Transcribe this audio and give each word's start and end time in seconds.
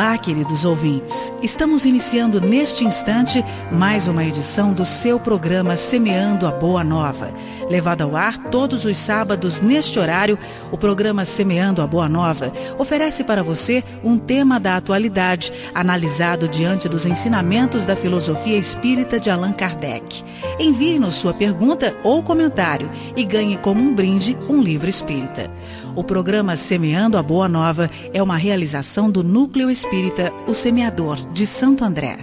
Olá, 0.00 0.16
queridos 0.16 0.64
ouvintes. 0.64 1.30
Estamos 1.42 1.84
iniciando 1.84 2.40
neste 2.40 2.82
instante 2.82 3.44
mais 3.70 4.08
uma 4.08 4.24
edição 4.24 4.72
do 4.72 4.86
seu 4.86 5.20
programa 5.20 5.76
Semeando 5.76 6.46
a 6.46 6.50
Boa 6.50 6.82
Nova. 6.82 7.30
Levado 7.68 8.00
ao 8.00 8.16
ar 8.16 8.38
todos 8.50 8.86
os 8.86 8.96
sábados 8.96 9.60
neste 9.60 9.98
horário, 9.98 10.38
o 10.70 10.78
programa 10.78 11.26
Semeando 11.26 11.82
a 11.82 11.86
Boa 11.86 12.08
Nova 12.08 12.50
oferece 12.78 13.22
para 13.22 13.42
você 13.42 13.84
um 14.02 14.16
tema 14.16 14.58
da 14.58 14.78
atualidade, 14.78 15.52
analisado 15.74 16.48
diante 16.48 16.88
dos 16.88 17.04
ensinamentos 17.04 17.84
da 17.84 17.94
filosofia 17.94 18.56
espírita 18.56 19.20
de 19.20 19.28
Allan 19.28 19.52
Kardec. 19.52 20.24
Envie-nos 20.58 21.16
sua 21.16 21.34
pergunta 21.34 21.94
ou 22.02 22.22
comentário 22.22 22.88
e 23.14 23.24
ganhe 23.24 23.58
como 23.58 23.82
um 23.82 23.94
brinde 23.94 24.38
um 24.48 24.62
livro 24.62 24.88
espírita. 24.88 25.50
O 25.94 26.02
programa 26.02 26.56
Semeando 26.56 27.18
a 27.18 27.22
Boa 27.22 27.46
Nova 27.46 27.90
é 28.14 28.22
uma 28.22 28.38
realização 28.38 29.10
do 29.10 29.22
Núcleo 29.22 29.70
Espírita 29.70 30.32
O 30.46 30.54
Semeador 30.54 31.16
de 31.32 31.46
Santo 31.46 31.84
André. 31.84 32.18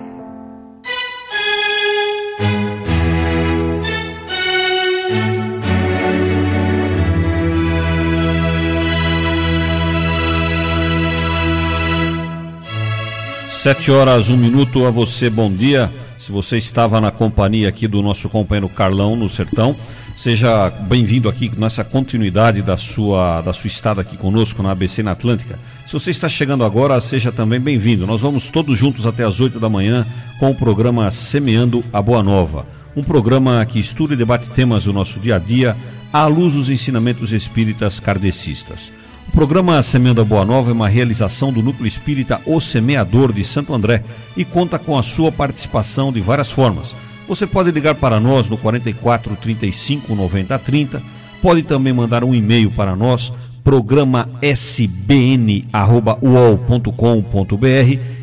Sete 13.51 13.91
horas, 13.91 14.29
um 14.29 14.37
minuto 14.37 14.83
a 14.85 14.89
você, 14.89 15.29
bom 15.29 15.51
dia. 15.51 15.91
Se 16.17 16.31
você 16.31 16.57
estava 16.57 16.99
na 16.99 17.11
companhia 17.11 17.69
aqui 17.69 17.87
do 17.87 18.01
nosso 18.01 18.29
companheiro 18.29 18.67
Carlão 18.67 19.15
no 19.15 19.29
Sertão, 19.29 19.75
Seja 20.19 20.69
bem-vindo 20.69 21.29
aqui 21.29 21.49
nessa 21.57 21.81
continuidade 21.81 22.61
da 22.61 22.75
sua, 22.75 23.39
da 23.39 23.53
sua 23.53 23.69
estada 23.69 24.01
aqui 24.01 24.17
conosco 24.17 24.61
na 24.61 24.71
ABC 24.71 25.01
na 25.01 25.11
Atlântica. 25.11 25.57
Se 25.87 25.93
você 25.93 26.11
está 26.11 26.27
chegando 26.27 26.65
agora, 26.65 26.99
seja 26.99 27.31
também 27.31 27.57
bem-vindo. 27.57 28.05
Nós 28.05 28.19
vamos 28.19 28.49
todos 28.49 28.77
juntos 28.77 29.05
até 29.05 29.23
as 29.23 29.39
8 29.39 29.61
da 29.61 29.69
manhã 29.69 30.05
com 30.37 30.51
o 30.51 30.55
programa 30.55 31.09
Semeando 31.09 31.85
a 31.93 32.01
Boa 32.01 32.21
Nova. 32.21 32.67
Um 32.97 33.01
programa 33.01 33.65
que 33.65 33.79
estuda 33.79 34.13
e 34.13 34.17
debate 34.17 34.49
temas 34.49 34.83
do 34.83 34.91
nosso 34.91 35.21
dia 35.21 35.37
a 35.37 35.39
dia 35.39 35.73
à 36.11 36.25
luz 36.25 36.53
dos 36.53 36.69
ensinamentos 36.69 37.31
espíritas 37.31 37.97
kardecistas. 37.97 38.91
O 39.29 39.31
programa 39.31 39.81
Semeando 39.81 40.19
a 40.19 40.25
Boa 40.25 40.43
Nova 40.43 40.69
é 40.69 40.73
uma 40.73 40.89
realização 40.89 41.53
do 41.53 41.63
Núcleo 41.63 41.87
Espírita 41.87 42.41
O 42.45 42.59
Semeador 42.59 43.31
de 43.31 43.45
Santo 43.45 43.73
André 43.73 44.03
e 44.35 44.43
conta 44.43 44.77
com 44.77 44.97
a 44.97 45.03
sua 45.03 45.31
participação 45.31 46.11
de 46.11 46.19
várias 46.19 46.51
formas 46.51 46.93
você 47.29 47.45
pode 47.45 47.69
ligar 47.69 47.93
para 47.93 48.19
nós 48.19 48.49
no 48.49 48.57
44 48.57 49.35
35 49.35 50.15
90 50.15 50.57
30. 50.57 51.01
Pode 51.43 51.61
também 51.61 51.93
mandar 51.93 52.23
um 52.23 52.33
e-mail 52.33 52.71
para 52.71 52.95
nós, 52.95 53.31
programa 53.63 54.27
sbn@uol.com.br 54.41 55.69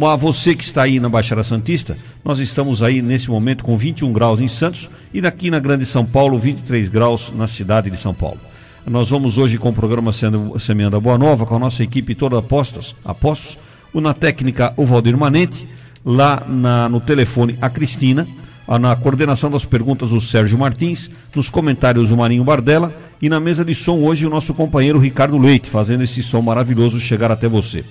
A 0.00 0.16
você 0.16 0.54
que 0.54 0.64
está 0.64 0.82
aí 0.82 1.00
na 1.00 1.08
Baixada 1.08 1.42
Santista, 1.42 1.96
nós 2.24 2.40
estamos 2.40 2.82
aí 2.82 3.00
nesse 3.00 3.30
momento 3.30 3.64
com 3.64 3.76
21 3.76 4.12
graus 4.12 4.40
em 4.40 4.48
Santos 4.48 4.88
e 5.12 5.24
aqui 5.26 5.50
na 5.50 5.58
Grande 5.58 5.86
São 5.86 6.04
Paulo, 6.04 6.38
23 6.38 6.88
graus 6.88 7.32
na 7.34 7.46
cidade 7.46 7.90
de 7.90 7.96
São 7.96 8.12
Paulo. 8.12 8.38
Nós 8.86 9.08
vamos 9.08 9.38
hoje 9.38 9.56
com 9.56 9.70
o 9.70 9.72
programa 9.72 10.12
Semeando 10.12 10.96
a 10.96 11.00
Boa 11.00 11.16
Nova, 11.16 11.46
com 11.46 11.56
a 11.56 11.58
nossa 11.58 11.82
equipe 11.82 12.14
toda 12.14 12.38
apostas, 12.38 12.94
apostos. 13.02 13.56
O 13.94 14.00
na 14.00 14.12
técnica, 14.12 14.74
o 14.76 14.84
Valdir 14.84 15.16
Manente. 15.16 15.66
Lá 16.04 16.42
na, 16.46 16.86
no 16.86 17.00
telefone, 17.00 17.56
a 17.62 17.70
Cristina. 17.70 18.28
Na 18.68 18.94
coordenação 18.94 19.50
das 19.50 19.64
perguntas, 19.64 20.12
o 20.12 20.20
Sérgio 20.20 20.58
Martins. 20.58 21.08
Nos 21.34 21.48
comentários, 21.48 22.10
o 22.10 22.16
Marinho 22.16 22.44
Bardella. 22.44 22.94
E 23.22 23.28
na 23.30 23.40
mesa 23.40 23.64
de 23.64 23.74
som, 23.74 24.00
hoje, 24.00 24.26
o 24.26 24.30
nosso 24.30 24.52
companheiro 24.52 24.98
Ricardo 24.98 25.38
Leite, 25.38 25.70
fazendo 25.70 26.04
esse 26.04 26.22
som 26.22 26.42
maravilhoso 26.42 27.00
chegar 27.00 27.32
até 27.32 27.48
você. 27.48 27.84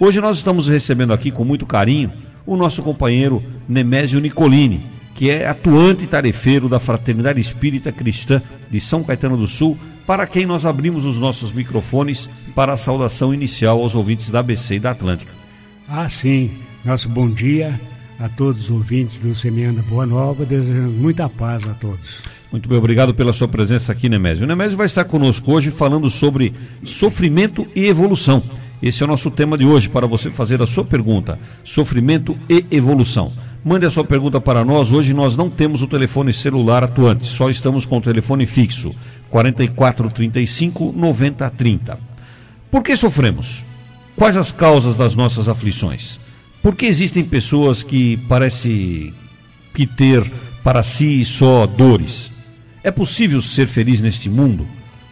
Hoje 0.00 0.20
nós 0.20 0.38
estamos 0.38 0.66
recebendo 0.66 1.12
aqui 1.12 1.30
com 1.30 1.44
muito 1.44 1.64
carinho 1.64 2.10
o 2.44 2.56
nosso 2.56 2.82
companheiro 2.82 3.40
Nemésio 3.68 4.18
Nicolini, 4.18 4.80
que 5.14 5.30
é 5.30 5.46
atuante 5.46 6.08
tarefeiro 6.08 6.68
da 6.68 6.80
Fraternidade 6.80 7.40
Espírita 7.40 7.92
Cristã 7.92 8.42
de 8.68 8.80
São 8.80 9.04
Caetano 9.04 9.36
do 9.36 9.46
Sul, 9.46 9.78
para 10.06 10.26
quem 10.26 10.46
nós 10.46 10.64
abrimos 10.64 11.04
os 11.04 11.18
nossos 11.18 11.52
microfones 11.52 12.28
para 12.54 12.72
a 12.72 12.76
saudação 12.76 13.32
inicial 13.32 13.80
aos 13.80 13.94
ouvintes 13.94 14.30
da 14.30 14.40
ABC 14.40 14.76
e 14.76 14.80
da 14.80 14.90
Atlântica. 14.90 15.32
Ah, 15.88 16.08
sim. 16.08 16.50
Nosso 16.84 17.08
bom 17.08 17.28
dia 17.28 17.78
a 18.18 18.28
todos 18.28 18.64
os 18.64 18.70
ouvintes 18.70 19.18
do 19.18 19.34
Semeando 19.34 19.82
Boa 19.82 20.06
Nova, 20.06 20.44
desejando 20.44 20.92
muita 20.92 21.28
paz 21.28 21.66
a 21.66 21.74
todos. 21.74 22.20
Muito 22.52 22.68
bem, 22.68 22.76
obrigado 22.76 23.14
pela 23.14 23.32
sua 23.32 23.46
presença 23.46 23.92
aqui, 23.92 24.08
Nemésio. 24.08 24.44
O 24.44 24.48
Nemésio 24.48 24.76
vai 24.76 24.86
estar 24.86 25.04
conosco 25.04 25.52
hoje 25.52 25.70
falando 25.70 26.10
sobre 26.10 26.52
sofrimento 26.84 27.66
e 27.74 27.86
evolução. 27.86 28.42
Esse 28.82 29.02
é 29.02 29.06
o 29.06 29.08
nosso 29.08 29.30
tema 29.30 29.56
de 29.56 29.66
hoje 29.66 29.88
para 29.88 30.06
você 30.06 30.30
fazer 30.30 30.60
a 30.62 30.66
sua 30.66 30.84
pergunta: 30.84 31.38
sofrimento 31.64 32.36
e 32.48 32.64
evolução. 32.70 33.32
Mande 33.64 33.84
a 33.84 33.90
sua 33.90 34.04
pergunta 34.04 34.40
para 34.40 34.64
nós. 34.64 34.90
Hoje 34.90 35.12
nós 35.12 35.36
não 35.36 35.50
temos 35.50 35.82
o 35.82 35.86
telefone 35.86 36.32
celular 36.32 36.82
atuante, 36.82 37.26
só 37.26 37.50
estamos 37.50 37.84
com 37.84 37.98
o 37.98 38.02
telefone 38.02 38.46
fixo. 38.46 38.92
44 39.30 40.10
35 40.10 40.92
90 40.96 41.50
30. 41.50 41.98
Por 42.70 42.82
que 42.82 42.96
sofremos? 42.96 43.64
Quais 44.16 44.36
as 44.36 44.52
causas 44.52 44.96
das 44.96 45.14
nossas 45.14 45.48
aflições? 45.48 46.18
Por 46.62 46.76
que 46.76 46.86
existem 46.86 47.24
pessoas 47.24 47.82
que 47.82 48.18
parecem 48.28 49.14
que 49.74 49.86
ter 49.86 50.30
para 50.62 50.82
si 50.82 51.24
só 51.24 51.66
dores? 51.66 52.30
É 52.82 52.90
possível 52.90 53.40
ser 53.40 53.66
feliz 53.66 54.00
neste 54.00 54.28
mundo? 54.28 54.66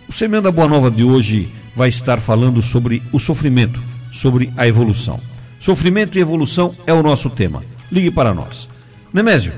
O 0.08 0.12
Semeando 0.12 0.44
da 0.44 0.52
Boa 0.52 0.68
Nova 0.68 0.90
de 0.90 1.04
hoje 1.04 1.48
vai 1.74 1.88
estar 1.88 2.18
falando 2.18 2.60
sobre 2.60 3.02
o 3.12 3.18
sofrimento, 3.18 3.80
sobre 4.12 4.52
a 4.56 4.66
evolução. 4.66 5.20
Sofrimento 5.60 6.18
e 6.18 6.20
evolução 6.20 6.74
é 6.86 6.92
o 6.92 7.02
nosso 7.02 7.30
tema. 7.30 7.62
Ligue 7.90 8.10
para 8.10 8.34
nós. 8.34 8.68
Nemésio, 9.12 9.52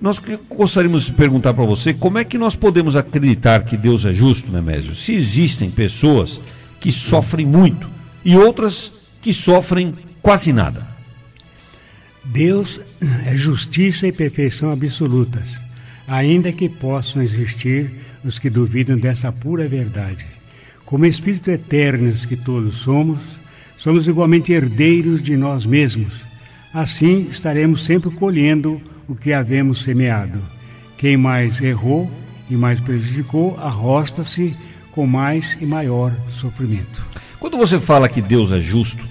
nós 0.00 0.20
gostaríamos 0.50 1.04
de 1.04 1.12
perguntar 1.12 1.54
para 1.54 1.64
você 1.64 1.94
como 1.94 2.18
é 2.18 2.24
que 2.24 2.36
nós 2.36 2.54
podemos 2.54 2.96
acreditar 2.96 3.64
que 3.64 3.76
Deus 3.76 4.04
é 4.04 4.12
justo, 4.12 4.50
né, 4.50 4.60
Mésio? 4.60 4.94
Se 4.94 5.14
existem 5.14 5.70
pessoas 5.70 6.40
que 6.80 6.92
sofrem 6.92 7.46
muito 7.46 7.88
e 8.24 8.36
outras 8.36 9.08
que 9.22 9.32
sofrem 9.32 9.94
quase 10.20 10.52
nada. 10.52 10.86
Deus 12.24 12.80
é 13.26 13.36
justiça 13.36 14.06
e 14.06 14.12
perfeição 14.12 14.70
absolutas, 14.70 15.58
ainda 16.06 16.52
que 16.52 16.68
possam 16.68 17.22
existir 17.22 17.90
os 18.24 18.38
que 18.38 18.48
duvidam 18.48 18.98
dessa 18.98 19.30
pura 19.30 19.68
verdade. 19.68 20.24
Como 20.84 21.06
espírito 21.06 21.50
eternos 21.50 22.24
que 22.24 22.36
todos 22.36 22.76
somos, 22.76 23.20
somos 23.76 24.08
igualmente 24.08 24.52
herdeiros 24.52 25.22
de 25.22 25.36
nós 25.36 25.66
mesmos. 25.66 26.12
Assim 26.72 27.28
estaremos 27.30 27.84
sempre 27.84 28.10
colhendo 28.10 28.80
o 29.08 29.14
que 29.14 29.32
havemos 29.32 29.82
semeado. 29.82 30.40
Quem 30.96 31.16
mais 31.16 31.60
errou 31.60 32.10
e 32.48 32.54
mais 32.54 32.80
prejudicou, 32.80 33.58
arrosta-se 33.60 34.56
com 34.92 35.06
mais 35.06 35.56
e 35.60 35.66
maior 35.66 36.12
sofrimento. 36.30 37.04
Quando 37.40 37.56
você 37.56 37.80
fala 37.80 38.08
que 38.08 38.22
Deus 38.22 38.52
é 38.52 38.60
justo, 38.60 39.04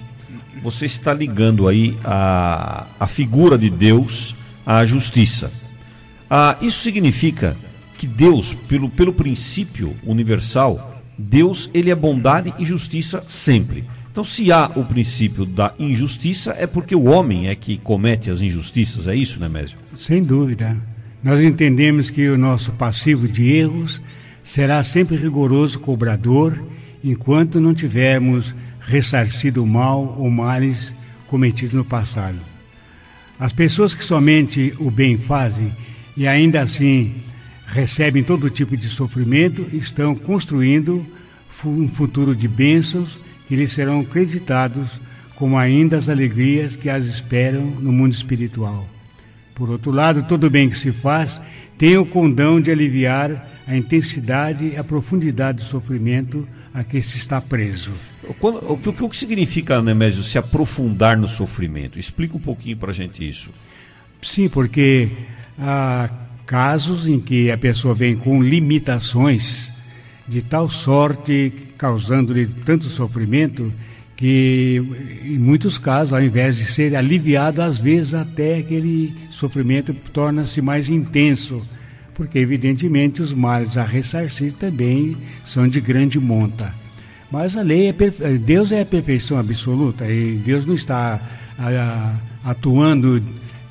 você 0.62 0.86
está 0.86 1.14
ligando 1.14 1.68
aí 1.68 1.98
a, 2.04 2.88
a 3.00 3.06
figura 3.06 3.58
de 3.58 3.70
Deus 3.70 4.34
à 4.66 4.86
justiça. 4.86 5.52
Ah, 6.30 6.58
isso 6.62 6.82
significa 6.82 7.58
que 7.98 8.08
Deus, 8.08 8.54
pelo, 8.54 8.90
pelo 8.90 9.14
princípio 9.14 9.96
universal, 10.04 11.02
Deus 11.18 11.70
ele 11.74 11.92
é 11.92 11.96
bondade 11.96 12.54
e 12.58 12.66
justiça 12.66 13.24
sempre. 13.28 13.86
Então, 14.14 14.24
se 14.24 14.52
há 14.52 14.70
o 14.76 14.86
princípio 14.86 15.44
da 15.44 15.74
injustiça, 15.80 16.56
é 16.60 16.68
porque 16.68 16.96
o 16.96 17.06
homem 17.06 17.48
é 17.48 17.56
que 17.56 17.80
comete 17.80 18.30
as 18.30 18.42
injustiças, 18.42 19.08
é 19.08 19.16
isso, 19.16 19.40
né, 19.40 19.50
Mésio? 19.50 19.76
Sem 19.96 20.24
dúvida. 20.24 20.78
Nós 21.24 21.42
entendemos 21.42 22.12
que 22.12 22.30
o 22.30 22.38
nosso 22.38 22.72
passivo 22.74 23.28
de 23.28 23.52
erros 23.52 24.00
será 24.44 24.84
sempre 24.84 25.16
rigoroso 25.16 25.80
cobrador 25.80 26.64
enquanto 27.04 27.60
não 27.60 27.74
tivermos 27.74 28.54
ressarcido 28.82 29.64
o 29.64 29.68
mal 29.68 30.16
ou 30.20 30.30
males 30.30 30.94
cometidos 31.26 31.74
no 31.74 31.84
passado. 31.84 32.38
As 33.40 33.52
pessoas 33.52 33.96
que 33.96 34.06
somente 34.06 34.76
o 34.78 34.92
bem 34.92 35.18
fazem 35.18 35.74
e 36.16 36.28
ainda 36.28 36.62
assim 36.62 37.16
recebem 37.66 38.24
todo 38.24 38.48
tipo 38.48 38.78
de 38.78 38.90
sofrimento, 38.90 39.68
estão 39.74 40.14
construindo 40.14 41.04
um 41.66 41.88
futuro 41.88 42.36
de 42.36 42.48
bênçãos 42.48 43.18
que 43.48 43.56
lhes 43.56 43.72
serão 43.72 44.04
creditados 44.04 44.88
como 45.36 45.58
ainda 45.58 45.98
as 45.98 46.10
alegrias 46.10 46.76
que 46.76 46.90
as 46.90 47.06
esperam 47.06 47.66
no 47.66 47.92
mundo 47.92 48.14
espiritual. 48.14 48.88
Por 49.54 49.70
outro 49.70 49.92
lado, 49.92 50.24
todo 50.24 50.50
bem 50.50 50.70
que 50.70 50.78
se 50.78 50.92
faz 50.92 51.42
tem 51.78 51.98
o 51.98 52.06
condão 52.06 52.62
de 52.62 52.72
aliviar 52.72 53.50
a 53.68 53.76
intensidade 53.76 54.72
e 54.74 54.78
a 54.78 54.84
profundidade 54.84 55.58
do 55.58 55.64
sofrimento 55.64 56.48
a 56.74 56.84
que 56.84 57.02
se 57.02 57.18
está 57.18 57.42
preso. 57.42 57.92
Quando, 58.40 58.58
o, 58.72 58.78
que, 58.78 59.04
o 59.04 59.10
que 59.10 59.18
significa, 59.18 59.82
Nemésio, 59.82 60.24
se 60.24 60.38
aprofundar 60.38 61.18
no 61.18 61.28
sofrimento? 61.28 62.00
Explica 62.00 62.38
um 62.38 62.40
pouquinho 62.40 62.78
para 62.78 62.92
a 62.92 62.94
gente 62.94 63.28
isso. 63.28 63.50
Sim, 64.22 64.48
porque 64.48 65.10
há 65.60 66.10
casos 66.46 67.06
em 67.06 67.20
que 67.20 67.52
a 67.52 67.58
pessoa 67.58 67.94
vem 67.94 68.16
com 68.16 68.42
limitações 68.42 69.73
de 70.28 70.42
tal 70.42 70.70
sorte, 70.70 71.52
causando-lhe 71.78 72.46
tanto 72.46 72.86
sofrimento, 72.86 73.72
que 74.16 74.82
em 75.26 75.38
muitos 75.38 75.78
casos, 75.78 76.14
ao 76.14 76.22
invés 76.22 76.56
de 76.56 76.66
ser 76.66 76.96
aliviado, 76.96 77.62
às 77.62 77.78
vezes 77.78 78.14
até 78.14 78.58
aquele 78.58 79.14
sofrimento 79.30 79.94
torna-se 80.14 80.62
mais 80.62 80.90
intenso, 80.90 81.66
porque 82.14 82.40
evidentemente 82.40 83.22
os 83.22 83.34
males 83.34 83.76
a 83.76 83.84
ressarcir 83.84 84.54
também 84.54 85.18
são 85.44 85.68
de 85.68 85.82
grande 85.82 86.20
monta. 86.20 86.74
Mas 87.32 87.58
a 87.58 87.64
lei 87.64 87.88
é 87.88 87.94
perfe... 87.94 88.38
Deus 88.38 88.72
é 88.72 88.82
a 88.82 88.86
perfeição 88.86 89.40
absoluta 89.40 90.08
e 90.08 90.36
Deus 90.38 90.66
não 90.66 90.76
está 90.76 91.20
atuando 92.46 93.22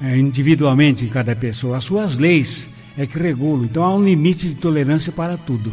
é, 0.03 0.19
individualmente 0.19 1.05
em 1.05 1.09
cada 1.09 1.37
pessoa. 1.37 1.77
As 1.77 1.85
suas 1.85 2.19
leis 2.19 2.69
é 2.99 3.07
que 3.07 3.19
regulam. 3.19 3.65
Então 3.65 3.85
há 3.85 3.95
um 3.95 4.05
limite 4.05 4.49
de 4.49 4.55
tolerância 4.57 5.13
para 5.13 5.37
tudo. 5.37 5.73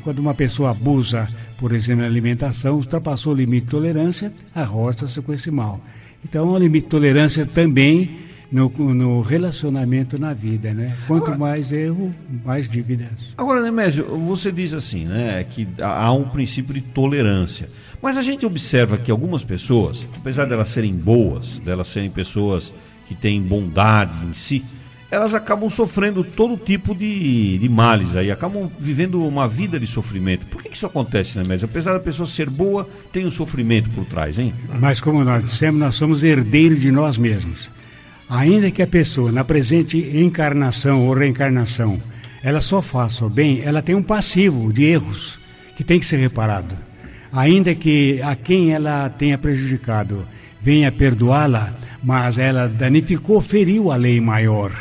Quando 0.00 0.18
uma 0.18 0.34
pessoa 0.34 0.70
abusa, 0.70 1.28
por 1.58 1.72
exemplo, 1.72 2.02
na 2.02 2.08
alimentação, 2.08 2.76
ultrapassou 2.76 3.32
o 3.32 3.36
limite 3.36 3.64
de 3.64 3.70
tolerância, 3.70 4.32
arrosta-se 4.54 5.20
com 5.22 5.32
esse 5.32 5.50
mal. 5.50 5.80
Então, 6.24 6.52
um 6.52 6.58
limite 6.58 6.84
de 6.84 6.90
tolerância 6.90 7.44
também 7.44 8.24
no, 8.50 8.68
no 8.94 9.20
relacionamento 9.20 10.18
na 10.18 10.32
vida, 10.32 10.72
né? 10.72 10.96
Quanto 11.06 11.24
agora, 11.24 11.38
mais 11.38 11.72
erro, 11.72 12.14
mais 12.44 12.68
dívidas. 12.68 13.08
Agora, 13.36 13.60
Nemésio, 13.60 14.04
você 14.18 14.52
diz 14.52 14.72
assim, 14.72 15.04
né, 15.04 15.44
que 15.44 15.66
há 15.80 16.12
um 16.12 16.28
princípio 16.28 16.72
de 16.72 16.80
tolerância. 16.80 17.68
Mas 18.00 18.16
a 18.16 18.22
gente 18.22 18.46
observa 18.46 18.96
que 18.96 19.10
algumas 19.10 19.42
pessoas, 19.42 20.06
apesar 20.14 20.44
delas 20.44 20.68
serem 20.68 20.94
boas, 20.94 21.58
delas 21.58 21.88
serem 21.88 22.10
pessoas 22.10 22.72
que 23.08 23.14
têm 23.14 23.42
bondade 23.42 24.24
em 24.24 24.34
si, 24.34 24.64
elas 25.14 25.32
acabam 25.32 25.70
sofrendo 25.70 26.24
todo 26.24 26.56
tipo 26.56 26.92
de, 26.92 27.56
de 27.58 27.68
males 27.68 28.16
aí, 28.16 28.32
acabam 28.32 28.68
vivendo 28.80 29.24
uma 29.24 29.46
vida 29.46 29.78
de 29.78 29.86
sofrimento. 29.86 30.44
Por 30.46 30.60
que, 30.60 30.70
que 30.70 30.76
isso 30.76 30.86
acontece, 30.86 31.38
né, 31.38 31.44
médico? 31.46 31.70
Apesar 31.70 31.92
da 31.92 32.00
pessoa 32.00 32.26
ser 32.26 32.50
boa, 32.50 32.88
tem 33.12 33.24
um 33.24 33.30
sofrimento 33.30 33.88
por 33.90 34.04
trás, 34.06 34.40
hein? 34.40 34.52
Mas 34.80 35.00
como 35.00 35.22
nós 35.22 35.44
dissemos, 35.44 35.78
nós 35.78 35.94
somos 35.94 36.24
herdeiros 36.24 36.80
de 36.80 36.90
nós 36.90 37.16
mesmos. 37.16 37.70
Ainda 38.28 38.72
que 38.72 38.82
a 38.82 38.86
pessoa, 38.88 39.30
na 39.30 39.44
presente 39.44 39.98
encarnação 39.98 41.06
ou 41.06 41.14
reencarnação, 41.14 42.02
ela 42.42 42.60
só 42.60 42.82
faça 42.82 43.24
o 43.24 43.30
bem, 43.30 43.60
ela 43.62 43.80
tem 43.80 43.94
um 43.94 44.02
passivo 44.02 44.72
de 44.72 44.82
erros 44.82 45.38
que 45.76 45.84
tem 45.84 46.00
que 46.00 46.06
ser 46.06 46.16
reparado. 46.16 46.74
Ainda 47.32 47.72
que 47.72 48.20
a 48.20 48.34
quem 48.34 48.72
ela 48.72 49.08
tenha 49.10 49.38
prejudicado 49.38 50.26
venha 50.60 50.90
perdoá-la, 50.90 51.72
mas 52.02 52.36
ela 52.36 52.66
danificou, 52.66 53.40
feriu 53.40 53.92
a 53.92 53.96
lei 53.96 54.20
maior 54.20 54.72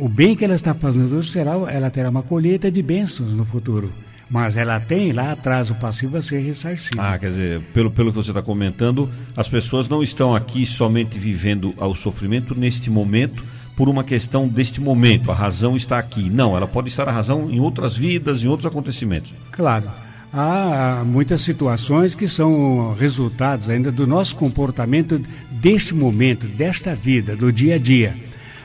o 0.00 0.08
bem 0.08 0.34
que 0.34 0.44
ela 0.44 0.54
está 0.54 0.74
fazendo 0.74 1.16
hoje 1.16 1.30
será, 1.30 1.52
ela 1.68 1.90
terá 1.90 2.08
uma 2.08 2.22
colheita 2.22 2.70
de 2.70 2.82
bênçãos 2.82 3.32
no 3.32 3.44
futuro. 3.44 3.92
Mas 4.30 4.56
ela 4.56 4.78
tem 4.78 5.12
lá 5.12 5.32
atrás 5.32 5.70
o 5.70 5.74
passivo 5.74 6.16
a 6.16 6.22
ser 6.22 6.38
ressarcido. 6.38 7.00
Ah, 7.00 7.18
quer 7.18 7.28
dizer, 7.28 7.60
pelo, 7.74 7.90
pelo 7.90 8.10
que 8.10 8.16
você 8.16 8.30
está 8.30 8.40
comentando, 8.40 9.10
as 9.36 9.48
pessoas 9.48 9.88
não 9.88 10.02
estão 10.04 10.36
aqui 10.36 10.64
somente 10.64 11.18
vivendo 11.18 11.74
o 11.76 11.94
sofrimento 11.96 12.54
neste 12.54 12.88
momento 12.88 13.44
por 13.76 13.88
uma 13.88 14.04
questão 14.04 14.46
deste 14.46 14.80
momento. 14.80 15.32
A 15.32 15.34
razão 15.34 15.76
está 15.76 15.98
aqui. 15.98 16.30
Não, 16.30 16.56
ela 16.56 16.68
pode 16.68 16.88
estar 16.88 17.08
a 17.08 17.12
razão 17.12 17.50
em 17.50 17.58
outras 17.58 17.96
vidas, 17.96 18.44
em 18.44 18.46
outros 18.46 18.66
acontecimentos. 18.66 19.34
Claro. 19.50 19.90
Há 20.32 21.02
muitas 21.04 21.42
situações 21.42 22.14
que 22.14 22.28
são 22.28 22.94
resultados 22.94 23.68
ainda 23.68 23.90
do 23.90 24.06
nosso 24.06 24.36
comportamento 24.36 25.20
deste 25.50 25.92
momento, 25.92 26.46
desta 26.46 26.94
vida, 26.94 27.34
do 27.34 27.52
dia 27.52 27.74
a 27.74 27.78
dia. 27.78 28.14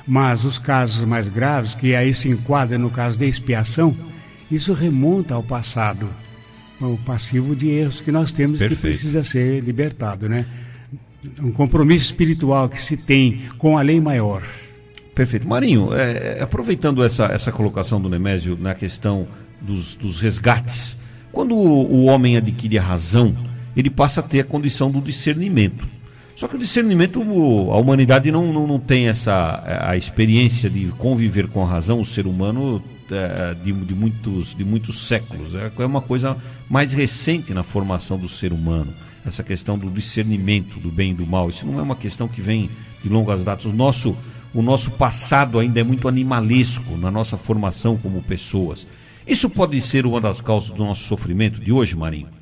Mas 0.07 0.43
os 0.43 0.59
casos 0.59 1.05
mais 1.05 1.27
graves, 1.27 1.73
que 1.73 1.95
aí 1.95 2.13
se 2.13 2.29
enquadra 2.29 2.77
no 2.77 2.89
caso 2.89 3.17
de 3.17 3.25
expiação, 3.25 3.95
isso 4.51 4.73
remonta 4.73 5.33
ao 5.33 5.41
passado, 5.41 6.07
o 6.79 6.97
passivo 6.97 7.55
de 7.55 7.69
erros 7.69 8.01
que 8.01 8.11
nós 8.11 8.31
temos 8.31 8.59
Perfeito. 8.59 8.81
que 8.81 8.87
precisa 8.87 9.23
ser 9.23 9.61
libertado, 9.61 10.29
né? 10.29 10.45
Um 11.39 11.51
compromisso 11.51 12.05
espiritual 12.05 12.69
que 12.69 12.79
se 12.79 12.95
tem 12.95 13.43
com 13.57 13.77
a 13.77 13.81
lei 13.81 13.99
maior. 13.99 14.43
Perfeito. 15.15 15.47
Marinho, 15.47 15.93
é, 15.93 16.37
é, 16.37 16.43
aproveitando 16.43 17.03
essa, 17.03 17.25
essa 17.25 17.51
colocação 17.51 17.99
do 17.99 18.09
Nemésio 18.09 18.57
na 18.59 18.75
questão 18.75 19.27
dos, 19.61 19.95
dos 19.95 20.19
resgates, 20.19 20.97
quando 21.31 21.55
o, 21.55 21.91
o 21.91 22.05
homem 22.05 22.37
adquire 22.37 22.77
a 22.77 22.81
razão, 22.81 23.35
ele 23.75 23.89
passa 23.89 24.19
a 24.19 24.23
ter 24.23 24.41
a 24.41 24.43
condição 24.43 24.91
do 24.91 25.01
discernimento. 25.01 25.87
Só 26.35 26.49
que 26.49 26.55
o 26.55 26.59
discernimento, 26.59 27.21
a 27.21 27.77
humanidade 27.77 28.29
não, 28.29 28.51
não, 28.51 28.67
não 28.67 28.79
tem 28.79 29.07
essa 29.07 29.63
a 29.87 29.95
experiência 29.95 30.69
de 30.69 30.87
conviver 30.97 31.47
com 31.47 31.63
a 31.63 31.67
razão, 31.67 32.01
o 32.01 32.05
ser 32.05 32.27
humano 32.27 32.83
é, 33.09 33.53
de, 33.63 33.71
de, 33.71 33.93
muitos, 33.93 34.53
de 34.53 34.65
muitos 34.65 35.07
séculos. 35.07 35.55
É, 35.55 35.71
é 35.77 35.85
uma 35.85 36.01
coisa 36.01 36.35
mais 36.69 36.91
recente 36.91 37.53
na 37.53 37.63
formação 37.63 38.17
do 38.17 38.27
ser 38.27 38.51
humano. 38.51 38.93
Essa 39.25 39.43
questão 39.43 39.77
do 39.77 39.89
discernimento 39.89 40.79
do 40.79 40.91
bem 40.91 41.11
e 41.11 41.13
do 41.13 41.25
mal. 41.25 41.49
Isso 41.49 41.65
não 41.65 41.79
é 41.79 41.81
uma 41.81 41.95
questão 41.95 42.27
que 42.27 42.41
vem 42.41 42.69
de 43.01 43.09
longas 43.09 43.43
datas. 43.43 43.65
O 43.65 43.73
nosso, 43.73 44.13
o 44.53 44.61
nosso 44.61 44.91
passado 44.91 45.57
ainda 45.57 45.79
é 45.79 45.83
muito 45.83 46.07
animalesco 46.07 46.97
na 46.97 47.09
nossa 47.09 47.37
formação 47.37 47.95
como 47.95 48.21
pessoas. 48.21 48.85
Isso 49.25 49.49
pode 49.49 49.79
ser 49.79 50.05
uma 50.05 50.19
das 50.19 50.41
causas 50.41 50.69
do 50.69 50.83
nosso 50.83 51.03
sofrimento 51.03 51.59
de 51.59 51.71
hoje, 51.71 51.95
Marinho? 51.95 52.34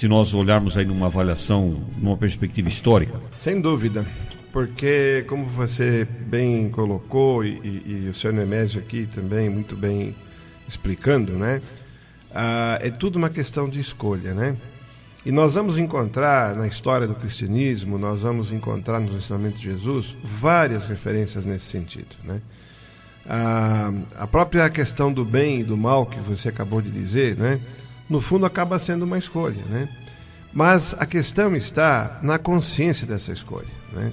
Se 0.00 0.08
nós 0.08 0.32
olharmos 0.32 0.78
aí 0.78 0.86
numa 0.86 1.08
avaliação, 1.08 1.78
numa 1.98 2.16
perspectiva 2.16 2.70
histórica? 2.70 3.20
Sem 3.38 3.60
dúvida, 3.60 4.06
porque 4.50 5.26
como 5.28 5.44
você 5.44 6.08
bem 6.22 6.70
colocou 6.70 7.44
e, 7.44 7.50
e, 7.62 8.04
e 8.06 8.08
o 8.08 8.14
senhor 8.14 8.32
Nemésio 8.32 8.80
aqui 8.80 9.06
também 9.14 9.50
muito 9.50 9.76
bem 9.76 10.14
explicando, 10.66 11.32
né? 11.32 11.60
Ah, 12.34 12.78
é 12.80 12.88
tudo 12.88 13.16
uma 13.16 13.28
questão 13.28 13.68
de 13.68 13.78
escolha, 13.78 14.32
né? 14.32 14.56
E 15.22 15.30
nós 15.30 15.54
vamos 15.54 15.76
encontrar 15.76 16.56
na 16.56 16.66
história 16.66 17.06
do 17.06 17.14
cristianismo, 17.14 17.98
nós 17.98 18.22
vamos 18.22 18.50
encontrar 18.50 19.00
nos 19.00 19.12
ensinamentos 19.12 19.60
de 19.60 19.70
Jesus 19.70 20.16
várias 20.24 20.86
referências 20.86 21.44
nesse 21.44 21.66
sentido, 21.66 22.16
né? 22.24 22.40
Ah, 23.28 23.92
a 24.16 24.26
própria 24.26 24.70
questão 24.70 25.12
do 25.12 25.26
bem 25.26 25.60
e 25.60 25.62
do 25.62 25.76
mal 25.76 26.06
que 26.06 26.18
você 26.20 26.48
acabou 26.48 26.80
de 26.80 26.90
dizer, 26.90 27.36
né? 27.36 27.60
No 28.10 28.20
fundo 28.20 28.44
acaba 28.44 28.78
sendo 28.78 29.04
uma 29.04 29.16
escolha, 29.16 29.62
né? 29.70 29.88
Mas 30.52 30.94
a 30.98 31.06
questão 31.06 31.54
está 31.54 32.18
na 32.22 32.38
consciência 32.38 33.06
dessa 33.06 33.32
escolha, 33.32 33.68
né? 33.92 34.12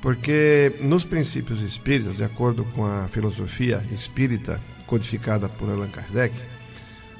Porque 0.00 0.72
nos 0.80 1.04
princípios 1.04 1.60
espíritas, 1.60 2.16
de 2.16 2.24
acordo 2.24 2.64
com 2.74 2.86
a 2.86 3.06
filosofia 3.08 3.84
espírita 3.92 4.58
codificada 4.86 5.50
por 5.50 5.68
Allan 5.68 5.88
Kardec, 5.88 6.34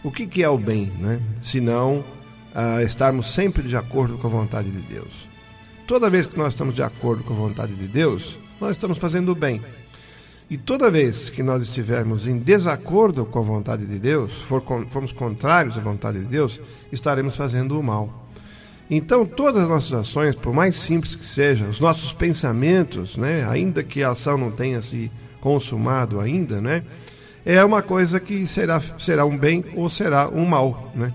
o 0.03 0.11
que, 0.11 0.27
que 0.27 0.43
é 0.43 0.49
o 0.49 0.57
bem, 0.57 0.87
né? 0.99 1.21
Se 1.43 1.61
não 1.61 2.03
ah, 2.55 2.83
estarmos 2.83 3.35
sempre 3.35 3.63
de 3.63 3.77
acordo 3.77 4.17
com 4.17 4.27
a 4.27 4.31
vontade 4.31 4.71
de 4.71 4.81
Deus. 4.81 5.29
Toda 5.87 6.09
vez 6.09 6.25
que 6.25 6.39
nós 6.39 6.55
estamos 6.55 6.75
de 6.75 6.83
acordo 6.83 7.23
com 7.23 7.35
a 7.35 7.37
vontade 7.37 7.75
de 7.75 7.87
Deus, 7.87 8.39
nós 8.59 8.73
estamos 8.73 8.97
fazendo 8.97 9.33
o 9.33 9.35
bem. 9.35 9.61
E 10.51 10.59
toda 10.59 10.91
vez 10.91 11.31
que 11.31 11.45
nós 11.45 11.63
estivermos 11.63 12.27
em 12.27 12.37
desacordo 12.37 13.25
com 13.25 13.39
a 13.39 13.43
vontade 13.43 13.87
de 13.87 14.01
Deus, 14.01 14.43
for, 14.43 14.61
formos 14.91 15.13
contrários 15.13 15.79
à 15.79 15.81
vontade 15.81 16.19
de 16.19 16.25
Deus, 16.25 16.61
estaremos 16.91 17.37
fazendo 17.37 17.79
o 17.79 17.83
mal. 17.83 18.29
Então, 18.91 19.25
todas 19.25 19.63
as 19.63 19.69
nossas 19.69 19.93
ações, 19.93 20.35
por 20.35 20.53
mais 20.53 20.75
simples 20.75 21.15
que 21.15 21.25
sejam, 21.25 21.71
os 21.71 21.79
nossos 21.79 22.13
pensamentos, 22.13 23.17
né, 23.17 23.47
ainda 23.49 23.85
que 23.85 24.03
a 24.03 24.11
ação 24.11 24.37
não 24.37 24.51
tenha 24.51 24.83
se 24.83 25.09
consumado 25.41 26.19
ainda, 26.19 26.61
né, 26.61 26.83
é 27.47 27.65
uma 27.65 27.81
coisa 27.81 28.19
que 28.19 28.45
será, 28.49 28.83
será 28.99 29.25
um 29.25 29.39
bem 29.39 29.65
ou 29.77 29.89
será 29.89 30.29
um 30.29 30.45
mal. 30.45 30.91
Né? 30.97 31.13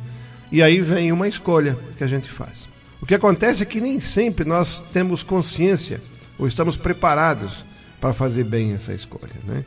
E 0.49 0.63
aí 0.63 0.79
vem 0.79 1.11
uma 1.11 1.27
escolha 1.27 1.77
que 1.97 2.03
a 2.05 2.07
gente 2.07 2.31
faz. 2.31 2.69
O 3.01 3.05
que 3.05 3.13
acontece 3.13 3.63
é 3.63 3.65
que 3.65 3.81
nem 3.81 3.99
sempre 3.99 4.45
nós 4.45 4.81
temos 4.93 5.23
consciência 5.23 5.99
ou 6.39 6.47
estamos 6.47 6.77
preparados 6.77 7.65
para 8.05 8.13
fazer 8.13 8.43
bem 8.43 8.73
essa 8.73 8.93
escolha, 8.93 9.33
né? 9.47 9.65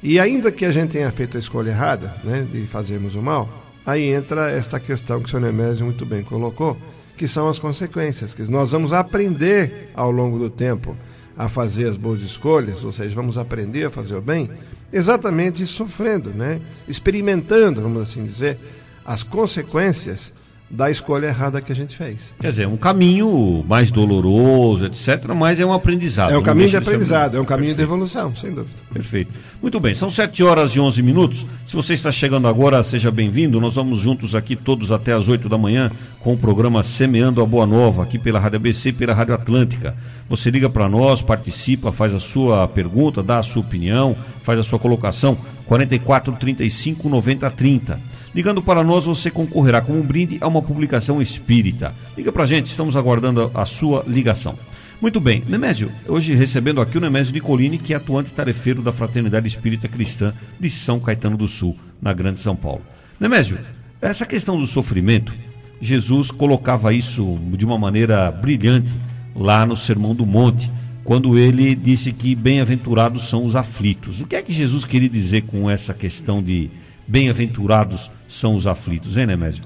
E 0.00 0.20
ainda 0.20 0.52
que 0.52 0.64
a 0.64 0.70
gente 0.70 0.92
tenha 0.92 1.10
feito 1.10 1.36
a 1.36 1.40
escolha 1.40 1.70
errada, 1.70 2.14
né, 2.22 2.46
de 2.48 2.64
fazermos 2.68 3.16
o 3.16 3.22
mal, 3.22 3.48
aí 3.84 4.12
entra 4.14 4.52
esta 4.52 4.78
questão 4.78 5.18
que 5.18 5.26
o 5.26 5.28
senhor 5.28 5.42
Nemésio 5.42 5.84
muito 5.84 6.06
bem 6.06 6.22
colocou, 6.22 6.76
que 7.16 7.26
são 7.26 7.48
as 7.48 7.58
consequências, 7.58 8.34
que 8.34 8.42
nós 8.48 8.70
vamos 8.70 8.92
aprender 8.92 9.90
ao 9.96 10.12
longo 10.12 10.38
do 10.38 10.48
tempo 10.48 10.96
a 11.36 11.48
fazer 11.48 11.88
as 11.88 11.96
boas 11.96 12.20
escolhas, 12.20 12.84
ou 12.84 12.92
seja, 12.92 13.12
vamos 13.16 13.36
aprender 13.36 13.86
a 13.86 13.90
fazer 13.90 14.14
o 14.14 14.22
bem, 14.22 14.48
exatamente 14.92 15.66
sofrendo, 15.66 16.30
né? 16.30 16.60
experimentando, 16.86 17.82
vamos 17.82 18.00
assim 18.00 18.24
dizer, 18.24 18.58
as 19.04 19.24
consequências 19.24 20.32
da 20.68 20.90
escolha 20.90 21.26
errada 21.26 21.60
que 21.60 21.70
a 21.70 21.74
gente 21.74 21.96
fez. 21.96 22.34
Quer 22.40 22.48
dizer, 22.48 22.66
um 22.66 22.76
caminho 22.76 23.64
mais 23.68 23.90
doloroso, 23.90 24.86
etc., 24.86 25.32
mas 25.34 25.60
é 25.60 25.64
um 25.64 25.72
aprendizado. 25.72 26.32
É 26.32 26.38
um 26.38 26.42
caminho 26.42 26.68
de 26.68 26.76
aprendizado, 26.76 27.36
é 27.36 27.40
um 27.40 27.44
caminho 27.44 27.74
Perfeito. 27.74 27.88
de 27.88 27.94
evolução, 27.94 28.34
sem 28.34 28.52
dúvida. 28.52 28.74
Perfeito. 28.92 29.32
Muito 29.62 29.78
bem, 29.78 29.94
são 29.94 30.10
7 30.10 30.42
horas 30.42 30.72
e 30.72 30.80
11 30.80 31.02
minutos. 31.02 31.46
Se 31.66 31.76
você 31.76 31.94
está 31.94 32.10
chegando 32.10 32.48
agora, 32.48 32.82
seja 32.82 33.10
bem-vindo. 33.10 33.60
Nós 33.60 33.76
vamos 33.76 33.98
juntos 33.98 34.34
aqui 34.34 34.56
todos 34.56 34.90
até 34.90 35.12
as 35.12 35.28
8 35.28 35.48
da 35.48 35.56
manhã 35.56 35.90
com 36.18 36.32
o 36.32 36.36
programa 36.36 36.82
Semeando 36.82 37.40
a 37.40 37.46
Boa 37.46 37.66
Nova, 37.66 38.02
aqui 38.02 38.18
pela 38.18 38.40
Rádio 38.40 38.56
ABC 38.56 38.88
e 38.88 38.92
pela 38.92 39.14
Rádio 39.14 39.34
Atlântica. 39.34 39.96
Você 40.28 40.50
liga 40.50 40.68
para 40.68 40.88
nós, 40.88 41.22
participa, 41.22 41.92
faz 41.92 42.12
a 42.12 42.18
sua 42.18 42.66
pergunta, 42.66 43.22
dá 43.22 43.38
a 43.38 43.42
sua 43.44 43.62
opinião, 43.62 44.16
faz 44.42 44.58
a 44.58 44.64
sua 44.64 44.78
colocação. 44.78 45.38
44 45.66 46.32
35 46.34 47.08
90 47.08 47.50
30. 47.50 48.00
Ligando 48.36 48.60
para 48.60 48.84
nós, 48.84 49.06
você 49.06 49.30
concorrerá 49.30 49.80
com 49.80 49.94
um 49.94 50.02
brinde 50.02 50.36
a 50.42 50.46
uma 50.46 50.60
publicação 50.60 51.22
espírita. 51.22 51.94
Liga 52.14 52.30
para 52.30 52.42
a 52.42 52.46
gente, 52.46 52.66
estamos 52.66 52.94
aguardando 52.94 53.50
a 53.54 53.64
sua 53.64 54.04
ligação. 54.06 54.58
Muito 55.00 55.18
bem, 55.18 55.42
Nemésio, 55.48 55.90
hoje 56.06 56.34
recebendo 56.34 56.82
aqui 56.82 56.98
o 56.98 57.00
Nemésio 57.00 57.32
Nicolini, 57.32 57.78
que 57.78 57.94
é 57.94 57.96
atuante 57.96 58.32
tarefeiro 58.32 58.82
da 58.82 58.92
Fraternidade 58.92 59.48
Espírita 59.48 59.88
Cristã 59.88 60.34
de 60.60 60.68
São 60.68 61.00
Caetano 61.00 61.38
do 61.38 61.48
Sul, 61.48 61.78
na 62.00 62.12
Grande 62.12 62.40
São 62.40 62.54
Paulo. 62.54 62.82
Nemésio, 63.18 63.58
essa 64.02 64.26
questão 64.26 64.58
do 64.58 64.66
sofrimento, 64.66 65.32
Jesus 65.80 66.30
colocava 66.30 66.92
isso 66.92 67.38
de 67.56 67.64
uma 67.64 67.78
maneira 67.78 68.30
brilhante 68.30 68.94
lá 69.34 69.64
no 69.64 69.78
Sermão 69.78 70.14
do 70.14 70.26
Monte 70.26 70.70
quando 71.04 71.38
ele 71.38 71.74
disse 71.74 72.12
que 72.12 72.34
bem-aventurados 72.34 73.30
são 73.30 73.46
os 73.46 73.56
aflitos. 73.56 74.20
O 74.20 74.26
que 74.26 74.36
é 74.36 74.42
que 74.42 74.52
Jesus 74.52 74.84
queria 74.84 75.08
dizer 75.08 75.44
com 75.44 75.70
essa 75.70 75.94
questão 75.94 76.42
de 76.42 76.68
bem-aventurados 77.08 78.10
são 78.28 78.54
os 78.54 78.66
aflitos, 78.66 79.16
hein, 79.16 79.26
Nemésio? 79.26 79.64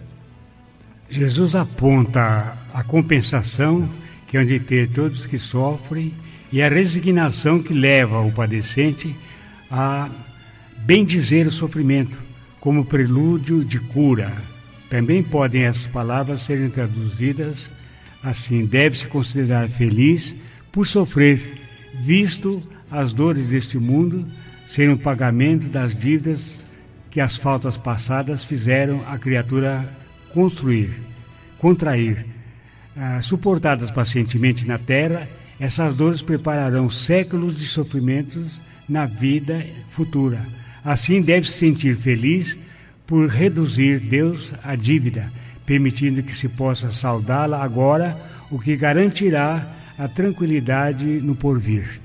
Jesus 1.09 1.55
aponta 1.55 2.57
a 2.73 2.83
compensação 2.85 3.89
que 4.29 4.37
hão 4.39 4.45
de 4.45 4.61
ter 4.61 4.89
todos 4.91 5.27
que 5.27 5.39
sofrem 5.39 6.15
e 6.53 6.63
a 6.63 6.69
resignação 6.69 7.63
que 7.63 7.73
leva 7.73 8.21
o 8.21 8.31
padecente 8.31 9.15
a 9.71 10.09
bem 10.79 11.05
dizer 11.05 11.47
o 11.47 11.53
sofrimento 11.53 12.19
como 12.61 12.85
prelúdio 12.85 13.65
de 13.65 13.81
cura. 13.81 14.33
Também 14.89 15.23
podem 15.23 15.63
essas 15.63 15.87
palavras 15.87 16.43
serem 16.43 16.71
traduzidas 16.71 17.71
assim: 18.23 18.67
deve-se 18.67 19.07
considerar 19.07 19.69
feliz 19.69 20.37
por 20.71 20.87
sofrer, 20.87 21.41
visto 22.05 22.63
as 22.91 23.13
dores 23.13 23.49
deste 23.49 23.79
mundo 23.79 24.25
serem 24.67 24.95
o 24.95 24.99
pagamento 24.99 25.69
das 25.69 25.95
dívidas 25.95 26.60
que 27.11 27.21
as 27.21 27.37
faltas 27.37 27.77
passadas 27.77 28.45
fizeram 28.45 29.03
a 29.09 29.19
criatura 29.19 29.89
construir, 30.33 30.91
contrair. 31.59 32.25
Ah, 32.97 33.21
suportadas 33.23 33.91
pacientemente 33.91 34.67
na 34.67 34.79
terra, 34.79 35.29
essas 35.59 35.95
dores 35.95 36.23
prepararão 36.23 36.91
séculos 36.91 37.59
de 37.59 37.67
sofrimentos 37.67 38.61
na 38.89 39.07
vida 39.07 39.65
futura. 39.91 40.41
Assim 40.85 41.21
deve 41.21 41.47
se 41.47 41.59
sentir 41.59 41.97
feliz 41.97 42.57
por 43.07 43.29
reduzir 43.29 44.01
Deus 44.01 44.53
a 44.63 44.75
dívida, 44.75 45.33
permitindo 45.67 46.23
que 46.23 46.35
se 46.35 46.49
possa 46.49 46.91
saldá-la 46.91 47.63
agora, 47.63 48.17
o 48.51 48.59
que 48.59 48.77
garantirá 48.77 49.67
a 49.99 50.09
tranquilidade 50.09 51.05
no 51.05 51.35
porvir. 51.35 52.01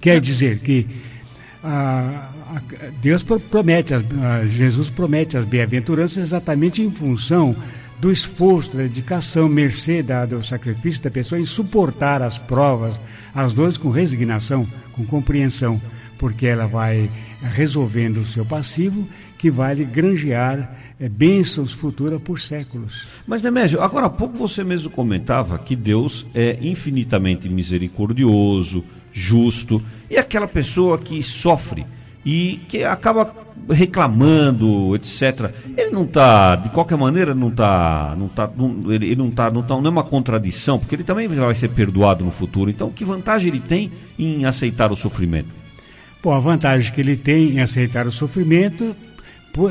Quer 0.00 0.20
dizer 0.20 0.58
que 0.58 0.86
a, 1.62 1.70
a, 1.70 2.33
Deus 3.00 3.22
promete, 3.22 3.94
a, 3.94 4.46
Jesus 4.46 4.90
promete 4.90 5.36
as 5.36 5.44
bem-aventuranças 5.44 6.18
exatamente 6.18 6.82
em 6.82 6.90
função 6.90 7.56
do 8.00 8.10
esforço, 8.10 8.76
da 8.76 8.82
dedicação, 8.82 9.48
mercê 9.48 10.02
dado 10.02 10.36
ao 10.36 10.44
sacrifício 10.44 11.02
da 11.02 11.10
pessoa 11.10 11.40
em 11.40 11.44
suportar 11.46 12.22
as 12.22 12.36
provas, 12.36 13.00
as 13.34 13.52
dores 13.52 13.76
com 13.76 13.90
resignação, 13.90 14.66
com 14.92 15.04
compreensão, 15.04 15.80
porque 16.18 16.46
ela 16.46 16.66
vai 16.66 17.10
resolvendo 17.42 18.18
o 18.18 18.26
seu 18.26 18.44
passivo 18.44 19.08
que 19.38 19.50
vai 19.50 19.74
lhe 19.74 19.84
granjear 19.84 20.74
é, 20.98 21.08
bênçãos 21.08 21.72
futuras 21.72 22.20
por 22.22 22.40
séculos. 22.40 23.06
Mas, 23.26 23.42
Nemésio, 23.42 23.80
agora 23.80 24.06
há 24.06 24.10
pouco 24.10 24.36
você 24.38 24.64
mesmo 24.64 24.90
comentava 24.90 25.58
que 25.58 25.76
Deus 25.76 26.24
é 26.34 26.58
infinitamente 26.62 27.48
misericordioso, 27.48 28.84
justo, 29.12 29.82
e 30.08 30.16
aquela 30.16 30.48
pessoa 30.48 30.98
que 30.98 31.22
sofre 31.22 31.84
e 32.24 32.60
que 32.68 32.82
acaba 32.82 33.32
reclamando, 33.70 34.94
etc. 34.96 35.52
Ele 35.76 35.90
não 35.90 36.04
está, 36.04 36.56
de 36.56 36.68
qualquer 36.70 36.96
maneira, 36.96 37.34
não 37.34 37.48
está, 37.48 38.14
não 38.18 38.28
tá, 38.28 38.50
não, 38.56 38.92
ele, 38.92 39.14
não 39.14 39.28
está, 39.28 39.50
não, 39.50 39.62
tá, 39.62 39.76
não 39.76 39.86
é 39.86 39.90
uma 39.90 40.04
contradição, 40.04 40.78
porque 40.78 40.94
ele 40.94 41.04
também 41.04 41.28
vai 41.28 41.54
ser 41.54 41.68
perdoado 41.68 42.24
no 42.24 42.30
futuro. 42.30 42.70
Então, 42.70 42.90
que 42.90 43.04
vantagem 43.04 43.48
ele 43.48 43.60
tem 43.60 43.90
em 44.18 44.44
aceitar 44.44 44.92
o 44.92 44.96
sofrimento? 44.96 45.48
Bom, 46.22 46.32
a 46.32 46.40
vantagem 46.40 46.92
que 46.92 47.00
ele 47.00 47.16
tem 47.16 47.56
em 47.56 47.60
aceitar 47.60 48.06
o 48.06 48.12
sofrimento 48.12 48.96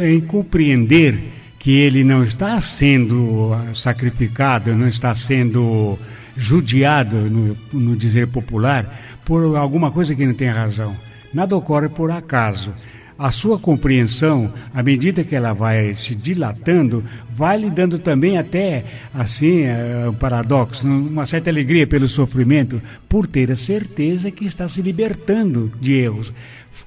em 0.01 0.22
compreender 0.22 1.19
que 1.60 1.72
ele 1.72 2.03
não 2.03 2.24
está 2.24 2.60
sendo 2.62 3.51
sacrificado, 3.74 4.75
não 4.75 4.88
está 4.88 5.15
sendo 5.15 5.98
judiado, 6.36 7.15
no, 7.15 7.57
no 7.72 7.95
dizer 7.95 8.27
popular, 8.27 9.00
por 9.25 9.55
alguma 9.55 9.91
coisa 9.91 10.15
que 10.15 10.25
não 10.25 10.33
tem 10.33 10.50
razão. 10.50 10.95
Nada 11.34 11.56
ocorre 11.56 11.90
por 11.90 12.12
acaso 12.12 12.74
a 13.18 13.32
sua 13.32 13.60
compreensão, 13.60 14.52
à 14.74 14.82
medida 14.82 15.24
que 15.24 15.36
ela 15.36 15.54
vai 15.54 15.94
se 15.94 16.16
dilatando, 16.16 17.04
vai 17.32 17.58
lhe 17.58 17.70
dando 17.70 18.00
também 18.00 18.38
até, 18.38 18.84
assim, 19.13 19.62
é, 19.62 20.08
um 20.10 20.13
paradoxo, 20.13 20.88
uma 20.88 21.25
certa 21.25 21.50
alegria 21.50 21.86
pelo 21.86 22.08
sofrimento, 22.08 22.82
por 23.08 23.28
ter 23.28 23.52
a 23.52 23.56
certeza 23.56 24.32
que 24.32 24.46
está 24.46 24.68
se 24.68 24.82
libertando 24.82 25.72
de 25.80 25.94
erros. 25.94 26.34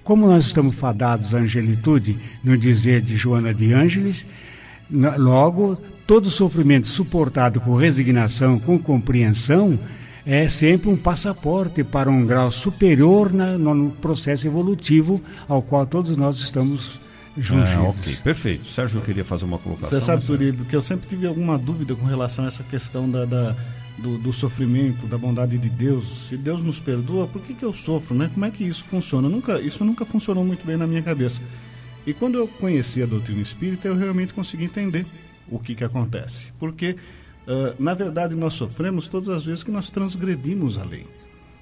Como 0.03 0.27
nós 0.27 0.47
estamos 0.47 0.75
fadados 0.75 1.35
à 1.35 1.39
angelitude, 1.39 2.19
no 2.43 2.57
dizer 2.57 3.01
de 3.01 3.17
Joana 3.17 3.55
de 3.55 3.73
Ângeles, 3.73 4.27
logo, 4.91 5.81
todo 6.07 6.29
sofrimento 6.29 6.87
suportado 6.87 7.61
com 7.61 7.77
resignação, 7.77 8.59
com 8.59 8.79
compreensão, 8.79 9.79
é 10.27 10.49
sempre 10.49 10.91
um 10.91 10.97
passaporte 10.97 11.85
para 11.85 12.11
um 12.11 12.27
grau 12.27 12.51
superior 12.51 13.33
na, 13.33 13.57
no 13.57 13.91
processo 13.93 14.47
evolutivo 14.47 15.23
ao 15.49 15.63
qual 15.63 15.87
todos 15.87 16.17
nós 16.17 16.39
estamos 16.39 16.99
juntos. 17.39 17.71
Ah, 17.73 17.83
ok, 17.83 18.17
perfeito. 18.25 18.67
Sérgio 18.69 19.01
queria 19.03 19.25
fazer 19.25 19.45
uma 19.45 19.59
colocação. 19.59 19.89
Você 19.89 20.05
sabe, 20.05 20.27
Turíbio, 20.27 20.65
que 20.65 20.75
eu 20.75 20.83
sempre 20.83 21.09
tive 21.09 21.27
alguma 21.27 21.57
dúvida 21.57 21.95
com 21.95 22.05
relação 22.07 22.45
a 22.45 22.49
essa 22.49 22.65
questão 22.65 23.09
da, 23.09 23.25
da 23.25 23.57
do, 23.99 24.19
do, 24.19 24.33
sofrimento, 24.33 25.07
da 25.07 25.17
bondade 25.17 25.57
de 25.57 25.69
Deus. 25.69 26.29
Se 26.29 26.37
Deus 26.37 26.63
nos 26.63 26.81
perdoa, 26.81 27.27
por 27.27 27.41
que, 27.43 27.55
que 27.55 27.65
eu 27.65 27.73
sofro, 27.73 28.15
né? 28.15 28.29
Como 28.33 28.45
é 28.45 28.51
que 28.51 28.65
isso 28.65 28.85
funciona? 28.85 29.29
Nunca, 29.29 29.61
isso 29.61 29.85
nunca 29.85 30.05
funcionou 30.05 30.45
muito 30.45 30.67
bem 30.67 30.77
na 30.77 30.87
minha 30.87 31.03
cabeça. 31.03 31.41
E 32.07 32.13
quando 32.13 32.37
eu 32.37 32.47
conheci 32.49 33.03
a 33.03 33.07
doutrina 33.07 33.41
espírita, 33.41 33.89
eu 33.89 33.97
realmente 33.97 34.35
consegui 34.35 34.65
entender 34.65 35.07
o 35.49 35.59
que, 35.59 35.75
que 35.75 35.85
acontece. 35.85 36.53
Porque 36.59 36.97
Uh, 37.47 37.81
na 37.83 37.95
verdade, 37.95 38.35
nós 38.35 38.55
sofremos 38.55 39.07
todas 39.07 39.29
as 39.29 39.45
vezes 39.45 39.63
que 39.63 39.71
nós 39.71 39.91
transgredimos 39.91 40.77
a 40.77 40.85
lei. 40.85 41.07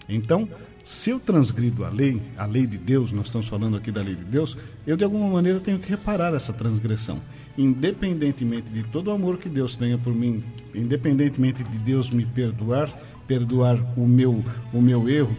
Então, 0.08 0.48
se 0.82 1.10
eu 1.10 1.18
transgrido 1.18 1.84
a 1.84 1.88
lei, 1.88 2.20
a 2.36 2.44
lei 2.44 2.66
de 2.66 2.76
Deus, 2.76 3.10
nós 3.10 3.26
estamos 3.26 3.48
falando 3.48 3.76
aqui 3.76 3.90
da 3.90 4.02
lei 4.02 4.14
de 4.14 4.24
Deus, 4.24 4.56
eu 4.86 4.96
de 4.96 5.04
alguma 5.04 5.28
maneira 5.28 5.58
tenho 5.60 5.78
que 5.78 5.88
reparar 5.88 6.34
essa 6.34 6.52
transgressão. 6.52 7.20
Independentemente 7.56 8.68
de 8.68 8.82
todo 8.82 9.08
o 9.08 9.12
amor 9.12 9.38
que 9.38 9.48
Deus 9.48 9.76
tenha 9.76 9.96
por 9.96 10.14
mim, 10.14 10.42
independentemente 10.74 11.64
de 11.64 11.78
Deus 11.78 12.10
me 12.10 12.26
perdoar, 12.26 12.92
perdoar 13.26 13.78
o 13.96 14.06
meu, 14.06 14.44
o 14.72 14.82
meu 14.82 15.08
erro, 15.08 15.34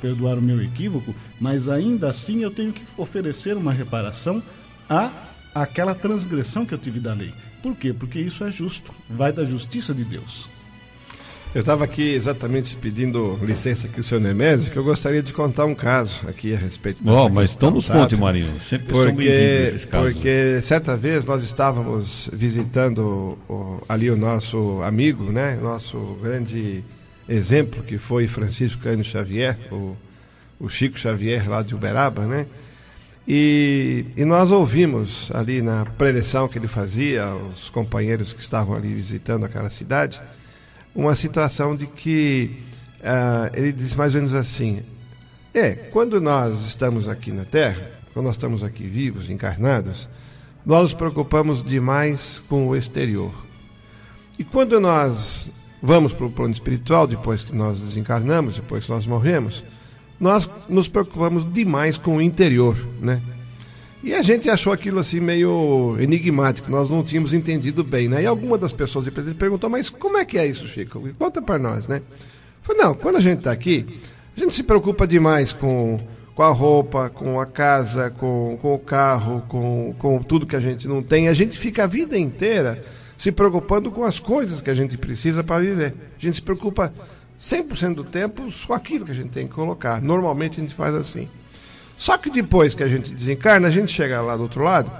perdoar 0.00 0.38
o 0.38 0.42
meu 0.42 0.62
equívoco, 0.62 1.14
mas 1.40 1.68
ainda 1.68 2.08
assim 2.08 2.42
eu 2.42 2.50
tenho 2.50 2.72
que 2.72 2.82
oferecer 2.96 3.56
uma 3.56 3.72
reparação 3.72 4.42
a 4.88 5.12
aquela 5.54 5.94
transgressão 5.94 6.66
que 6.66 6.74
eu 6.74 6.78
tive 6.78 6.98
da 6.98 7.12
lei. 7.12 7.32
Por 7.68 7.76
quê? 7.76 7.92
Porque 7.92 8.18
isso 8.18 8.44
é 8.44 8.50
justo, 8.50 8.92
vai 9.08 9.32
da 9.32 9.44
justiça 9.44 9.92
de 9.94 10.04
Deus. 10.04 10.48
Eu 11.54 11.60
estava 11.60 11.84
aqui 11.84 12.02
exatamente 12.02 12.76
pedindo 12.76 13.38
licença 13.42 13.86
aqui 13.86 14.00
o 14.00 14.04
senhor 14.04 14.20
Nemésio, 14.20 14.70
que 14.70 14.76
eu 14.76 14.84
gostaria 14.84 15.22
de 15.22 15.32
contar 15.32 15.64
um 15.64 15.74
caso 15.74 16.20
aqui 16.28 16.54
a 16.54 16.58
respeito 16.58 17.02
dessa 17.02 17.16
oh, 17.16 17.28
mas 17.28 17.54
então 17.54 17.70
nos 17.70 17.88
conte, 17.88 18.16
Marinho. 18.16 18.60
Sempre 18.60 18.92
porque, 18.92 19.22
esses 19.24 19.84
casos. 19.86 20.12
Porque 20.12 20.60
certa 20.62 20.96
vez 20.96 21.24
nós 21.24 21.42
estávamos 21.42 22.28
visitando 22.32 23.38
o, 23.48 23.82
ali 23.88 24.10
o 24.10 24.16
nosso 24.16 24.80
amigo, 24.82 25.32
né? 25.32 25.58
Nosso 25.62 26.18
grande 26.22 26.84
exemplo, 27.28 27.82
que 27.82 27.96
foi 27.96 28.26
Francisco 28.28 28.82
Cânio 28.82 29.04
Xavier, 29.04 29.58
o, 29.72 29.96
o 30.60 30.68
Chico 30.68 30.98
Xavier 30.98 31.48
lá 31.48 31.62
de 31.62 31.74
Uberaba, 31.74 32.26
né? 32.26 32.46
E, 33.30 34.06
e, 34.16 34.24
nós 34.24 34.50
ouvimos 34.50 35.30
ali 35.34 35.60
na 35.60 35.84
preleção 35.84 36.48
que 36.48 36.58
ele 36.58 36.66
fazia, 36.66 37.34
os 37.34 37.68
companheiros 37.68 38.32
que 38.32 38.40
estavam 38.40 38.74
ali 38.74 38.94
visitando 38.94 39.44
aquela 39.44 39.68
cidade, 39.68 40.18
uma 40.94 41.14
situação 41.14 41.76
de 41.76 41.86
que 41.86 42.58
uh, 43.00 43.54
ele 43.54 43.70
disse 43.70 43.98
mais 43.98 44.14
ou 44.14 44.22
menos 44.22 44.34
assim: 44.34 44.82
é, 45.52 45.72
quando 45.74 46.22
nós 46.22 46.58
estamos 46.64 47.06
aqui 47.06 47.30
na 47.30 47.44
Terra, 47.44 47.90
quando 48.14 48.24
nós 48.24 48.34
estamos 48.34 48.64
aqui 48.64 48.84
vivos, 48.84 49.28
encarnados, 49.28 50.08
nós 50.64 50.84
nos 50.84 50.94
preocupamos 50.94 51.62
demais 51.62 52.40
com 52.48 52.66
o 52.66 52.74
exterior. 52.74 53.34
E 54.38 54.44
quando 54.44 54.80
nós 54.80 55.50
vamos 55.82 56.14
para 56.14 56.24
o 56.24 56.30
plano 56.30 56.54
espiritual, 56.54 57.06
depois 57.06 57.44
que 57.44 57.54
nós 57.54 57.78
desencarnamos, 57.78 58.54
depois 58.54 58.86
que 58.86 58.90
nós 58.90 59.06
morremos, 59.06 59.62
nós 60.20 60.48
nos 60.68 60.88
preocupamos 60.88 61.50
demais 61.52 61.96
com 61.96 62.16
o 62.16 62.22
interior, 62.22 62.76
né? 63.00 63.20
E 64.02 64.14
a 64.14 64.22
gente 64.22 64.48
achou 64.48 64.72
aquilo 64.72 65.00
assim 65.00 65.18
meio 65.18 65.96
enigmático, 66.00 66.70
nós 66.70 66.88
não 66.88 67.02
tínhamos 67.02 67.32
entendido 67.32 67.82
bem, 67.82 68.08
né? 68.08 68.22
E 68.22 68.26
alguma 68.26 68.56
das 68.56 68.72
pessoas 68.72 69.04
de 69.04 69.10
presente 69.10 69.36
perguntou, 69.36 69.68
mas 69.68 69.90
como 69.90 70.16
é 70.16 70.24
que 70.24 70.38
é 70.38 70.46
isso, 70.46 70.68
Chico? 70.68 71.02
Conta 71.18 71.42
para 71.42 71.58
nós, 71.58 71.88
né? 71.88 72.00
Falei, 72.62 72.82
não, 72.82 72.94
quando 72.94 73.16
a 73.16 73.20
gente 73.20 73.38
está 73.38 73.50
aqui, 73.50 73.98
a 74.36 74.40
gente 74.40 74.54
se 74.54 74.62
preocupa 74.62 75.06
demais 75.06 75.52
com, 75.52 75.98
com 76.34 76.42
a 76.42 76.50
roupa, 76.50 77.10
com 77.10 77.40
a 77.40 77.46
casa, 77.46 78.10
com, 78.10 78.56
com 78.62 78.74
o 78.74 78.78
carro, 78.78 79.42
com, 79.48 79.94
com 79.98 80.22
tudo 80.22 80.46
que 80.46 80.54
a 80.54 80.60
gente 80.60 80.86
não 80.86 81.02
tem. 81.02 81.26
A 81.26 81.32
gente 81.32 81.58
fica 81.58 81.84
a 81.84 81.86
vida 81.86 82.16
inteira 82.16 82.84
se 83.16 83.32
preocupando 83.32 83.90
com 83.90 84.04
as 84.04 84.20
coisas 84.20 84.60
que 84.60 84.70
a 84.70 84.74
gente 84.74 84.96
precisa 84.96 85.42
para 85.42 85.60
viver. 85.60 85.92
A 86.16 86.20
gente 86.20 86.36
se 86.36 86.42
preocupa 86.42 86.92
100% 87.40 87.94
do 87.94 88.04
tempo 88.04 88.48
com 88.66 88.74
aquilo 88.74 89.04
que 89.04 89.12
a 89.12 89.14
gente 89.14 89.30
tem 89.30 89.46
que 89.46 89.54
colocar. 89.54 90.02
Normalmente 90.02 90.58
a 90.58 90.62
gente 90.62 90.74
faz 90.74 90.94
assim. 90.94 91.28
Só 91.96 92.16
que 92.16 92.30
depois 92.30 92.74
que 92.74 92.82
a 92.82 92.88
gente 92.88 93.12
desencarna, 93.12 93.68
a 93.68 93.70
gente 93.70 93.92
chega 93.92 94.20
lá 94.20 94.36
do 94.36 94.42
outro 94.42 94.62
lado 94.62 94.90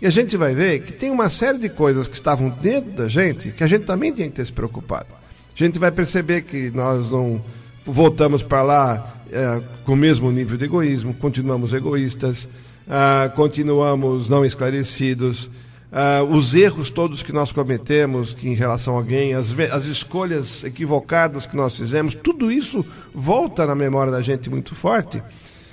e 0.00 0.06
a 0.06 0.10
gente 0.10 0.36
vai 0.36 0.54
ver 0.54 0.82
que 0.82 0.92
tem 0.92 1.10
uma 1.10 1.30
série 1.30 1.58
de 1.58 1.68
coisas 1.68 2.08
que 2.08 2.14
estavam 2.14 2.48
dentro 2.48 2.90
da 2.92 3.08
gente 3.08 3.50
que 3.52 3.62
a 3.62 3.66
gente 3.66 3.84
também 3.84 4.12
tem 4.12 4.28
que 4.28 4.36
ter 4.36 4.44
se 4.44 4.52
preocupado. 4.52 5.06
A 5.54 5.58
gente 5.58 5.78
vai 5.78 5.90
perceber 5.90 6.42
que 6.42 6.70
nós 6.70 7.10
não 7.10 7.40
voltamos 7.86 8.42
para 8.42 8.62
lá 8.62 9.16
é, 9.30 9.62
com 9.84 9.92
o 9.92 9.96
mesmo 9.96 10.30
nível 10.30 10.56
de 10.56 10.64
egoísmo, 10.64 11.14
continuamos 11.14 11.72
egoístas, 11.72 12.48
ah, 12.88 13.30
continuamos 13.34 14.28
não 14.28 14.44
esclarecidos, 14.44 15.48
ah, 15.92 16.22
os 16.22 16.54
erros 16.54 16.88
todos 16.88 17.22
que 17.22 17.32
nós 17.32 17.52
cometemos 17.52 18.32
que 18.32 18.48
em 18.48 18.54
relação 18.54 18.94
a 18.94 18.98
alguém, 18.98 19.34
as, 19.34 19.50
as 19.70 19.84
escolhas 19.84 20.64
equivocadas 20.64 21.46
que 21.46 21.54
nós 21.54 21.76
fizemos, 21.76 22.14
tudo 22.14 22.50
isso 22.50 22.84
volta 23.14 23.66
na 23.66 23.74
memória 23.74 24.10
da 24.10 24.22
gente 24.22 24.48
muito 24.48 24.74
forte. 24.74 25.22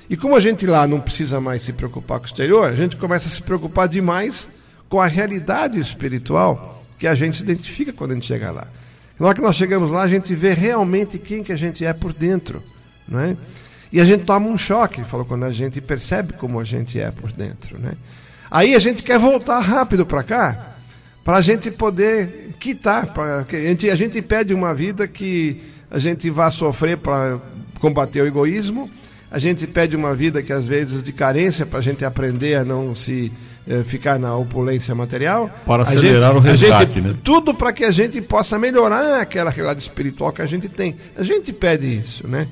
E 0.10 0.18
como 0.18 0.36
a 0.36 0.40
gente 0.40 0.68
lá 0.68 0.86
não 0.86 1.00
precisa 1.00 1.40
mais 1.40 1.64
se 1.64 1.72
preocupar 1.72 2.20
com 2.20 2.26
o 2.26 2.28
exterior, 2.28 2.66
a 2.66 2.76
gente 2.76 2.98
começa 2.98 3.30
a 3.30 3.32
se 3.32 3.42
preocupar 3.42 3.88
demais 3.88 4.50
com 4.90 5.00
a 5.00 5.08
realidade 5.08 5.80
espiritual 5.80 6.84
que 6.98 7.08
a 7.08 7.16
gente 7.16 7.38
se 7.38 7.44
identifica 7.44 7.94
quando 7.94 8.12
a 8.12 8.14
gente 8.16 8.26
chega 8.26 8.52
lá. 8.52 8.68
Na 9.18 9.28
hora 9.28 9.36
que 9.36 9.42
nós 9.42 9.56
chegamos 9.56 9.92
lá, 9.92 10.02
a 10.02 10.08
gente 10.08 10.34
vê 10.36 10.54
realmente 10.54 11.18
quem 11.18 11.44
que 11.44 11.52
a 11.52 11.56
gente 11.56 11.86
é 11.86 11.94
por 11.94 12.12
dentro. 12.12 12.62
Não 13.08 13.20
é? 13.20 13.38
E 13.92 14.02
a 14.02 14.06
gente 14.06 14.24
toma 14.24 14.48
um 14.48 14.58
choque, 14.58 15.04
falou, 15.04 15.26
quando 15.26 15.46
a 15.46 15.52
gente 15.52 15.80
percebe 15.80 16.34
como 16.34 16.60
a 16.60 16.64
gente 16.64 17.00
é 17.00 17.10
por 17.12 17.32
dentro. 17.32 17.80
Né? 17.80 17.94
Aí 18.50 18.76
a 18.76 18.80
gente 18.80 19.04
quer 19.04 19.20
voltar 19.20 19.60
rápido 19.60 20.06
para 20.06 20.24
cá, 20.24 20.76
para 21.24 21.38
a 21.38 21.42
gente 21.42 21.70
poder 21.72 22.56
quitar. 22.60 23.08
Pra, 23.08 23.46
a, 23.50 23.58
gente, 23.58 23.90
a 23.90 23.96
gente 23.96 24.22
pede 24.22 24.54
uma 24.54 24.74
vida 24.74 25.08
que 25.08 25.62
a 25.90 26.00
gente 26.00 26.30
vá 26.30 26.50
sofrer 26.52 26.98
para 26.98 27.40
combater 27.80 28.22
o 28.22 28.28
egoísmo 28.28 28.90
a 29.32 29.38
gente 29.38 29.68
pede 29.68 29.96
uma 29.96 30.16
vida 30.16 30.42
que 30.42 30.52
às 30.52 30.66
vezes 30.66 31.04
de 31.04 31.14
carência 31.14 31.66
para 31.66 31.80
a 31.80 31.82
gente 31.82 32.04
aprender 32.04 32.56
a 32.56 32.66
não 32.66 32.96
se 32.96 33.32
eh, 33.68 33.84
ficar 33.84 34.18
na 34.18 34.36
opulência 34.36 34.96
material. 34.96 35.52
Para 35.66 35.84
acelerar 35.84 36.34
gente, 36.34 36.36
o 36.36 36.40
resgate, 36.40 36.94
gente, 36.94 37.08
né? 37.08 37.16
Tudo 37.24 37.54
para 37.54 37.72
que 37.72 37.84
a 37.84 37.92
gente 37.92 38.20
possa 38.22 38.58
melhorar 38.58 39.22
aquela 39.22 39.52
realidade 39.52 39.82
espiritual 39.82 40.32
que 40.32 40.42
a 40.42 40.48
gente 40.48 40.68
tem. 40.68 40.96
A 41.16 41.22
gente 41.22 41.54
pede 41.54 42.00
isso, 42.00 42.28
né? 42.28 42.48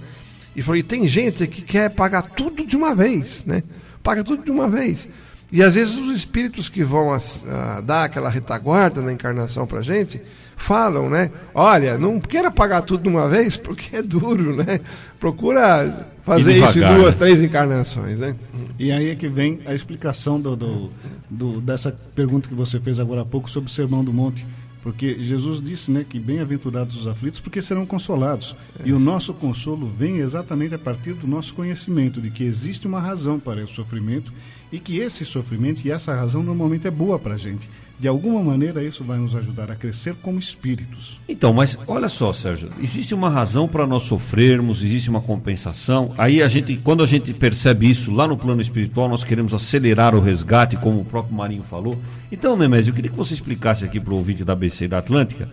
E 0.55 0.61
falei, 0.61 0.83
tem 0.83 1.07
gente 1.07 1.47
que 1.47 1.61
quer 1.63 1.89
pagar 1.89 2.21
tudo 2.21 2.65
de 2.65 2.75
uma 2.75 2.93
vez, 2.93 3.43
né? 3.45 3.63
Paga 4.03 4.23
tudo 4.23 4.43
de 4.43 4.51
uma 4.51 4.69
vez. 4.69 5.07
E 5.51 5.63
às 5.63 5.75
vezes 5.75 5.97
os 5.97 6.15
espíritos 6.15 6.67
que 6.67 6.83
vão 6.83 7.13
a, 7.13 7.17
a, 7.17 7.81
dar 7.81 8.03
aquela 8.03 8.29
retaguarda 8.29 9.01
na 9.01 9.13
encarnação 9.13 9.65
para 9.65 9.79
a 9.79 9.83
gente 9.83 10.21
falam, 10.57 11.09
né? 11.09 11.31
Olha, 11.53 11.97
não 11.97 12.19
queira 12.19 12.51
pagar 12.51 12.81
tudo 12.81 13.03
de 13.03 13.09
uma 13.09 13.29
vez 13.29 13.55
porque 13.55 13.95
é 13.95 14.01
duro, 14.01 14.55
né? 14.55 14.81
Procura 15.19 16.09
fazer 16.23 16.55
devagar, 16.55 16.69
isso 16.69 16.79
em 16.79 16.95
duas, 16.95 17.15
né? 17.15 17.19
três 17.19 17.41
encarnações, 17.41 18.19
né? 18.19 18.35
E 18.77 18.91
aí 18.91 19.09
é 19.09 19.15
que 19.15 19.29
vem 19.29 19.61
a 19.65 19.73
explicação 19.73 20.39
do, 20.39 20.55
do, 20.55 20.91
do, 21.29 21.61
dessa 21.61 21.95
pergunta 22.13 22.49
que 22.49 22.55
você 22.55 22.79
fez 22.79 22.99
agora 22.99 23.21
há 23.21 23.25
pouco 23.25 23.49
sobre 23.49 23.69
o 23.69 23.73
Sermão 23.73 24.03
do 24.03 24.11
Monte. 24.11 24.45
Porque 24.83 25.21
Jesus 25.21 25.61
disse 25.61 25.91
né, 25.91 26.05
que 26.07 26.17
bem-aventurados 26.17 26.95
os 26.95 27.07
aflitos, 27.07 27.41
porque 27.41 27.61
serão 27.61 27.85
consolados. 27.85 28.55
É. 28.79 28.87
E 28.87 28.93
o 28.93 28.99
nosso 28.99 29.33
consolo 29.33 29.85
vem 29.85 30.19
exatamente 30.19 30.75
a 30.75 30.79
partir 30.79 31.13
do 31.13 31.27
nosso 31.27 31.53
conhecimento 31.53 32.21
de 32.21 32.29
que 32.29 32.43
existe 32.43 32.87
uma 32.87 32.99
razão 32.99 33.37
para 33.37 33.61
o 33.63 33.67
sofrimento 33.67 34.31
e 34.71 34.79
que 34.79 34.97
esse 34.97 35.25
sofrimento 35.25 35.85
e 35.85 35.91
essa 35.91 36.13
razão 36.13 36.43
normalmente 36.43 36.87
é 36.87 36.91
boa 36.91 37.17
para 37.17 37.35
a 37.35 37.37
gente. 37.37 37.69
De 37.99 38.07
alguma 38.07 38.43
maneira, 38.43 38.83
isso 38.83 39.03
vai 39.03 39.17
nos 39.17 39.35
ajudar 39.35 39.71
a 39.71 39.75
crescer 39.75 40.13
como 40.21 40.37
espíritos. 40.37 41.19
Então, 41.27 41.51
mas 41.51 41.79
olha 41.87 42.07
só, 42.07 42.31
Sérgio, 42.31 42.69
existe 42.79 43.15
uma 43.15 43.27
razão 43.27 43.67
para 43.67 43.87
nós 43.87 44.03
sofrermos, 44.03 44.83
existe 44.83 45.09
uma 45.09 45.21
compensação. 45.21 46.13
Aí 46.15 46.43
a 46.43 46.47
gente, 46.47 46.77
quando 46.77 47.01
a 47.01 47.07
gente 47.07 47.33
percebe 47.33 47.89
isso 47.89 48.11
lá 48.11 48.27
no 48.27 48.37
plano 48.37 48.61
espiritual, 48.61 49.09
nós 49.09 49.23
queremos 49.23 49.51
acelerar 49.51 50.13
o 50.13 50.19
resgate, 50.19 50.77
como 50.77 51.01
o 51.01 51.05
próprio 51.05 51.35
Marinho 51.35 51.63
falou. 51.63 51.97
Então, 52.31 52.55
Nemésio, 52.55 52.91
eu 52.91 52.95
queria 52.95 53.09
que 53.09 53.17
você 53.17 53.33
explicasse 53.33 53.83
aqui 53.83 53.99
para 53.99 54.13
o 54.13 54.17
ouvinte 54.17 54.43
da 54.43 54.53
ABC 54.53 54.87
da 54.87 54.99
Atlântica 54.99 55.49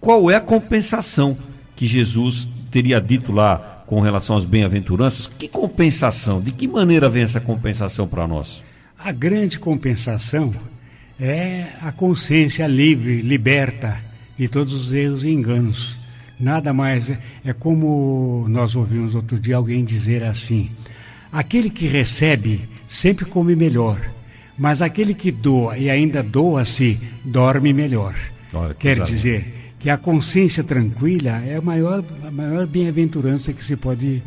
qual 0.00 0.30
é 0.30 0.36
a 0.36 0.40
compensação 0.40 1.36
que 1.74 1.84
Jesus 1.84 2.48
teria 2.70 3.00
dito 3.00 3.32
lá 3.32 3.77
com 3.88 4.00
relação 4.00 4.36
às 4.36 4.44
bem-aventuranças. 4.44 5.26
Que 5.26 5.48
compensação? 5.48 6.40
De 6.40 6.52
que 6.52 6.68
maneira 6.68 7.08
vem 7.08 7.22
essa 7.22 7.40
compensação 7.40 8.06
para 8.06 8.28
nós? 8.28 8.62
A 8.98 9.10
grande 9.10 9.58
compensação 9.58 10.54
é 11.18 11.68
a 11.80 11.90
consciência 11.90 12.66
livre, 12.66 13.22
liberta 13.22 13.98
de 14.38 14.46
todos 14.46 14.74
os 14.74 14.92
erros 14.92 15.24
e 15.24 15.30
enganos. 15.30 15.96
Nada 16.38 16.72
mais 16.72 17.10
é, 17.10 17.18
é 17.44 17.52
como 17.52 18.44
nós 18.48 18.76
ouvimos 18.76 19.14
outro 19.14 19.40
dia 19.40 19.56
alguém 19.56 19.84
dizer 19.84 20.22
assim: 20.22 20.70
aquele 21.32 21.70
que 21.70 21.86
recebe 21.86 22.68
sempre 22.86 23.24
come 23.24 23.56
melhor, 23.56 23.98
mas 24.56 24.82
aquele 24.82 25.14
que 25.14 25.32
doa 25.32 25.78
e 25.78 25.88
ainda 25.88 26.22
doa-se 26.22 27.00
dorme 27.24 27.72
melhor. 27.72 28.14
Olha, 28.52 28.74
que 28.74 28.80
Quer 28.80 29.02
dizer 29.02 29.57
que 29.78 29.90
a 29.90 29.96
consciência 29.96 30.64
tranquila 30.64 31.42
é 31.46 31.56
a 31.56 31.60
maior, 31.60 32.04
a 32.26 32.30
maior 32.30 32.66
bem-aventurança 32.66 33.52
que 33.52 33.64
se 33.64 33.76
pode, 33.76 34.22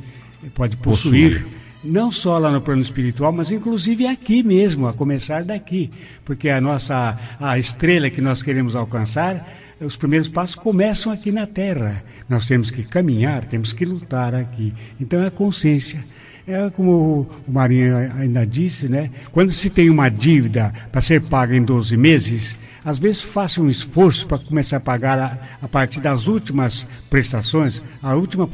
pode 0.56 0.78
possuir. 0.78 1.40
possuir 1.42 1.62
não 1.84 2.12
só 2.12 2.38
lá 2.38 2.52
no 2.52 2.62
plano 2.62 2.82
espiritual, 2.82 3.32
mas 3.32 3.52
inclusive 3.52 4.06
aqui 4.06 4.44
mesmo, 4.44 4.88
a 4.88 4.94
começar 4.94 5.44
daqui, 5.44 5.90
porque 6.24 6.50
a 6.50 6.62
nossa 6.62 7.18
a 7.40 7.58
estrela 7.58 8.10
que 8.10 8.22
nós 8.22 8.44
queremos 8.44 8.76
alcançar, 8.76 9.48
os 9.80 9.96
primeiros 9.96 10.28
passos 10.28 10.56
começam 10.56 11.12
aqui 11.12 11.32
na 11.32 11.48
Terra. 11.48 12.04
Nós 12.30 12.46
temos 12.46 12.70
que 12.70 12.84
caminhar, 12.84 13.46
temos 13.46 13.74
que 13.74 13.84
lutar 13.84 14.36
aqui. 14.36 14.74
Então 15.00 15.22
é 15.22 15.28
a 15.28 15.32
consciência. 15.32 16.04
É 16.48 16.70
como 16.72 17.28
o 17.48 17.52
Marinho 17.52 17.96
ainda 18.18 18.46
disse, 18.46 18.88
né? 18.88 19.12
Quando 19.32 19.52
se 19.52 19.70
tem 19.70 19.90
uma 19.90 20.10
dívida 20.10 20.74
para 20.92 21.02
ser 21.02 21.22
paga 21.22 21.56
em 21.56 21.64
12 21.64 21.96
meses, 21.96 22.58
às 22.84 22.98
vezes 22.98 23.22
faça 23.22 23.62
um 23.62 23.70
esforço 23.70 24.26
para 24.26 24.40
começar 24.40 24.78
a 24.78 24.80
pagar 24.80 25.20
a, 25.20 25.38
a, 25.62 25.68
partir 25.68 26.00
das 26.00 26.28
últimas 26.28 26.88
prestações, 27.10 27.82
a 28.02 28.16
última 28.16 28.48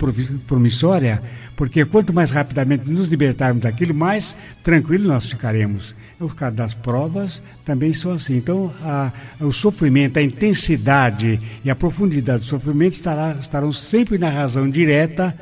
promissória, 0.45 1.21
porque 1.55 1.85
quanto 1.85 2.13
mais 2.13 2.29
rapidamente 2.29 2.89
nos 2.89 3.07
libertarmos 3.07 3.63
daquilo, 3.63 3.93
mais 3.93 4.35
tranquilo 4.61 5.07
nós 5.07 5.29
ficaremos. 5.29 5.95
O 6.19 6.27
caso 6.29 6.55
das 6.55 6.73
provas 6.73 7.41
também 7.63 7.93
são 7.93 8.11
assim. 8.11 8.37
Então, 8.37 8.73
a, 8.81 9.11
o 9.39 9.53
sofrimento, 9.53 10.17
a 10.17 10.21
intensidade 10.21 11.39
e 11.63 11.69
a 11.69 11.75
profundidade 11.75 12.39
do 12.39 12.49
sofrimento 12.49 12.93
estará, 12.93 13.37
estarão 13.39 13.71
sempre 13.71 14.17
na 14.17 14.29
razão 14.29 14.69
direta 14.69 15.33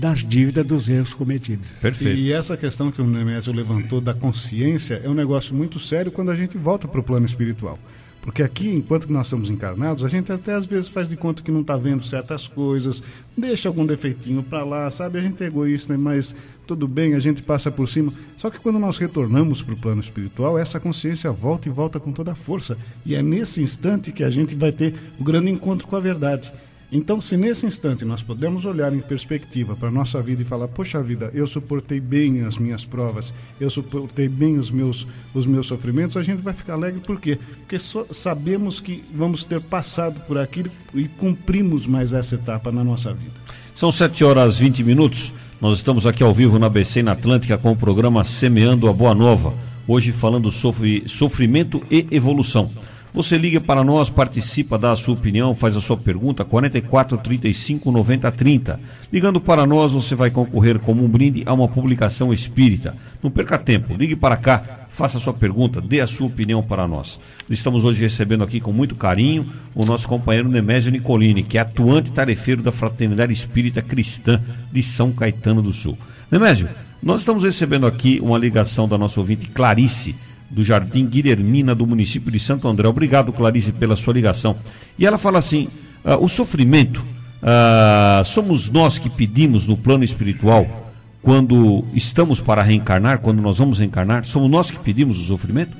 das 0.00 0.20
dívidas 0.20 0.66
dos 0.66 0.88
erros 0.88 1.12
cometidos. 1.12 1.68
Perfeito. 1.80 2.18
E 2.18 2.32
essa 2.32 2.56
questão 2.56 2.90
que 2.90 3.02
o 3.02 3.06
Nemésio 3.06 3.52
levantou 3.52 4.00
da 4.00 4.14
consciência 4.14 4.98
é 5.04 5.08
um 5.08 5.14
negócio 5.14 5.54
muito 5.54 5.78
sério 5.78 6.10
quando 6.10 6.30
a 6.30 6.34
gente 6.34 6.56
volta 6.56 6.88
para 6.88 7.00
o 7.00 7.02
plano 7.02 7.26
espiritual. 7.26 7.78
Porque 8.22 8.42
aqui, 8.42 8.68
enquanto 8.68 9.06
que 9.06 9.12
nós 9.12 9.26
estamos 9.26 9.48
encarnados, 9.50 10.04
a 10.04 10.08
gente 10.08 10.30
até 10.32 10.54
às 10.54 10.66
vezes 10.66 10.88
faz 10.88 11.08
de 11.08 11.16
conta 11.16 11.42
que 11.42 11.50
não 11.50 11.60
está 11.60 11.76
vendo 11.76 12.02
certas 12.02 12.46
coisas, 12.46 13.02
deixa 13.36 13.68
algum 13.68 13.84
defeitinho 13.84 14.42
para 14.42 14.64
lá, 14.64 14.90
sabe? 14.90 15.18
A 15.18 15.22
gente 15.22 15.42
é 15.42 15.46
egoísta, 15.46 15.96
mas 15.96 16.34
tudo 16.66 16.88
bem, 16.88 17.14
a 17.14 17.18
gente 17.18 17.42
passa 17.42 17.70
por 17.70 17.88
cima. 17.88 18.12
Só 18.38 18.50
que 18.50 18.58
quando 18.58 18.78
nós 18.78 18.96
retornamos 18.98 19.62
para 19.62 19.74
o 19.74 19.76
plano 19.76 20.00
espiritual, 20.00 20.58
essa 20.58 20.80
consciência 20.80 21.30
volta 21.30 21.68
e 21.68 21.72
volta 21.72 22.00
com 22.00 22.12
toda 22.12 22.32
a 22.32 22.34
força. 22.34 22.76
E 23.04 23.14
é 23.14 23.22
nesse 23.22 23.62
instante 23.62 24.12
que 24.12 24.24
a 24.24 24.30
gente 24.30 24.54
vai 24.54 24.72
ter 24.72 24.94
o 25.18 25.24
grande 25.24 25.50
encontro 25.50 25.86
com 25.86 25.96
a 25.96 26.00
verdade. 26.00 26.52
Então, 26.92 27.20
se 27.20 27.36
nesse 27.36 27.66
instante 27.66 28.04
nós 28.04 28.20
pudermos 28.20 28.64
olhar 28.64 28.92
em 28.92 28.98
perspectiva 28.98 29.76
para 29.76 29.88
a 29.88 29.92
nossa 29.92 30.20
vida 30.20 30.42
e 30.42 30.44
falar, 30.44 30.66
poxa 30.66 31.00
vida, 31.00 31.30
eu 31.32 31.46
suportei 31.46 32.00
bem 32.00 32.42
as 32.44 32.58
minhas 32.58 32.84
provas, 32.84 33.32
eu 33.60 33.70
suportei 33.70 34.28
bem 34.28 34.58
os 34.58 34.72
meus, 34.72 35.06
os 35.32 35.46
meus 35.46 35.68
sofrimentos, 35.68 36.16
a 36.16 36.22
gente 36.22 36.42
vai 36.42 36.52
ficar 36.52 36.72
alegre 36.72 37.00
por 37.00 37.20
quê? 37.20 37.38
Porque 37.60 37.78
sabemos 37.78 38.80
que 38.80 39.04
vamos 39.14 39.44
ter 39.44 39.60
passado 39.60 40.20
por 40.26 40.36
aquilo 40.36 40.70
e 40.92 41.04
cumprimos 41.06 41.86
mais 41.86 42.12
essa 42.12 42.34
etapa 42.34 42.72
na 42.72 42.82
nossa 42.82 43.14
vida. 43.14 43.34
São 43.76 43.92
7 43.92 44.24
horas 44.24 44.58
20 44.58 44.82
minutos. 44.82 45.32
Nós 45.60 45.76
estamos 45.76 46.06
aqui 46.06 46.22
ao 46.22 46.34
vivo 46.34 46.58
na 46.58 46.68
BC 46.68 47.02
na 47.02 47.12
Atlântica 47.12 47.56
com 47.56 47.70
o 47.70 47.76
programa 47.76 48.24
Semeando 48.24 48.88
a 48.88 48.92
Boa 48.92 49.14
Nova. 49.14 49.54
Hoje 49.86 50.10
falando 50.10 50.50
sobre 50.50 51.04
sofrimento 51.06 51.82
e 51.90 52.06
evolução. 52.10 52.70
Você 53.12 53.36
liga 53.36 53.60
para 53.60 53.82
nós, 53.82 54.08
participa, 54.08 54.78
dá 54.78 54.92
a 54.92 54.96
sua 54.96 55.14
opinião, 55.14 55.52
faz 55.52 55.76
a 55.76 55.80
sua 55.80 55.96
pergunta, 55.96 56.44
44 56.44 57.18
35 57.18 57.90
90 57.90 58.30
30. 58.30 58.80
Ligando 59.12 59.40
para 59.40 59.66
nós, 59.66 59.92
você 59.92 60.14
vai 60.14 60.30
concorrer 60.30 60.78
como 60.78 61.04
um 61.04 61.08
brinde 61.08 61.42
a 61.44 61.52
uma 61.52 61.66
publicação 61.66 62.32
espírita. 62.32 62.94
Não 63.20 63.28
perca 63.28 63.58
tempo, 63.58 63.94
ligue 63.94 64.14
para 64.14 64.36
cá, 64.36 64.86
faça 64.90 65.18
a 65.18 65.20
sua 65.20 65.32
pergunta, 65.32 65.80
dê 65.80 66.00
a 66.00 66.06
sua 66.06 66.28
opinião 66.28 66.62
para 66.62 66.86
nós. 66.86 67.18
Estamos 67.48 67.84
hoje 67.84 68.00
recebendo 68.00 68.44
aqui 68.44 68.60
com 68.60 68.72
muito 68.72 68.94
carinho 68.94 69.48
o 69.74 69.84
nosso 69.84 70.06
companheiro 70.06 70.48
Nemésio 70.48 70.92
Nicolini, 70.92 71.42
que 71.42 71.58
é 71.58 71.62
atuante 71.62 72.12
tarefeiro 72.12 72.62
da 72.62 72.70
Fraternidade 72.70 73.32
Espírita 73.32 73.82
Cristã 73.82 74.40
de 74.70 74.84
São 74.84 75.10
Caetano 75.10 75.60
do 75.60 75.72
Sul. 75.72 75.98
Nemésio, 76.30 76.68
nós 77.02 77.22
estamos 77.22 77.42
recebendo 77.42 77.88
aqui 77.88 78.20
uma 78.22 78.38
ligação 78.38 78.86
da 78.86 78.96
nossa 78.96 79.18
ouvinte 79.18 79.48
Clarice 79.48 80.14
do 80.50 80.64
Jardim 80.64 81.06
Guilhermina, 81.06 81.74
do 81.74 81.86
município 81.86 82.30
de 82.30 82.40
Santo 82.40 82.66
André. 82.66 82.88
Obrigado, 82.88 83.32
Clarice, 83.32 83.72
pela 83.72 83.96
sua 83.96 84.12
ligação. 84.12 84.56
E 84.98 85.06
ela 85.06 85.16
fala 85.16 85.38
assim: 85.38 85.68
uh, 86.04 86.22
o 86.22 86.28
sofrimento, 86.28 86.98
uh, 86.98 88.24
somos 88.24 88.68
nós 88.68 88.98
que 88.98 89.08
pedimos 89.08 89.66
no 89.66 89.76
plano 89.76 90.02
espiritual, 90.02 90.92
quando 91.22 91.84
estamos 91.94 92.40
para 92.40 92.62
reencarnar, 92.62 93.20
quando 93.20 93.40
nós 93.40 93.58
vamos 93.58 93.78
reencarnar, 93.78 94.24
somos 94.24 94.50
nós 94.50 94.70
que 94.70 94.80
pedimos 94.80 95.18
o 95.18 95.24
sofrimento? 95.24 95.76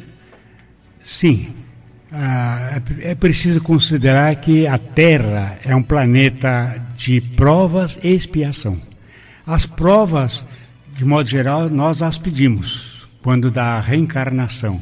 Sim. 1.01 1.49
Ah, 2.13 2.83
é 3.01 3.15
preciso 3.15 3.63
considerar 3.63 4.35
que 4.35 4.67
a 4.67 4.77
Terra 4.77 5.59
é 5.65 5.77
um 5.77 5.83
planeta 5.83 6.83
de 6.97 7.21
provas 7.21 7.99
e 8.03 8.09
expiação. 8.09 8.77
As 9.47 9.65
provas, 9.65 10.45
de 10.97 11.05
modo 11.05 11.29
geral, 11.29 11.71
nós 11.71 12.03
as 12.03 12.19
pedimos 12.19 12.90
quando 13.23 13.51
da 13.51 13.81
reencarnação. 13.81 14.81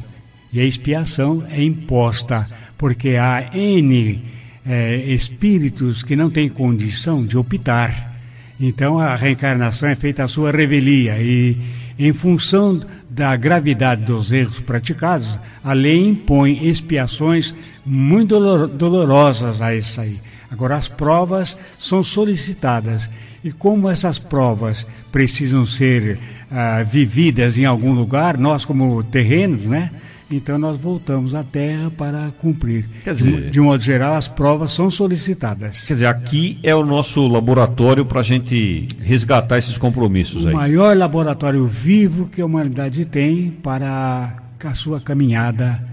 E 0.51 0.59
a 0.59 0.63
expiação 0.63 1.45
é 1.49 1.61
imposta 1.61 2.47
porque 2.77 3.15
há 3.17 3.49
N 3.53 4.23
é, 4.65 4.95
espíritos 4.95 6.03
que 6.03 6.15
não 6.15 6.29
têm 6.29 6.49
condição 6.49 7.25
de 7.25 7.37
optar. 7.37 8.15
Então 8.59 8.99
a 8.99 9.15
reencarnação 9.15 9.89
é 9.89 9.95
feita 9.95 10.23
a 10.23 10.27
sua 10.27 10.51
revelia 10.51 11.17
e, 11.19 11.57
em 11.97 12.13
função 12.13 12.81
da 13.09 13.35
gravidade 13.35 14.05
dos 14.05 14.31
erros 14.31 14.59
praticados, 14.59 15.27
a 15.63 15.73
lei 15.73 16.07
impõe 16.07 16.67
expiações 16.67 17.53
muito 17.85 18.39
dolorosas 18.67 19.61
a 19.61 19.75
isso 19.75 19.99
aí. 19.99 20.19
Agora, 20.51 20.75
as 20.75 20.87
provas 20.87 21.57
são 21.77 22.03
solicitadas 22.03 23.09
e 23.43 23.51
como 23.51 23.89
essas 23.89 24.17
provas 24.17 24.85
precisam 25.11 25.65
ser 25.65 26.17
ah, 26.51 26.83
vividas 26.83 27.57
em 27.57 27.65
algum 27.65 27.93
lugar, 27.93 28.37
nós 28.37 28.65
como 28.65 29.03
terrenos, 29.03 29.63
né? 29.63 29.91
Então 30.31 30.59
nós 30.59 30.77
voltamos 30.77 31.33
à 31.33 31.43
Terra 31.43 31.89
para 31.89 32.31
cumprir. 32.39 32.87
Quer 33.03 33.15
dizer, 33.15 33.31
de, 33.31 33.49
de 33.49 33.59
modo 33.59 33.81
geral, 33.81 34.13
as 34.13 34.27
provas 34.27 34.71
são 34.71 34.91
solicitadas. 34.91 35.85
Quer 35.85 35.95
dizer, 35.95 36.05
aqui 36.05 36.59
é 36.61 36.75
o 36.75 36.85
nosso 36.85 37.27
laboratório 37.27 38.05
para 38.05 38.19
a 38.19 38.23
gente 38.23 38.87
resgatar 39.01 39.57
esses 39.57 39.75
compromissos 39.77 40.45
aí. 40.45 40.53
O 40.53 40.57
maior 40.57 40.95
laboratório 40.95 41.65
vivo 41.65 42.27
que 42.27 42.41
a 42.41 42.45
humanidade 42.45 43.05
tem 43.05 43.49
para 43.49 44.37
a 44.63 44.73
sua 44.75 45.01
caminhada 45.01 45.83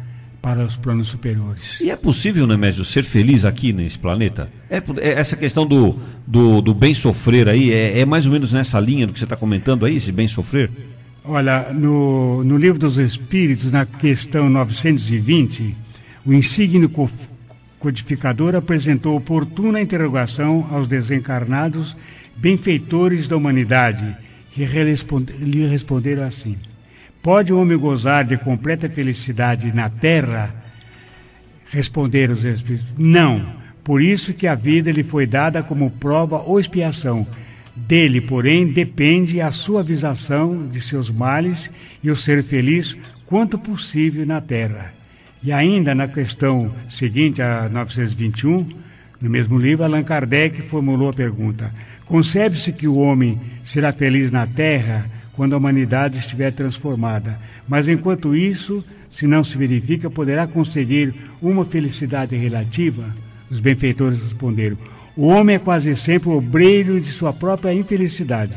para 0.46 0.64
os 0.64 0.76
planos 0.76 1.08
superiores. 1.08 1.80
E 1.80 1.90
é 1.90 1.96
possível, 1.96 2.46
Nemésio, 2.46 2.84
ser 2.84 3.02
feliz 3.02 3.44
aqui 3.44 3.72
nesse 3.72 3.98
planeta? 3.98 4.48
É, 4.70 4.76
é 4.76 5.14
essa 5.14 5.36
questão 5.36 5.66
do, 5.66 5.98
do, 6.24 6.60
do, 6.60 6.72
bem 6.72 6.94
sofrer 6.94 7.48
aí, 7.48 7.72
é, 7.72 7.98
é, 7.98 8.04
mais 8.04 8.26
ou 8.26 8.32
menos 8.32 8.52
nessa 8.52 8.78
linha 8.78 9.08
do 9.08 9.12
que 9.12 9.18
você 9.18 9.24
está 9.24 9.34
comentando 9.34 9.84
aí, 9.84 9.96
esse 9.96 10.12
bem 10.12 10.28
sofrer? 10.28 10.70
Olha, 11.24 11.72
no, 11.72 12.44
no 12.44 12.56
livro 12.56 12.78
dos 12.78 12.96
Espíritos, 12.96 13.72
na 13.72 13.84
questão 13.84 14.48
920, 14.48 15.74
o 16.24 16.32
insígnio 16.32 16.88
codificador 17.80 18.54
apresentou 18.54 19.16
oportuna 19.16 19.80
interrogação 19.80 20.64
aos 20.70 20.86
desencarnados 20.86 21.96
benfeitores 22.36 23.26
da 23.26 23.36
humanidade, 23.36 24.16
que 24.52 24.64
lhe 24.64 25.66
responderam 25.66 26.22
assim. 26.22 26.56
Pode 27.26 27.52
o 27.52 27.60
homem 27.60 27.76
gozar 27.76 28.24
de 28.24 28.36
completa 28.36 28.88
felicidade 28.88 29.74
na 29.74 29.90
terra? 29.90 30.48
Responderam 31.72 32.34
os 32.34 32.44
Espíritos: 32.44 32.86
Não. 32.96 33.44
Por 33.82 34.00
isso 34.00 34.32
que 34.32 34.46
a 34.46 34.54
vida 34.54 34.92
lhe 34.92 35.02
foi 35.02 35.26
dada 35.26 35.60
como 35.60 35.90
prova 35.90 36.38
ou 36.38 36.60
expiação. 36.60 37.26
Dele, 37.74 38.20
porém, 38.20 38.68
depende 38.68 39.40
a 39.40 39.50
suavização 39.50 40.68
de 40.68 40.80
seus 40.80 41.10
males 41.10 41.68
e 42.00 42.12
o 42.12 42.16
ser 42.16 42.44
feliz 42.44 42.96
quanto 43.26 43.58
possível 43.58 44.24
na 44.24 44.40
terra. 44.40 44.94
E 45.42 45.50
ainda 45.50 45.96
na 45.96 46.06
questão 46.06 46.70
seguinte, 46.88 47.42
a 47.42 47.68
921, 47.68 48.68
no 49.20 49.28
mesmo 49.28 49.58
livro, 49.58 49.84
Allan 49.84 50.04
Kardec 50.04 50.62
formulou 50.62 51.08
a 51.08 51.12
pergunta: 51.12 51.74
Concebe-se 52.04 52.70
que 52.70 52.86
o 52.86 52.98
homem 52.98 53.40
será 53.64 53.92
feliz 53.92 54.30
na 54.30 54.46
terra 54.46 55.15
quando 55.36 55.52
a 55.52 55.58
humanidade 55.58 56.18
estiver 56.18 56.50
transformada. 56.50 57.38
Mas 57.68 57.86
enquanto 57.86 58.34
isso, 58.34 58.82
se 59.10 59.26
não 59.26 59.44
se 59.44 59.56
verifica, 59.56 60.10
poderá 60.10 60.46
conseguir 60.46 61.14
uma 61.40 61.64
felicidade 61.64 62.34
relativa? 62.34 63.14
Os 63.50 63.60
benfeitores 63.60 64.22
responderam: 64.22 64.78
O 65.14 65.26
homem 65.26 65.56
é 65.56 65.58
quase 65.58 65.94
sempre 65.94 66.30
obreiro 66.30 67.00
de 67.00 67.12
sua 67.12 67.32
própria 67.32 67.72
infelicidade. 67.72 68.56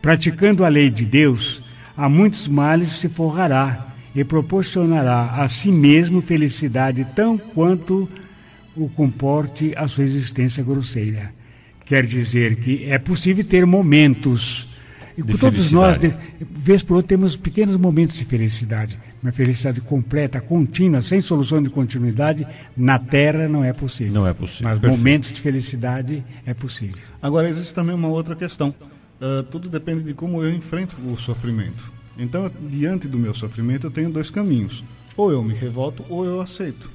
Praticando 0.00 0.64
a 0.64 0.68
lei 0.68 0.90
de 0.90 1.04
Deus, 1.04 1.62
a 1.96 2.08
muitos 2.08 2.48
males 2.48 2.92
se 2.92 3.08
forrará 3.08 3.86
e 4.14 4.24
proporcionará 4.24 5.36
a 5.36 5.48
si 5.48 5.70
mesmo 5.70 6.20
felicidade 6.20 7.06
tão 7.14 7.36
quanto 7.36 8.08
o 8.76 8.88
comporte 8.88 9.72
a 9.76 9.86
sua 9.86 10.04
existência 10.04 10.62
grosseira. 10.62 11.32
Quer 11.84 12.06
dizer 12.06 12.56
que 12.56 12.84
é 12.90 12.98
possível 12.98 13.44
ter 13.44 13.66
momentos 13.66 14.73
e 15.16 15.38
todos 15.38 15.70
nós, 15.70 15.98
de 15.98 16.12
vez 16.40 16.82
por 16.82 16.94
outra, 16.94 17.10
temos 17.10 17.36
pequenos 17.36 17.76
momentos 17.76 18.16
de 18.16 18.24
felicidade. 18.24 18.98
Uma 19.22 19.32
felicidade 19.32 19.80
completa, 19.80 20.40
contínua, 20.40 21.00
sem 21.00 21.20
solução 21.20 21.62
de 21.62 21.70
continuidade, 21.70 22.46
na 22.76 22.98
Terra 22.98 23.48
não 23.48 23.64
é 23.64 23.72
possível. 23.72 24.12
Não 24.12 24.26
é 24.26 24.34
possível. 24.34 24.64
Mas 24.64 24.78
Perfeito. 24.78 24.98
momentos 24.98 25.32
de 25.32 25.40
felicidade 25.40 26.24
é 26.44 26.52
possível. 26.52 26.96
Agora, 27.22 27.48
existe 27.48 27.72
também 27.72 27.94
uma 27.94 28.08
outra 28.08 28.34
questão. 28.36 28.68
Uh, 29.20 29.42
tudo 29.44 29.68
depende 29.68 30.02
de 30.02 30.12
como 30.12 30.42
eu 30.42 30.50
enfrento 30.50 30.96
o 31.10 31.16
sofrimento. 31.16 31.92
Então, 32.18 32.50
diante 32.68 33.08
do 33.08 33.18
meu 33.18 33.32
sofrimento, 33.32 33.86
eu 33.86 33.90
tenho 33.90 34.10
dois 34.10 34.30
caminhos. 34.30 34.84
Ou 35.16 35.32
eu 35.32 35.42
me 35.42 35.54
revolto, 35.54 36.04
ou 36.08 36.24
eu 36.24 36.40
aceito. 36.40 36.90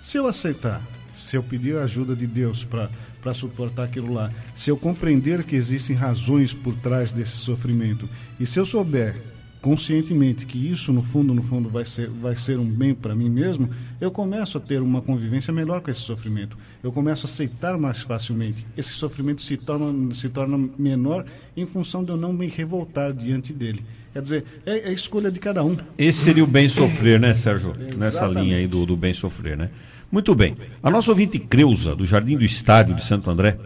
Se 0.00 0.18
eu 0.18 0.26
aceitar, 0.26 0.82
se 1.14 1.36
eu 1.36 1.42
pedir 1.42 1.78
a 1.78 1.84
ajuda 1.84 2.14
de 2.14 2.26
Deus 2.26 2.64
para 2.64 2.90
para 3.22 3.32
suportar 3.32 3.84
aquilo 3.84 4.12
lá. 4.12 4.30
Se 4.54 4.70
eu 4.70 4.76
compreender 4.76 5.44
que 5.44 5.54
existem 5.54 5.94
razões 5.94 6.52
por 6.52 6.74
trás 6.74 7.12
desse 7.12 7.36
sofrimento 7.36 8.08
e 8.38 8.46
se 8.46 8.58
eu 8.58 8.66
souber 8.66 9.14
conscientemente 9.62 10.44
que 10.44 10.58
isso 10.58 10.92
no 10.92 11.00
fundo 11.00 11.32
no 11.32 11.40
fundo 11.40 11.68
vai 11.68 11.86
ser 11.86 12.08
vai 12.08 12.36
ser 12.36 12.58
um 12.58 12.66
bem 12.66 12.92
para 12.92 13.14
mim 13.14 13.30
mesmo, 13.30 13.70
eu 14.00 14.10
começo 14.10 14.58
a 14.58 14.60
ter 14.60 14.82
uma 14.82 15.00
convivência 15.00 15.52
melhor 15.52 15.80
com 15.80 15.88
esse 15.88 16.00
sofrimento. 16.00 16.58
Eu 16.82 16.90
começo 16.90 17.24
a 17.24 17.30
aceitar 17.30 17.78
mais 17.78 18.00
facilmente. 18.00 18.66
Esse 18.76 18.90
sofrimento 18.90 19.40
se 19.40 19.56
torna 19.56 20.12
se 20.14 20.28
torna 20.28 20.68
menor 20.76 21.24
em 21.56 21.64
função 21.64 22.02
de 22.02 22.10
eu 22.10 22.16
não 22.16 22.32
me 22.32 22.48
revoltar 22.48 23.12
diante 23.12 23.52
dele. 23.52 23.84
Quer 24.12 24.20
dizer, 24.20 24.44
é, 24.66 24.78
é 24.80 24.88
a 24.88 24.92
escolha 24.92 25.30
de 25.30 25.38
cada 25.38 25.64
um. 25.64 25.76
Esse 25.96 26.24
seria 26.24 26.44
o 26.44 26.46
bem 26.46 26.68
sofrer, 26.68 27.18
né, 27.18 27.32
Sérgio? 27.32 27.72
Nessa 27.96 28.26
linha 28.26 28.56
aí 28.56 28.66
do, 28.66 28.84
do 28.84 28.96
bem 28.96 29.14
sofrer, 29.14 29.56
né? 29.56 29.70
Muito 30.12 30.34
bem. 30.34 30.54
A 30.82 30.90
nossa 30.90 31.10
ouvinte 31.10 31.38
Creuza, 31.38 31.96
do 31.96 32.04
Jardim 32.04 32.36
do 32.36 32.44
Estádio 32.44 32.94
de 32.94 33.02
Santo 33.02 33.30
André, 33.30 33.56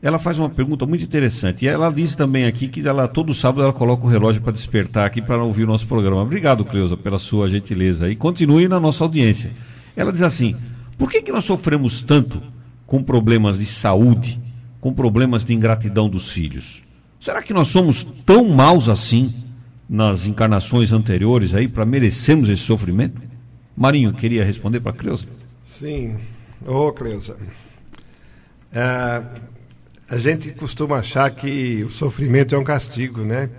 ela 0.00 0.20
faz 0.20 0.38
uma 0.38 0.48
pergunta 0.48 0.86
muito 0.86 1.02
interessante. 1.02 1.64
E 1.64 1.68
ela 1.68 1.90
diz 1.90 2.14
também 2.14 2.46
aqui 2.46 2.68
que 2.68 2.86
ela 2.86 3.08
todo 3.08 3.34
sábado 3.34 3.64
ela 3.64 3.72
coloca 3.72 4.06
o 4.06 4.08
relógio 4.08 4.40
para 4.40 4.52
despertar 4.52 5.04
aqui 5.04 5.20
para 5.20 5.42
ouvir 5.42 5.64
o 5.64 5.66
nosso 5.66 5.84
programa. 5.88 6.22
Obrigado, 6.22 6.64
Creuza, 6.64 6.96
pela 6.96 7.18
sua 7.18 7.50
gentileza. 7.50 8.08
E 8.08 8.14
continue 8.14 8.68
na 8.68 8.78
nossa 8.78 9.02
audiência. 9.02 9.50
Ela 9.96 10.12
diz 10.12 10.22
assim: 10.22 10.54
por 10.96 11.10
que, 11.10 11.20
que 11.20 11.32
nós 11.32 11.42
sofremos 11.42 12.02
tanto 12.02 12.40
com 12.86 13.02
problemas 13.02 13.58
de 13.58 13.66
saúde, 13.66 14.40
com 14.80 14.94
problemas 14.94 15.44
de 15.44 15.54
ingratidão 15.54 16.08
dos 16.08 16.30
filhos? 16.30 16.84
Será 17.18 17.42
que 17.42 17.52
nós 17.52 17.66
somos 17.66 18.04
tão 18.24 18.48
maus 18.48 18.88
assim 18.88 19.34
nas 19.90 20.24
encarnações 20.24 20.92
anteriores 20.92 21.52
aí 21.52 21.66
para 21.66 21.84
merecermos 21.84 22.48
esse 22.48 22.62
sofrimento? 22.62 23.20
Marinho, 23.76 24.12
queria 24.12 24.44
responder 24.44 24.78
para 24.78 24.92
a 24.92 24.94
Creuza? 24.94 25.26
Sim. 25.66 26.18
Ô, 26.64 26.92
Cleusa. 26.92 27.36
É, 28.72 29.22
a 30.08 30.18
gente 30.18 30.52
costuma 30.52 30.98
achar 30.98 31.30
que 31.30 31.84
o 31.84 31.90
sofrimento 31.90 32.54
é 32.54 32.58
um 32.58 32.64
castigo, 32.64 33.22
né? 33.22 33.50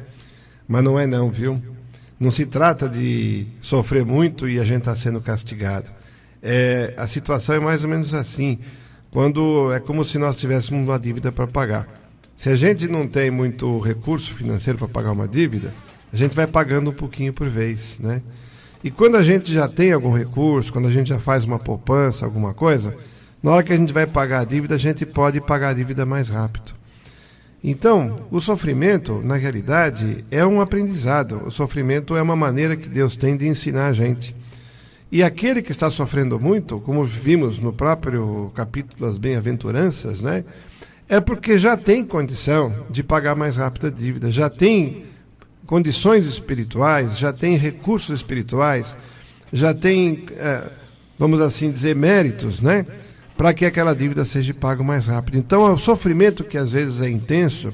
Mas 0.68 0.84
não 0.84 0.98
é 0.98 1.06
não, 1.06 1.30
viu? 1.30 1.62
Não 2.20 2.32
se 2.32 2.46
trata 2.46 2.90
de 2.90 3.46
sofrer 3.62 4.04
muito 4.04 4.50
e 4.50 4.60
a 4.60 4.66
gente 4.66 4.80
está 4.80 4.96
sendo 4.96 5.22
castigado. 5.22 5.92
É, 6.42 6.94
a 6.98 7.08
situação 7.08 7.56
é 7.56 7.60
mais 7.60 7.84
ou 7.84 7.90
menos 7.90 8.14
assim. 8.14 8.58
Quando 9.12 9.72
é 9.72 9.80
como 9.80 10.04
se 10.04 10.18
nós 10.18 10.36
tivéssemos 10.38 10.88
uma 10.88 10.98
dívida 10.98 11.32
para 11.32 11.46
pagar. 11.46 11.88
Se 12.36 12.50
a 12.50 12.56
gente 12.56 12.88
não 12.88 13.08
tem 13.08 13.30
muito 13.30 13.80
recurso 13.80 14.34
financeiro 14.34 14.80
para 14.80 14.88
pagar 14.88 15.12
uma 15.12 15.28
dívida, 15.28 15.74
a 16.12 16.16
gente 16.16 16.36
vai 16.36 16.48
pagando 16.48 16.90
um 16.90 16.94
pouquinho 16.94 17.34
por 17.34 17.50
vez, 17.50 17.98
né? 18.00 18.22
E 18.84 18.92
quando 18.92 19.18
a 19.18 19.24
gente 19.24 19.54
já 19.54 19.68
tem 19.68 19.92
algum 19.92 20.12
recurso, 20.12 20.72
quando 20.72 20.88
a 20.88 20.92
gente 20.92 21.10
já 21.10 21.20
faz 21.20 21.46
uma 21.46 21.60
poupança, 21.60 22.26
alguma 22.26 22.54
coisa, 22.54 22.96
na 23.42 23.52
hora 23.52 23.64
que 23.64 23.74
a 23.74 23.78
gente 23.78 23.94
vai 23.94 24.06
pagar 24.06 24.42
a 24.42 24.46
dívida, 24.46 24.76
a 24.76 24.78
gente 24.78 25.06
pode 25.06 25.42
pagar 25.42 25.70
a 25.70 25.74
dívida 25.74 26.06
mais 26.06 26.30
rápido. 26.30 26.74
Então, 27.64 28.16
o 28.32 28.40
sofrimento, 28.40 29.22
na 29.24 29.36
realidade, 29.36 30.24
é 30.30 30.46
um 30.46 30.62
aprendizado. 30.62 31.42
O 31.46 31.52
sofrimento 31.52 32.16
é 32.16 32.22
uma 32.22 32.36
maneira 32.36 32.76
que 32.76 32.88
Deus 32.88 33.16
tem 33.16 33.36
de 33.36 33.48
ensinar 33.48 33.88
a 33.88 33.94
gente. 33.94 34.36
E 35.12 35.24
aquele 35.24 35.62
que 35.62 35.72
está 35.72 35.90
sofrendo 35.90 36.40
muito, 36.40 36.80
como 36.82 37.04
vimos 37.04 37.60
no 37.60 37.74
próprio 37.74 38.52
capítulo 38.54 39.08
das 39.08 39.18
bem-aventuranças, 39.18 40.22
né, 40.22 40.44
é 41.10 41.20
porque 41.20 41.58
já 41.58 41.78
tem 41.78 42.04
condição 42.04 42.86
de 42.90 43.02
pagar 43.02 43.36
mais 43.36 43.56
rápido 43.56 43.88
a 43.88 43.90
dívida, 43.90 44.32
já 44.32 44.50
tem 44.50 45.06
condições 45.68 46.26
espirituais, 46.26 47.20
já 47.20 47.32
tem 47.32 47.58
recursos 47.58 48.16
espirituais, 48.16 48.96
já 49.52 49.74
tem, 49.74 50.26
é, 50.32 50.70
vamos 51.20 51.40
assim 51.42 51.70
dizer, 51.70 51.96
méritos, 51.96 52.62
né? 52.62 52.86
Para 53.36 53.54
que 53.54 53.66
aquela 53.66 53.94
dívida 53.94 54.26
seja 54.26 54.54
paga 54.54 54.82
mais 54.82 55.06
rápido. 55.06 55.38
Então, 55.38 55.72
o 55.72 55.78
sofrimento 55.78 56.44
que 56.44 56.58
às 56.58 56.72
vezes 56.72 57.02
é 57.02 57.10
intenso, 57.10 57.72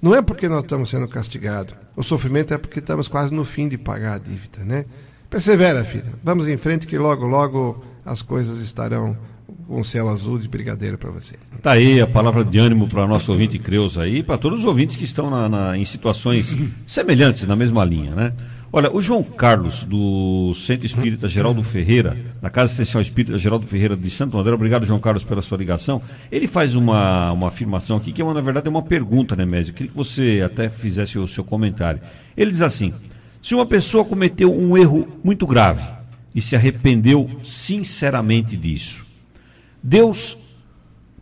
não 0.00 0.14
é 0.14 0.22
porque 0.22 0.48
nós 0.48 0.62
estamos 0.62 0.88
sendo 0.88 1.06
castigados. 1.06 1.74
O 1.94 2.02
sofrimento 2.02 2.54
é 2.54 2.58
porque 2.58 2.78
estamos 2.78 3.08
quase 3.08 3.34
no 3.34 3.44
fim 3.44 3.68
de 3.68 3.76
pagar 3.76 4.14
a 4.14 4.18
dívida, 4.18 4.64
né? 4.64 4.86
Persevera, 5.28 5.84
filha. 5.84 6.14
Vamos 6.22 6.48
em 6.48 6.56
frente 6.56 6.86
que 6.86 6.96
logo, 6.96 7.26
logo 7.26 7.84
as 8.04 8.22
coisas 8.22 8.62
estarão 8.62 9.16
um 9.78 9.84
céu 9.84 10.08
azul 10.08 10.38
de 10.38 10.48
brigadeiro 10.48 10.98
para 10.98 11.10
você. 11.10 11.36
Tá 11.62 11.72
aí 11.72 12.00
a 12.00 12.06
palavra 12.06 12.44
de 12.44 12.58
ânimo 12.58 12.88
para 12.88 13.06
nosso 13.06 13.32
ouvinte 13.32 13.58
Creuza 13.58 14.02
aí, 14.02 14.22
para 14.22 14.38
todos 14.38 14.60
os 14.60 14.64
ouvintes 14.64 14.96
que 14.96 15.04
estão 15.04 15.30
na, 15.30 15.48
na, 15.48 15.78
em 15.78 15.84
situações 15.84 16.56
semelhantes, 16.86 17.46
na 17.46 17.56
mesma 17.56 17.84
linha, 17.84 18.14
né? 18.14 18.32
Olha, 18.74 18.90
o 18.90 19.02
João 19.02 19.22
Carlos, 19.22 19.84
do 19.84 20.54
Centro 20.54 20.86
Espírita 20.86 21.28
Geraldo 21.28 21.62
Ferreira, 21.62 22.16
da 22.40 22.48
Casa 22.48 22.72
Essencial 22.72 23.02
Espírita 23.02 23.36
Geraldo 23.36 23.66
Ferreira 23.66 23.94
de 23.94 24.08
Santo 24.08 24.38
André, 24.38 24.54
obrigado, 24.54 24.86
João 24.86 24.98
Carlos, 24.98 25.22
pela 25.22 25.42
sua 25.42 25.58
ligação. 25.58 26.00
Ele 26.30 26.46
faz 26.46 26.74
uma, 26.74 27.32
uma 27.32 27.48
afirmação 27.48 27.98
aqui, 27.98 28.12
que 28.12 28.22
é 28.22 28.24
uma, 28.24 28.32
na 28.32 28.40
verdade 28.40 28.68
é 28.68 28.70
uma 28.70 28.80
pergunta, 28.80 29.36
né, 29.36 29.44
Mésio? 29.44 29.72
Eu 29.72 29.74
queria 29.74 29.90
que 29.90 29.96
você 29.96 30.40
até 30.42 30.70
fizesse 30.70 31.18
o 31.18 31.28
seu 31.28 31.44
comentário. 31.44 32.00
Ele 32.34 32.50
diz 32.50 32.62
assim: 32.62 32.94
se 33.42 33.54
uma 33.54 33.66
pessoa 33.66 34.06
cometeu 34.06 34.50
um 34.50 34.74
erro 34.74 35.06
muito 35.22 35.46
grave 35.46 35.82
e 36.34 36.40
se 36.40 36.56
arrependeu 36.56 37.28
sinceramente 37.44 38.56
disso, 38.56 39.04
Deus 39.82 40.36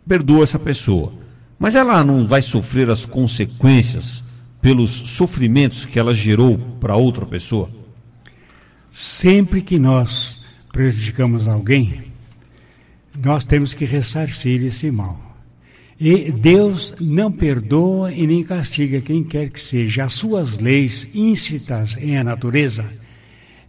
perdoa 0.07 0.43
essa 0.43 0.59
pessoa, 0.59 1.13
mas 1.57 1.75
ela 1.75 2.03
não 2.03 2.27
vai 2.27 2.41
sofrer 2.41 2.89
as 2.89 3.05
consequências 3.05 4.23
pelos 4.61 4.91
sofrimentos 4.91 5.85
que 5.85 5.97
ela 5.97 6.13
gerou 6.13 6.57
para 6.79 6.95
outra 6.95 7.25
pessoa? 7.25 7.69
Sempre 8.91 9.61
que 9.61 9.79
nós 9.79 10.39
prejudicamos 10.71 11.47
alguém, 11.47 12.11
nós 13.17 13.43
temos 13.43 13.73
que 13.73 13.85
ressarcir 13.85 14.63
esse 14.63 14.91
mal. 14.91 15.19
E 15.99 16.31
Deus 16.31 16.95
não 16.99 17.31
perdoa 17.31 18.11
e 18.11 18.25
nem 18.25 18.43
castiga 18.43 19.01
quem 19.01 19.23
quer 19.23 19.49
que 19.49 19.61
seja. 19.61 20.05
As 20.05 20.13
suas 20.13 20.57
leis 20.57 21.07
íncitas 21.13 21.95
em 21.97 22.17
a 22.17 22.23
natureza 22.23 22.89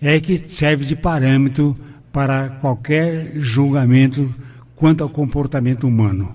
é 0.00 0.18
que 0.18 0.42
serve 0.48 0.84
de 0.84 0.96
parâmetro 0.96 1.76
para 2.10 2.48
qualquer 2.48 3.32
julgamento 3.34 4.34
quanto 4.82 5.04
ao 5.04 5.08
comportamento 5.08 5.86
humano. 5.86 6.34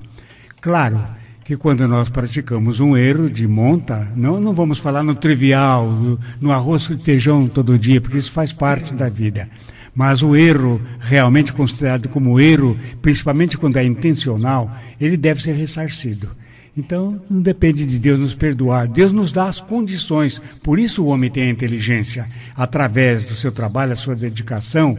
Claro 0.62 1.03
que 1.43 1.57
quando 1.57 1.86
nós 1.86 2.07
praticamos 2.07 2.79
um 2.79 2.95
erro 2.95 3.29
de 3.29 3.45
monta, 3.45 4.10
não, 4.15 4.39
não 4.39 4.53
vamos 4.53 4.79
falar 4.79 5.03
no 5.03 5.13
trivial, 5.13 5.91
no, 6.39 6.49
arroz 6.49 6.89
e 6.89 6.97
feijão 6.97 7.45
todo 7.45 7.77
dia, 7.77 7.99
porque 7.99 8.17
isso 8.17 8.31
faz 8.31 8.53
parte 8.53 8.93
da 8.93 9.10
vida. 9.10 9.49
Mas 9.93 10.23
o 10.23 10.33
erro, 10.33 10.79
realmente 11.01 11.51
considerado 11.51 12.07
como 12.07 12.39
erro, 12.39 12.77
principalmente 13.01 13.57
quando 13.57 13.75
é 13.75 13.83
intencional, 13.83 14.71
ele 14.97 15.17
deve 15.17 15.41
ser 15.41 15.51
ressarcido. 15.51 16.29
Então, 16.77 17.19
não 17.29 17.41
depende 17.41 17.86
de 17.86 17.99
Deus 17.99 18.17
nos 18.17 18.33
perdoar. 18.33 18.88
Deus 18.88 19.12
nos 19.12 19.29
dá 19.29 19.49
as 19.49 19.60
condições. 19.60 20.41
Por 20.63 20.79
isso 20.79 21.03
o 21.03 21.07
homem 21.07 21.29
tem 21.29 21.49
a 21.49 21.51
inteligência. 21.51 22.25
Através 22.55 23.25
do 23.25 23.36
seu 23.36 23.51
trabalho, 23.51 23.91
a 23.91 23.97
sua 23.97 24.15
dedicação, 24.15 24.97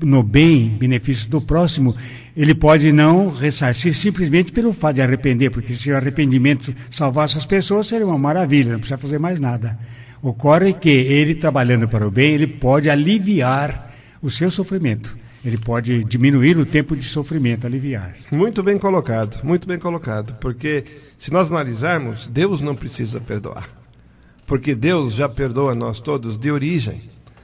no 0.00 0.22
bem, 0.22 0.68
benefício 0.68 1.28
do 1.30 1.40
próximo, 1.40 1.94
ele 2.36 2.54
pode 2.54 2.92
não 2.92 3.30
ressarcir 3.30 3.94
simplesmente 3.94 4.52
pelo 4.52 4.72
fato 4.72 4.96
de 4.96 5.02
arrepender, 5.02 5.50
porque 5.50 5.74
se 5.74 5.90
o 5.90 5.96
arrependimento 5.96 6.74
salvasse 6.90 7.36
as 7.36 7.44
pessoas, 7.44 7.86
seria 7.86 8.06
uma 8.06 8.18
maravilha, 8.18 8.72
não 8.72 8.78
precisa 8.78 8.98
fazer 8.98 9.18
mais 9.18 9.38
nada. 9.38 9.78
Ocorre 10.22 10.72
que 10.72 10.88
ele, 10.88 11.34
trabalhando 11.34 11.88
para 11.88 12.06
o 12.06 12.10
bem, 12.10 12.32
ele 12.32 12.46
pode 12.46 12.88
aliviar 12.88 13.92
o 14.22 14.30
seu 14.30 14.50
sofrimento. 14.50 15.16
Ele 15.44 15.58
pode 15.58 16.04
diminuir 16.04 16.56
o 16.56 16.64
tempo 16.64 16.94
de 16.94 17.04
sofrimento, 17.04 17.66
aliviar. 17.66 18.14
Muito 18.30 18.62
bem 18.62 18.78
colocado, 18.78 19.44
muito 19.44 19.66
bem 19.66 19.78
colocado, 19.78 20.34
porque 20.40 20.84
se 21.18 21.32
nós 21.32 21.50
analisarmos, 21.50 22.28
Deus 22.28 22.60
não 22.60 22.76
precisa 22.76 23.20
perdoar. 23.20 23.68
Porque 24.46 24.74
Deus 24.74 25.14
já 25.14 25.28
perdoa 25.28 25.74
nós 25.74 25.98
todos 25.98 26.38
de 26.38 26.50
origem. 26.50 27.00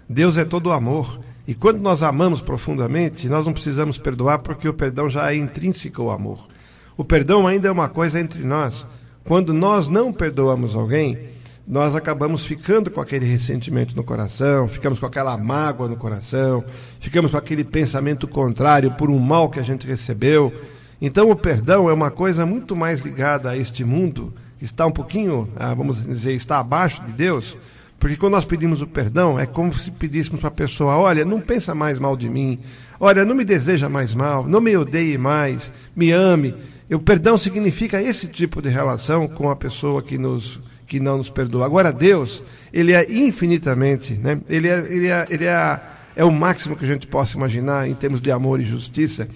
Deus 0.08 0.36
é 0.36 0.44
todo 0.44 0.72
amor. 0.72 1.20
E 1.48 1.54
quando 1.54 1.78
nós 1.78 2.02
amamos 2.02 2.42
profundamente, 2.42 3.26
nós 3.26 3.46
não 3.46 3.54
precisamos 3.54 3.96
perdoar 3.96 4.40
porque 4.40 4.68
o 4.68 4.74
perdão 4.74 5.08
já 5.08 5.32
é 5.32 5.34
intrínseco 5.34 6.02
ao 6.02 6.10
amor. 6.10 6.46
O 6.94 7.02
perdão 7.02 7.46
ainda 7.46 7.68
é 7.68 7.70
uma 7.70 7.88
coisa 7.88 8.20
entre 8.20 8.44
nós. 8.44 8.86
Quando 9.24 9.54
nós 9.54 9.88
não 9.88 10.12
perdoamos 10.12 10.76
alguém, 10.76 11.18
nós 11.66 11.96
acabamos 11.96 12.44
ficando 12.44 12.90
com 12.90 13.00
aquele 13.00 13.24
ressentimento 13.24 13.96
no 13.96 14.04
coração, 14.04 14.68
ficamos 14.68 15.00
com 15.00 15.06
aquela 15.06 15.38
mágoa 15.38 15.88
no 15.88 15.96
coração, 15.96 16.62
ficamos 17.00 17.30
com 17.30 17.38
aquele 17.38 17.64
pensamento 17.64 18.28
contrário 18.28 18.90
por 18.90 19.08
um 19.08 19.18
mal 19.18 19.48
que 19.48 19.58
a 19.58 19.64
gente 19.64 19.86
recebeu. 19.86 20.52
Então 21.00 21.30
o 21.30 21.36
perdão 21.36 21.88
é 21.88 21.94
uma 21.94 22.10
coisa 22.10 22.44
muito 22.44 22.76
mais 22.76 23.00
ligada 23.00 23.48
a 23.48 23.56
este 23.56 23.86
mundo, 23.86 24.34
está 24.60 24.84
um 24.84 24.92
pouquinho, 24.92 25.48
ah, 25.56 25.72
vamos 25.72 26.04
dizer, 26.04 26.34
está 26.34 26.58
abaixo 26.58 27.02
de 27.06 27.12
Deus 27.12 27.56
porque 27.98 28.16
quando 28.16 28.34
nós 28.34 28.44
pedimos 28.44 28.80
o 28.80 28.86
perdão, 28.86 29.38
é 29.38 29.46
como 29.46 29.72
se 29.72 29.90
pedíssemos 29.90 30.40
para 30.40 30.48
a 30.48 30.52
pessoa: 30.52 30.96
olha, 30.96 31.24
não 31.24 31.40
pensa 31.40 31.74
mais 31.74 31.98
mal 31.98 32.16
de 32.16 32.28
mim, 32.28 32.58
olha, 33.00 33.24
não 33.24 33.34
me 33.34 33.44
deseja 33.44 33.88
mais 33.88 34.14
mal, 34.14 34.46
não 34.46 34.60
me 34.60 34.76
odeie 34.76 35.18
mais, 35.18 35.72
me 35.96 36.12
ame. 36.12 36.54
O 36.90 36.98
perdão 36.98 37.36
significa 37.36 38.00
esse 38.00 38.26
tipo 38.28 38.62
de 38.62 38.68
relação 38.68 39.28
com 39.28 39.50
a 39.50 39.56
pessoa 39.56 40.02
que, 40.02 40.16
nos, 40.16 40.58
que 40.86 40.98
não 40.98 41.18
nos 41.18 41.28
perdoa. 41.28 41.66
Agora, 41.66 41.92
Deus, 41.92 42.42
Ele 42.72 42.92
é 42.92 43.12
infinitamente, 43.12 44.14
né? 44.14 44.40
Ele, 44.48 44.68
é, 44.68 44.78
ele, 44.90 45.08
é, 45.08 45.26
ele 45.28 45.44
é, 45.44 45.80
é 46.16 46.24
o 46.24 46.30
máximo 46.30 46.76
que 46.76 46.84
a 46.84 46.88
gente 46.88 47.06
possa 47.06 47.36
imaginar 47.36 47.86
em 47.86 47.94
termos 47.94 48.22
de 48.22 48.30
amor 48.30 48.58
e 48.58 48.64
justiça. 48.64 49.28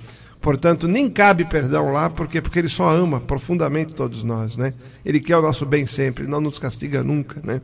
Portanto, 0.42 0.88
nem 0.88 1.08
cabe 1.08 1.44
perdão 1.44 1.92
lá, 1.92 2.10
porque 2.10 2.40
porque 2.40 2.58
ele 2.58 2.68
só 2.68 2.90
ama 2.90 3.20
profundamente 3.20 3.94
todos 3.94 4.24
nós, 4.24 4.56
né? 4.56 4.74
Ele 5.06 5.20
quer 5.20 5.36
o 5.36 5.42
nosso 5.42 5.64
bem 5.64 5.86
sempre, 5.86 6.26
não 6.26 6.40
nos 6.40 6.58
castiga 6.58 7.00
nunca, 7.04 7.40
né? 7.44 7.60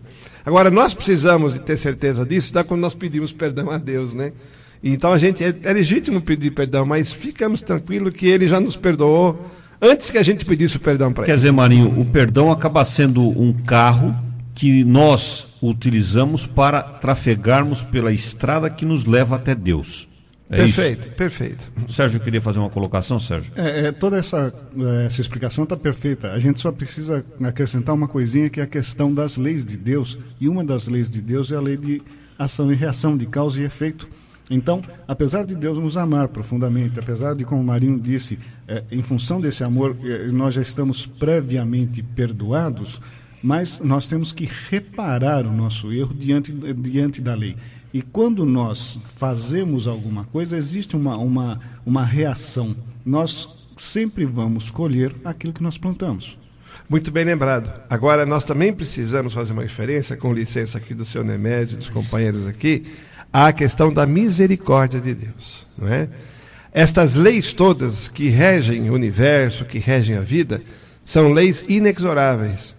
Agora 0.47 0.71
nós 0.71 0.95
precisamos 0.95 1.53
de 1.53 1.59
ter 1.59 1.77
certeza 1.77 2.25
disso, 2.25 2.55
da 2.55 2.63
quando 2.63 2.81
nós 2.81 2.95
pedimos 2.95 3.33
perdão 3.33 3.69
a 3.69 3.79
Deus, 3.79 4.15
né? 4.15 4.33
Então 4.83 5.13
a 5.13 5.19
gente 5.19 5.43
é, 5.43 5.53
é 5.65 5.73
legítimo 5.73 6.21
pedir 6.21 6.53
perdão, 6.53 6.87
mas 6.87 7.13
ficamos 7.13 7.61
tranquilos 7.61 8.15
que 8.15 8.29
ele 8.29 8.47
já 8.47 8.61
nos 8.61 8.77
perdoou 8.77 9.51
antes 9.83 10.09
que 10.09 10.19
a 10.19 10.23
gente 10.23 10.45
pedisse 10.45 10.77
o 10.77 10.81
perdão 10.81 11.13
para 11.13 11.25
ele. 11.25 11.33
Quer 11.33 11.37
dizer, 11.37 11.53
Marinho, 11.53 12.01
o 12.01 12.05
perdão 12.05 12.53
acaba 12.53 12.85
sendo 12.85 13.29
um 13.29 13.53
carro 13.53 14.15
que 14.55 14.85
nós 14.85 15.59
utilizamos 15.61 16.47
para 16.47 16.81
trafegarmos 16.81 17.83
pela 17.83 18.13
estrada 18.13 18.71
que 18.71 18.85
nos 18.85 19.05
leva 19.05 19.35
até 19.35 19.53
Deus. 19.53 20.07
É 20.51 20.57
perfeito, 20.57 21.03
isso? 21.03 21.11
perfeito. 21.13 21.73
Sérgio 21.89 22.21
queria 22.21 22.41
fazer 22.41 22.59
uma 22.59 22.71
colocação, 22.71 23.21
Sérgio. 23.21 23.53
É, 23.55 23.89
é 23.89 23.93
toda 23.93 24.17
essa, 24.17 24.53
é, 24.77 25.07
essa 25.07 25.21
explicação 25.21 25.65
está 25.65 25.77
perfeita. 25.77 26.33
A 26.33 26.39
gente 26.39 26.59
só 26.61 26.73
precisa 26.73 27.25
acrescentar 27.45 27.95
uma 27.95 28.09
coisinha 28.09 28.49
que 28.49 28.61
é 28.61 28.63
a 28.63 28.67
questão 28.67 29.13
das 29.13 29.37
leis 29.37 29.67
de 29.67 29.77
Deus. 29.77 30.19
E 30.41 30.49
uma 30.49 30.65
das 30.65 30.89
leis 30.89 31.11
de 31.11 31.21
Deus 31.21 31.53
é 31.53 31.57
a 31.57 31.61
lei 31.61 31.77
de 31.77 32.01
ação 32.39 32.73
e 32.73 32.75
reação, 32.75 33.17
de 33.17 33.27
causa 33.27 33.61
e 33.61 33.65
efeito. 33.65 34.09
Então, 34.51 34.81
apesar 35.07 35.45
de 35.45 35.55
Deus 35.55 35.77
nos 35.79 35.97
amar 35.97 36.29
profundamente, 36.29 36.99
apesar 36.99 37.35
de, 37.35 37.45
como 37.45 37.61
o 37.61 37.65
Marinho 37.65 38.01
disse, 38.01 38.39
é, 38.67 38.83
em 38.91 39.03
função 39.03 39.41
desse 39.41 39.63
amor, 39.63 39.97
é, 40.03 40.29
nós 40.29 40.55
já 40.55 40.63
estamos 40.63 41.05
previamente 41.05 42.03
perdoados, 42.03 43.01
mas 43.43 43.79
nós 43.81 44.09
temos 44.09 44.33
que 44.33 44.49
reparar 44.71 45.47
o 45.47 45.53
nosso 45.53 45.93
erro 45.93 46.15
diante, 46.15 46.51
diante 46.53 47.21
da 47.21 47.35
lei. 47.35 47.57
E 47.93 48.03
quando 48.03 48.45
nós 48.45 48.99
fazemos 49.17 49.87
alguma 49.87 50.25
coisa, 50.25 50.57
existe 50.57 50.95
uma, 50.97 51.17
uma, 51.17 51.61
uma 51.87 52.05
reação. 52.05 52.77
Nós 53.05 53.67
sempre 53.77 54.27
vamos 54.27 54.71
colher 54.71 55.15
aquilo 55.25 55.53
que 55.53 55.63
nós 55.63 55.79
plantamos. 55.79 56.39
Muito 56.89 57.11
bem 57.11 57.25
lembrado. 57.25 57.71
Agora, 57.89 58.27
nós 58.27 58.45
também 58.45 58.73
precisamos 58.73 59.33
fazer 59.33 59.53
uma 59.53 59.63
referência, 59.63 60.17
com 60.17 60.33
licença 60.33 60.79
aqui 60.79 60.95
do 60.95 61.05
seu 61.05 61.25
Nemésio, 61.25 61.79
dos 61.79 61.89
companheiros 61.89 62.47
aqui, 62.47 62.87
à 63.33 63.53
questão 63.53 63.93
da 63.93 64.07
misericórdia 64.07 65.01
de 65.01 65.15
Deus. 65.15 65.67
Não 65.77 65.89
é? 65.89 66.09
Estas 66.73 67.15
leis 67.15 67.53
todas 67.53 68.09
que 68.09 68.29
regem 68.29 68.89
o 68.91 68.95
universo, 68.95 69.65
que 69.65 69.79
regem 69.79 70.17
a 70.17 70.21
vida, 70.21 70.63
São 71.05 71.33
leis 71.33 71.65
inexoráveis. 71.67 72.75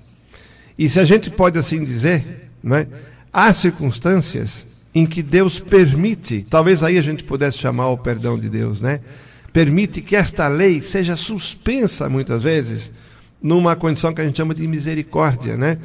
E 0.77 0.87
se 0.87 0.99
a 0.99 1.03
gente 1.03 1.31
pode 1.31 1.57
assim 1.57 1.83
dizer, 1.83 2.51
né, 2.63 2.87
há 3.33 3.51
circunstâncias 3.51 4.67
em 4.93 5.05
que 5.05 5.21
Deus 5.21 5.59
permite, 5.59 6.45
talvez 6.49 6.83
aí 6.83 6.97
a 6.97 7.01
gente 7.01 7.23
pudesse 7.23 7.57
chamar 7.57 7.89
o 7.89 7.97
perdão 7.97 8.37
de 8.37 8.49
Deus, 8.49 8.81
né? 8.81 9.01
Permite 9.53 10.01
que 10.01 10.15
esta 10.15 10.47
lei 10.47 10.81
seja 10.81 11.15
suspensa 11.15 12.09
muitas 12.09 12.43
vezes 12.43 12.91
numa 13.41 13.75
condição 13.75 14.13
que 14.13 14.21
a 14.21 14.25
gente 14.25 14.37
chama 14.37 14.53
de 14.53 14.67
misericórdia, 14.67 15.55
né? 15.55 15.77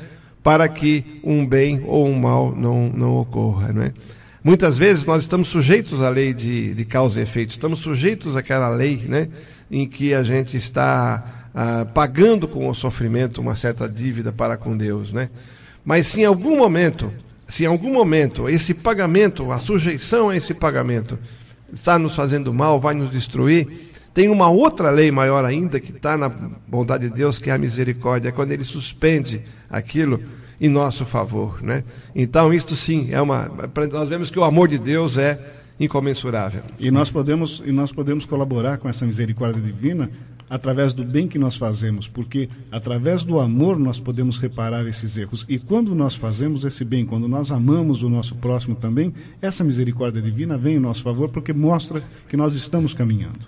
Para 0.42 0.68
que 0.68 1.20
um 1.22 1.46
bem 1.46 1.82
ou 1.86 2.06
um 2.06 2.18
mal 2.18 2.54
não, 2.54 2.88
não 2.90 3.16
ocorra, 3.16 3.72
né? 3.72 3.92
Muitas 4.42 4.76
vezes 4.76 5.06
nós 5.06 5.22
estamos 5.22 5.48
sujeitos 5.48 6.02
à 6.02 6.10
lei 6.10 6.34
de, 6.34 6.74
de 6.74 6.84
causa 6.84 7.18
e 7.18 7.22
efeito, 7.22 7.50
estamos 7.50 7.78
sujeitos 7.78 8.36
àquela 8.36 8.68
lei, 8.68 9.04
né? 9.08 9.28
Em 9.70 9.86
que 9.88 10.12
a 10.12 10.22
gente 10.22 10.56
está 10.56 11.48
ah, 11.54 11.86
pagando 11.94 12.46
com 12.46 12.68
o 12.68 12.74
sofrimento 12.74 13.40
uma 13.40 13.56
certa 13.56 13.88
dívida 13.88 14.32
para 14.32 14.56
com 14.56 14.76
Deus, 14.76 15.12
né? 15.12 15.30
Mas 15.84 16.08
se 16.08 16.20
em 16.20 16.24
algum 16.24 16.58
momento, 16.58 17.12
se 17.46 17.64
em 17.64 17.66
algum 17.66 17.92
momento 17.92 18.48
esse 18.48 18.72
pagamento, 18.72 19.50
a 19.52 19.58
sujeição 19.58 20.30
a 20.30 20.36
esse 20.36 20.54
pagamento 20.54 21.18
está 21.72 21.98
nos 21.98 22.14
fazendo 22.14 22.52
mal, 22.52 22.80
vai 22.80 22.94
nos 22.94 23.10
destruir, 23.10 23.90
tem 24.12 24.28
uma 24.28 24.48
outra 24.48 24.90
lei 24.90 25.10
maior 25.10 25.44
ainda 25.44 25.80
que 25.80 25.90
está 25.90 26.16
na 26.16 26.28
bondade 26.28 27.08
de 27.08 27.14
Deus, 27.14 27.38
que 27.38 27.50
é 27.50 27.52
a 27.52 27.58
misericórdia, 27.58 28.28
é 28.28 28.32
quando 28.32 28.52
Ele 28.52 28.64
suspende 28.64 29.42
aquilo 29.68 30.22
em 30.60 30.68
nosso 30.68 31.04
favor, 31.04 31.60
né? 31.60 31.82
Então 32.14 32.54
isto 32.54 32.76
sim 32.76 33.08
é 33.10 33.20
uma, 33.20 33.50
nós 33.92 34.08
vemos 34.08 34.30
que 34.30 34.38
o 34.38 34.44
amor 34.44 34.68
de 34.68 34.78
Deus 34.78 35.18
é 35.18 35.38
incomensurável. 35.78 36.62
E 36.78 36.90
nós 36.90 37.10
podemos 37.10 37.60
e 37.66 37.72
nós 37.72 37.90
podemos 37.90 38.24
colaborar 38.24 38.78
com 38.78 38.88
essa 38.88 39.04
misericórdia 39.04 39.60
divina 39.60 40.08
através 40.48 40.94
do 40.94 41.04
bem 41.04 41.26
que 41.26 41.38
nós 41.38 41.56
fazemos, 41.56 42.06
porque 42.06 42.48
através 42.70 43.24
do 43.24 43.40
amor 43.40 43.78
nós 43.78 43.98
podemos 43.98 44.38
reparar 44.38 44.86
esses 44.86 45.16
erros. 45.16 45.44
E 45.48 45.58
quando 45.58 45.94
nós 45.94 46.14
fazemos 46.14 46.64
esse 46.64 46.84
bem, 46.84 47.04
quando 47.04 47.26
nós 47.28 47.50
amamos 47.50 48.02
o 48.02 48.08
nosso 48.08 48.34
próximo 48.36 48.74
também, 48.74 49.12
essa 49.40 49.64
misericórdia 49.64 50.22
divina 50.22 50.58
vem 50.58 50.76
em 50.76 50.80
nosso 50.80 51.02
favor 51.02 51.28
porque 51.28 51.52
mostra 51.52 52.02
que 52.28 52.36
nós 52.36 52.54
estamos 52.54 52.94
caminhando. 52.94 53.40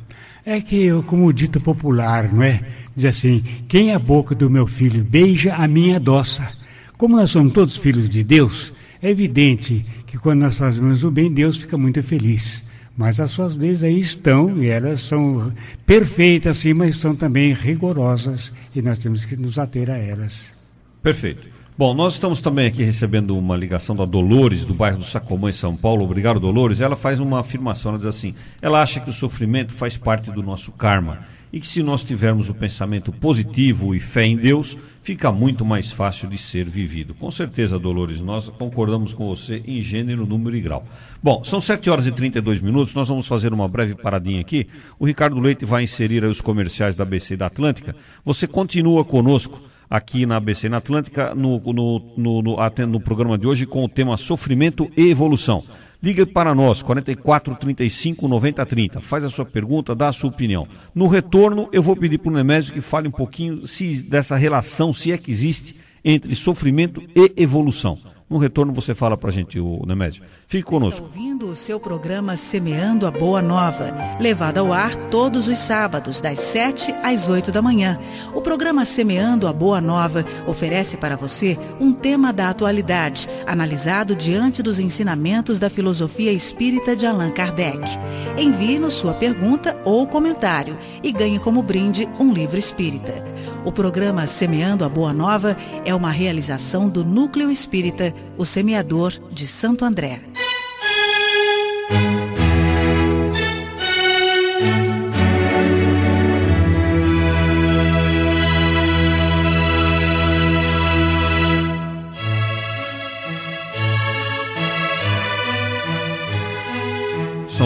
É 0.45 0.61
que, 0.61 0.91
como 1.03 1.33
dito 1.33 1.61
popular, 1.61 2.33
não 2.33 2.43
é? 2.43 2.65
Diz 2.95 3.05
assim: 3.05 3.43
quem 3.69 3.93
a 3.93 3.99
boca 3.99 4.35
do 4.35 4.49
meu 4.49 4.67
filho 4.67 5.05
beija, 5.05 5.55
a 5.55 5.67
minha 5.67 5.97
adoça. 5.97 6.49
Como 6.97 7.17
nós 7.17 7.31
somos 7.31 7.53
todos 7.53 7.77
filhos 7.77 8.09
de 8.09 8.25
Deus, 8.25 8.73
é 9.03 9.11
evidente 9.11 9.85
que 10.07 10.17
quando 10.17 10.41
nós 10.41 10.57
fazemos 10.57 11.05
o 11.05 11.11
bem, 11.11 11.31
Deus 11.31 11.57
fica 11.57 11.77
muito 11.77 12.03
feliz. 12.03 12.66
Mas 12.97 13.21
as 13.21 13.31
suas 13.31 13.55
leis 13.55 13.85
aí 13.85 13.99
estão, 13.99 14.57
e 14.63 14.69
elas 14.69 15.03
são 15.03 15.53
perfeitas, 15.85 16.59
sim, 16.59 16.73
mas 16.73 16.97
são 16.97 17.15
também 17.15 17.53
rigorosas, 17.53 18.53
e 18.75 18.81
nós 18.81 18.99
temos 18.99 19.25
que 19.25 19.37
nos 19.37 19.59
ater 19.59 19.91
a 19.91 19.99
elas. 19.99 20.51
Perfeito. 21.03 21.49
Bom, 21.77 21.93
nós 21.93 22.15
estamos 22.15 22.41
também 22.41 22.67
aqui 22.67 22.83
recebendo 22.83 23.37
uma 23.37 23.55
ligação 23.55 23.95
da 23.95 24.07
Dolores, 24.07 24.65
do 24.65 24.73
bairro 24.73 24.97
do 24.97 25.05
Sacomã, 25.05 25.51
em 25.51 25.53
São 25.53 25.77
Paulo. 25.77 26.05
Obrigado, 26.05 26.41
Dolores. 26.41 26.81
Ela 26.81 26.97
faz 26.97 27.21
uma 27.21 27.41
afirmação, 27.41 27.91
ela 27.91 27.99
diz 27.99 28.07
assim: 28.07 28.35
ela 28.63 28.81
acha 28.81 28.99
que 28.99 29.11
o 29.11 29.13
sofrimento 29.13 29.75
faz 29.75 29.99
parte 29.99 30.31
do 30.31 30.43
nosso 30.43 30.73
karma 30.73 31.36
e 31.53 31.61
que 31.61 31.69
se 31.69 31.83
nós 31.83 32.03
tivermos 32.03 32.49
o 32.49 32.55
pensamento 32.55 33.13
positivo 33.13 33.95
e 33.95 34.01
fé 34.01 34.25
em 34.25 34.37
Deus, 34.37 34.77
fica 35.03 35.31
muito 35.31 35.65
mais 35.65 35.93
fácil 35.93 36.29
de 36.29 36.37
ser 36.37 36.65
vivido. 36.65 37.15
Com 37.15 37.31
certeza, 37.31 37.79
Dolores, 37.79 38.21
nós 38.21 38.49
concordamos 38.49 39.15
com 39.15 39.27
você 39.29 39.63
em 39.67 39.81
gênero, 39.81 40.27
número 40.27 40.57
e 40.57 40.61
grau. 40.61 40.87
Bom, 41.23 41.45
são 41.45 41.61
7 41.61 41.89
horas 41.89 42.07
e 42.07 42.13
32 42.13 42.61
minutos, 42.61 42.95
nós 42.95 43.09
vamos 43.09 43.27
fazer 43.27 43.53
uma 43.53 43.69
breve 43.69 43.95
paradinha 43.95 44.41
aqui. 44.41 44.67
O 44.99 45.07
Ricardo 45.07 45.39
Leite 45.39 45.65
vai 45.65 45.85
inserir 45.85 46.25
os 46.25 46.41
comerciais 46.41 46.97
da 46.97 47.05
ABC 47.05 47.35
e 47.35 47.37
da 47.37 47.47
Atlântica. 47.47 47.95
Você 48.25 48.47
continua 48.47 49.05
conosco 49.05 49.61
aqui 49.89 50.27
na 50.27 50.37
ABC 50.37 50.69
na 50.69 50.79
Atlântica 50.79 51.35
no, 51.35 51.61
no, 51.61 52.03
no, 52.17 52.43
no, 52.43 52.87
no 52.89 53.01
programa 53.01 53.39
de 53.39 53.47
hoje 53.47 53.67
com 53.67 53.85
o 53.85 53.89
tema 53.89 54.17
Sofrimento 54.17 54.91
e 54.97 55.09
Evolução. 55.09 55.63
Liga 56.03 56.27
para 56.27 56.55
nós, 56.55 56.83
44 56.83 57.57
35 57.57 58.29
90 58.29 58.67
30. 58.67 59.01
Faz 59.01 59.25
a 59.25 59.29
sua 59.29 59.45
pergunta, 59.45 59.95
dá 59.95 60.09
a 60.09 60.13
sua 60.13 60.31
opinião. 60.31 60.69
No 60.95 61.07
retorno, 61.07 61.69
eu 61.73 61.83
vou 61.83 61.97
pedir 61.97 62.19
para 62.19 62.31
o 62.31 62.35
Nemésio 62.35 62.73
que 62.73 62.81
fale 62.81 63.09
um 63.09 63.13
pouquinho 63.13 63.67
se, 63.67 64.03
dessa 64.03 64.37
relação, 64.37 64.93
se 64.93 65.11
é 65.11 65.19
que 65.19 65.31
existe, 65.31 65.77
entre 66.05 66.35
sofrimento 66.37 67.03
e 67.15 67.33
evolução. 67.37 67.99
No 68.29 68.39
retorno 68.39 68.73
você 68.73 68.93
fala 68.93 69.17
para 69.17 69.31
a 69.31 69.33
gente, 69.33 69.61
o 69.61 69.85
Nemésio. 69.87 70.25
Fique 70.49 70.65
conosco. 70.65 71.07
Está 71.07 71.21
ouvindo 71.21 71.47
o 71.47 71.55
seu 71.55 71.79
programa 71.79 72.37
Semeando 72.37 73.07
a 73.07 73.11
Boa 73.11 73.41
Nova, 73.41 73.95
levado 74.21 74.59
ao 74.59 74.73
ar 74.73 74.97
todos 75.11 75.47
os 75.47 75.61
sábados, 75.61 76.21
das 76.21 76.41
7 76.41 76.93
às 77.05 77.29
8 77.29 77.53
da 77.53 77.63
manhã. 77.63 78.01
O 78.35 78.41
programa 78.41 78.85
Semeando 78.85 79.47
a 79.47 79.53
Boa 79.53 79.81
Nova 79.81 80.27
oferece 80.45 80.97
para 80.97 81.15
você 81.15 81.57
um 81.81 81.93
tema 81.93 82.33
da 82.33 82.51
atualidade, 82.51 83.29
analisado 83.47 84.17
diante 84.17 84.61
dos 84.61 84.81
ensinamentos 84.81 85.61
da 85.61 85.71
filosofia 85.71 86.33
espírita 86.33 86.97
de 86.97 87.07
Allan 87.07 87.31
Kardec. 87.31 87.79
Envie-nos 88.37 88.95
sua 88.95 89.15
pergunta 89.15 89.81
ou 89.85 90.05
comentário 90.05 90.77
e 91.01 91.13
ganhe 91.13 91.39
como 91.39 91.63
brinde 91.63 92.09
um 92.19 92.33
livro 92.33 92.59
espírita. 92.59 93.25
O 93.67 93.73
programa 93.73 94.29
Semeando 94.29 94.85
a 94.85 94.89
Boa 94.89 95.13
Nova 95.13 95.57
é 95.85 95.93
uma 95.93 96.13
realização 96.13 96.89
do 96.89 97.05
Núcleo 97.05 97.51
Espírita, 97.51 98.15
o 98.39 98.45
Semeador 98.45 99.11
de 99.33 99.49
Santo 99.49 99.85
André. 99.85 100.21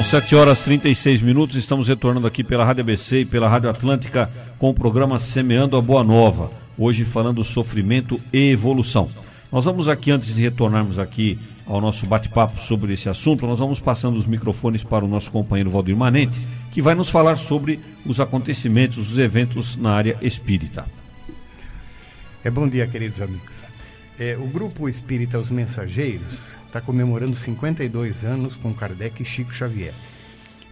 São 0.01 0.21
7 0.21 0.35
horas 0.35 0.61
e 0.61 0.65
36 0.65 1.21
minutos, 1.21 1.57
estamos 1.57 1.87
retornando 1.87 2.27
aqui 2.27 2.43
pela 2.43 2.65
Rádio 2.65 2.81
ABC 2.81 3.21
e 3.21 3.25
pela 3.27 3.51
Rádio 3.51 3.69
Atlântica 3.69 4.31
com 4.59 4.71
o 4.71 4.75
programa 4.75 5.19
Semeando 5.19 5.77
a 5.77 5.83
Boa 5.83 6.03
Nova. 6.03 6.51
Hoje 6.79 7.05
falando 7.05 7.45
sofrimento 7.45 8.19
e 8.33 8.51
evolução. 8.51 9.11
Nós 9.53 9.67
vamos 9.67 9.89
aqui, 9.89 10.11
antes 10.11 10.35
de 10.35 10.41
retornarmos 10.41 10.99
aqui 10.99 11.39
ao 11.67 11.83
nosso 11.83 12.07
bate-papo 12.07 12.63
sobre 12.63 12.95
esse 12.95 13.11
assunto, 13.11 13.47
nós 13.47 13.59
vamos 13.59 13.79
passando 13.79 14.17
os 14.17 14.25
microfones 14.25 14.83
para 14.83 15.05
o 15.05 15.09
nosso 15.09 15.31
companheiro 15.31 15.69
Valdir 15.69 15.95
Manente, 15.95 16.41
que 16.73 16.81
vai 16.81 16.95
nos 16.95 17.11
falar 17.11 17.37
sobre 17.37 17.79
os 18.07 18.21
acontecimentos, 18.21 19.11
os 19.11 19.19
eventos 19.19 19.77
na 19.77 19.93
área 19.93 20.17
espírita. 20.23 20.87
É 22.43 22.51
bom 22.51 22.67
dia, 22.67 22.87
queridos 22.87 23.21
amigos. 23.21 23.53
É, 24.19 24.35
o 24.35 24.47
grupo 24.47 24.89
espírita 24.89 25.39
Os 25.39 25.51
Mensageiros 25.51 26.60
está 26.71 26.81
comemorando 26.81 27.37
52 27.37 28.25
anos 28.25 28.55
com 28.55 28.73
Kardec 28.73 29.21
e 29.21 29.27
Chico 29.27 29.53
Xavier. 29.53 29.93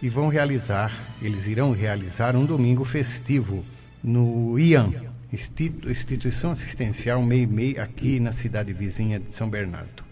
E 0.01 0.09
vão 0.09 0.29
realizar, 0.29 0.93
eles 1.21 1.45
irão 1.49 1.73
realizar 1.73 2.37
um 2.37 2.47
domingo 2.47 2.85
festivo 2.85 3.65
no 4.03 4.57
IAM, 4.57 4.93
Instituição 5.33 6.53
Assistencial 6.53 7.21
Meimei, 7.21 7.79
aqui 7.79 8.21
na 8.21 8.33
cidade 8.33 8.73
vizinha 8.73 9.19
de 9.19 9.35
São 9.35 9.51
Bernardo. 9.51 10.05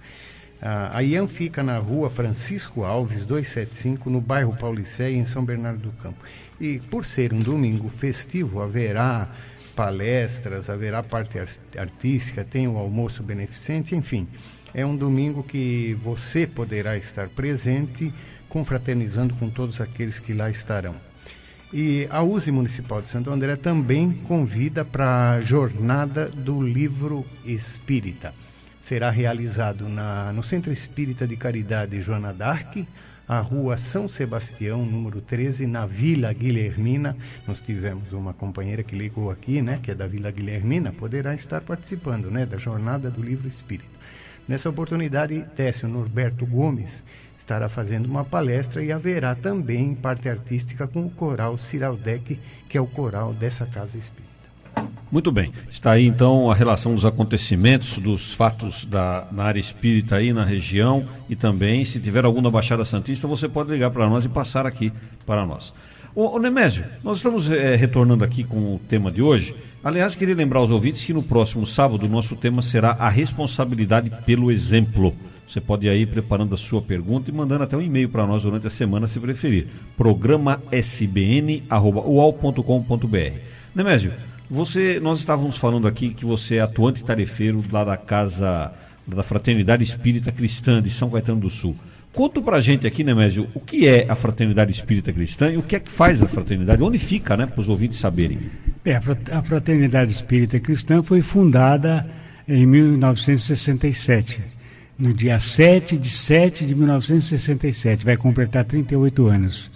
a 0.61 1.01
IAM 1.05 1.29
fica 1.29 1.63
na 1.63 1.79
rua 1.79 2.11
Francisco 2.11 2.83
Alves, 2.83 3.25
275, 3.25 4.11
no 4.11 4.21
bairro 4.21 4.57
Paulicéia, 4.57 5.17
em 5.17 5.25
São 5.25 5.45
Bernardo 5.45 5.83
do 5.83 5.93
Campo. 6.03 6.19
E 6.61 6.81
por 6.91 7.07
ser 7.07 7.33
um 7.33 7.39
domingo 7.39 7.89
festivo, 7.91 8.61
haverá 8.61 9.29
palestras, 9.77 10.69
haverá 10.69 11.01
parte 11.01 11.39
artística, 11.79 12.43
tem 12.43 12.67
o 12.67 12.77
almoço 12.77 13.23
beneficente, 13.23 13.95
enfim 13.95 14.27
é 14.77 14.85
um 14.85 14.95
domingo 14.95 15.43
que 15.43 15.97
você 16.05 16.47
poderá 16.47 16.99
estar 16.99 17.31
presente, 17.31 18.13
confraternizando 18.47 19.35
com 19.37 19.49
todos 19.49 19.81
aqueles 19.81 20.19
que 20.19 20.35
lá 20.35 20.51
estarão. 20.51 20.95
E 21.73 22.07
a 22.11 22.23
USE 22.23 22.53
Municipal 22.53 23.01
de 23.01 23.09
Santo 23.09 23.31
André 23.31 23.57
também 23.57 24.13
convida 24.13 24.85
para 24.85 25.31
a 25.31 25.41
Jornada 25.41 26.29
do 26.29 26.61
Livro 26.61 27.25
Espírita. 27.43 28.35
Será 28.83 29.09
realizado 29.09 29.89
na, 29.89 30.31
no 30.35 30.45
Centro 30.45 30.71
Espírita 30.71 31.27
de 31.27 31.39
Caridade 31.39 31.99
Joana 32.03 32.35
d'Arc, 32.35 32.87
a 33.27 33.41
rua 33.41 33.79
São 33.79 34.07
Sebastião, 34.07 34.85
número 34.85 35.23
13, 35.23 35.67
na 35.67 35.87
Vila 35.87 36.31
Guilhermina. 36.35 37.17
Nós 37.49 37.63
tivemos 37.63 38.13
uma 38.13 38.35
companheira 38.35 38.83
que 38.83 38.95
ligou 38.95 39.31
aqui, 39.31 39.63
né, 39.63 39.81
que 39.83 39.91
é 39.91 39.95
da 39.95 40.07
Vila 40.07 40.31
Guilhermina, 40.31 40.93
poderá 40.93 41.35
estar 41.35 41.63
participando, 41.63 42.31
né, 42.31 42.45
da 42.45 42.59
Jornada 42.59 43.11
do 43.11 43.23
Livro 43.23 43.49
Espírita. 43.49 43.96
Nessa 44.49 44.71
oportunidade, 44.71 45.45
Técio 45.57 45.89
Norberto 45.89 46.47
Gomes 46.47 47.03
estará 47.37 47.69
fazendo 47.69 48.07
uma 48.07 48.25
palestra 48.25 48.83
e 48.83 48.93
haverá 48.93 49.35
também 49.35 49.95
parte 49.95 50.29
artística 50.29 50.87
com 50.87 51.05
o 51.05 51.11
coral 51.11 51.59
Ciraldec, 51.59 52.39
que 52.69 52.79
é 52.79 52.81
o 52.81 52.87
coral 52.87 53.33
dessa 53.33 53.67
casa 53.67 53.99
espírita. 53.99 54.27
Muito 55.11 55.31
bem. 55.31 55.53
Está 55.71 55.93
aí 55.93 56.07
então 56.07 56.51
a 56.51 56.55
relação 56.55 56.95
dos 56.95 57.05
acontecimentos, 57.05 57.99
dos 57.99 58.35
fatos 58.35 58.85
da, 58.85 59.27
na 59.31 59.45
área 59.45 59.61
espírita 59.61 60.17
aí 60.17 60.33
na 60.33 60.45
região 60.45 61.07
e 61.29 61.37
também, 61.37 61.85
se 61.85 62.01
tiver 62.01 62.25
algum 62.25 62.43
da 62.43 62.51
Baixada 62.51 62.85
Santista, 62.85 63.29
você 63.29 63.49
pode 63.49 63.71
ligar 63.71 63.91
para 63.91 64.09
nós 64.09 64.25
e 64.25 64.29
passar 64.29 64.67
aqui 64.67 64.93
para 65.25 65.47
nós. 65.47 65.73
Ô, 66.17 66.35
ô 66.35 66.39
Nemésio, 66.39 66.87
nós 67.05 67.19
estamos 67.19 67.51
é, 67.51 67.77
retornando 67.77 68.25
aqui 68.25 68.43
com 68.43 68.77
o 68.77 68.81
tema 68.89 69.13
de 69.13 69.21
hoje. 69.21 69.55
Aliás, 69.85 70.15
queria 70.15 70.35
lembrar 70.35 70.61
aos 70.61 70.71
ouvintes 70.71 71.05
que 71.05 71.13
no 71.13 71.23
próximo 71.23 71.67
sábado 71.67 72.07
o 72.07 72.09
nosso 72.09 72.35
tema 72.35 72.63
será 72.63 72.93
a 72.93 73.11
responsabilidade 73.11 74.11
pelo 74.25 74.51
exemplo. 74.51 75.15
Você 75.47 75.61
pode 75.61 75.85
ir 75.85 75.91
aí 75.91 76.07
preparando 76.07 76.55
a 76.55 76.57
sua 76.59 76.81
pergunta 76.81 77.31
e 77.31 77.35
mandando 77.35 77.65
até 77.65 77.77
um 77.77 77.83
e-mail 77.83 78.09
para 78.09 78.27
nós 78.27 78.45
durante 78.45 78.67
a 78.67 78.71
semana, 78.71 79.07
se 79.07 79.21
preferir. 79.21 79.67
Programa 79.95 80.63
sbn.ual.com.br. 80.73 81.61
Nemésio, 83.75 84.15
você, 84.49 84.99
nós 84.99 85.19
estávamos 85.19 85.59
falando 85.59 85.87
aqui 85.87 86.15
que 86.15 86.25
você 86.25 86.55
é 86.57 86.61
atuante 86.63 87.05
tarefeiro 87.05 87.63
lá 87.71 87.85
da 87.85 87.99
casa 87.99 88.73
da 89.07 89.23
Fraternidade 89.23 89.85
Espírita 89.85 90.33
Cristã 90.33 90.81
de 90.81 90.89
São 90.89 91.11
Caetano 91.11 91.41
do 91.41 91.51
Sul. 91.51 91.77
Conta 92.17 92.41
pra 92.41 92.63
gente 92.63 92.87
aqui, 92.87 93.05
Nemésio, 93.05 93.47
o 93.53 93.61
que 93.61 93.87
é 93.87 94.07
a 94.09 94.17
Fraternidade 94.17 94.73
Espírita 94.73 95.13
Cristã 95.13 95.53
e 95.53 95.59
o 95.59 95.63
que 95.63 95.77
é 95.77 95.81
que 95.81 95.93
faz 95.93 96.23
a 96.23 96.27
fraternidade? 96.27 96.83
Onde 96.83 96.99
fica, 96.99 97.37
né, 97.37 97.45
para 97.45 97.61
os 97.61 97.69
ouvintes 97.69 97.99
saberem? 97.99 98.39
É, 98.87 98.97
a 98.97 99.43
Fraternidade 99.43 100.13
Espírita 100.13 100.59
Cristã 100.59 101.03
foi 101.03 101.21
fundada 101.21 102.09
em 102.49 102.65
1967, 102.65 104.43
no 104.99 105.13
dia 105.13 105.39
7 105.39 105.99
de 105.99 106.09
7 106.09 106.65
de 106.65 106.75
1967, 106.75 108.07
vai 108.07 108.17
completar 108.17 108.65
38 108.65 109.27
anos. 109.27 109.71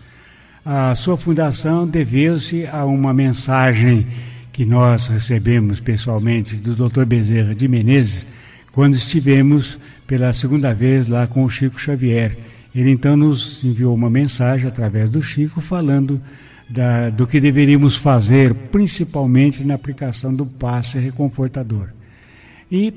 A 0.64 0.94
sua 0.94 1.18
fundação 1.18 1.86
deveu-se 1.86 2.66
a 2.66 2.86
uma 2.86 3.12
mensagem 3.12 4.06
que 4.50 4.64
nós 4.64 5.08
recebemos 5.08 5.78
pessoalmente 5.78 6.56
do 6.56 6.74
Dr. 6.74 7.04
Bezerra 7.04 7.54
de 7.54 7.68
Menezes, 7.68 8.26
quando 8.72 8.94
estivemos 8.94 9.78
pela 10.10 10.32
segunda 10.32 10.74
vez 10.74 11.06
lá 11.06 11.24
com 11.28 11.44
o 11.44 11.48
Chico 11.48 11.80
Xavier. 11.80 12.36
Ele 12.74 12.90
então 12.90 13.16
nos 13.16 13.62
enviou 13.62 13.94
uma 13.94 14.10
mensagem 14.10 14.66
através 14.66 15.08
do 15.08 15.22
Chico 15.22 15.60
falando 15.60 16.20
da, 16.68 17.10
do 17.10 17.28
que 17.28 17.38
deveríamos 17.38 17.94
fazer, 17.94 18.52
principalmente 18.52 19.62
na 19.62 19.74
aplicação 19.74 20.34
do 20.34 20.44
passe 20.44 20.98
reconfortador. 20.98 21.90
E 22.68 22.92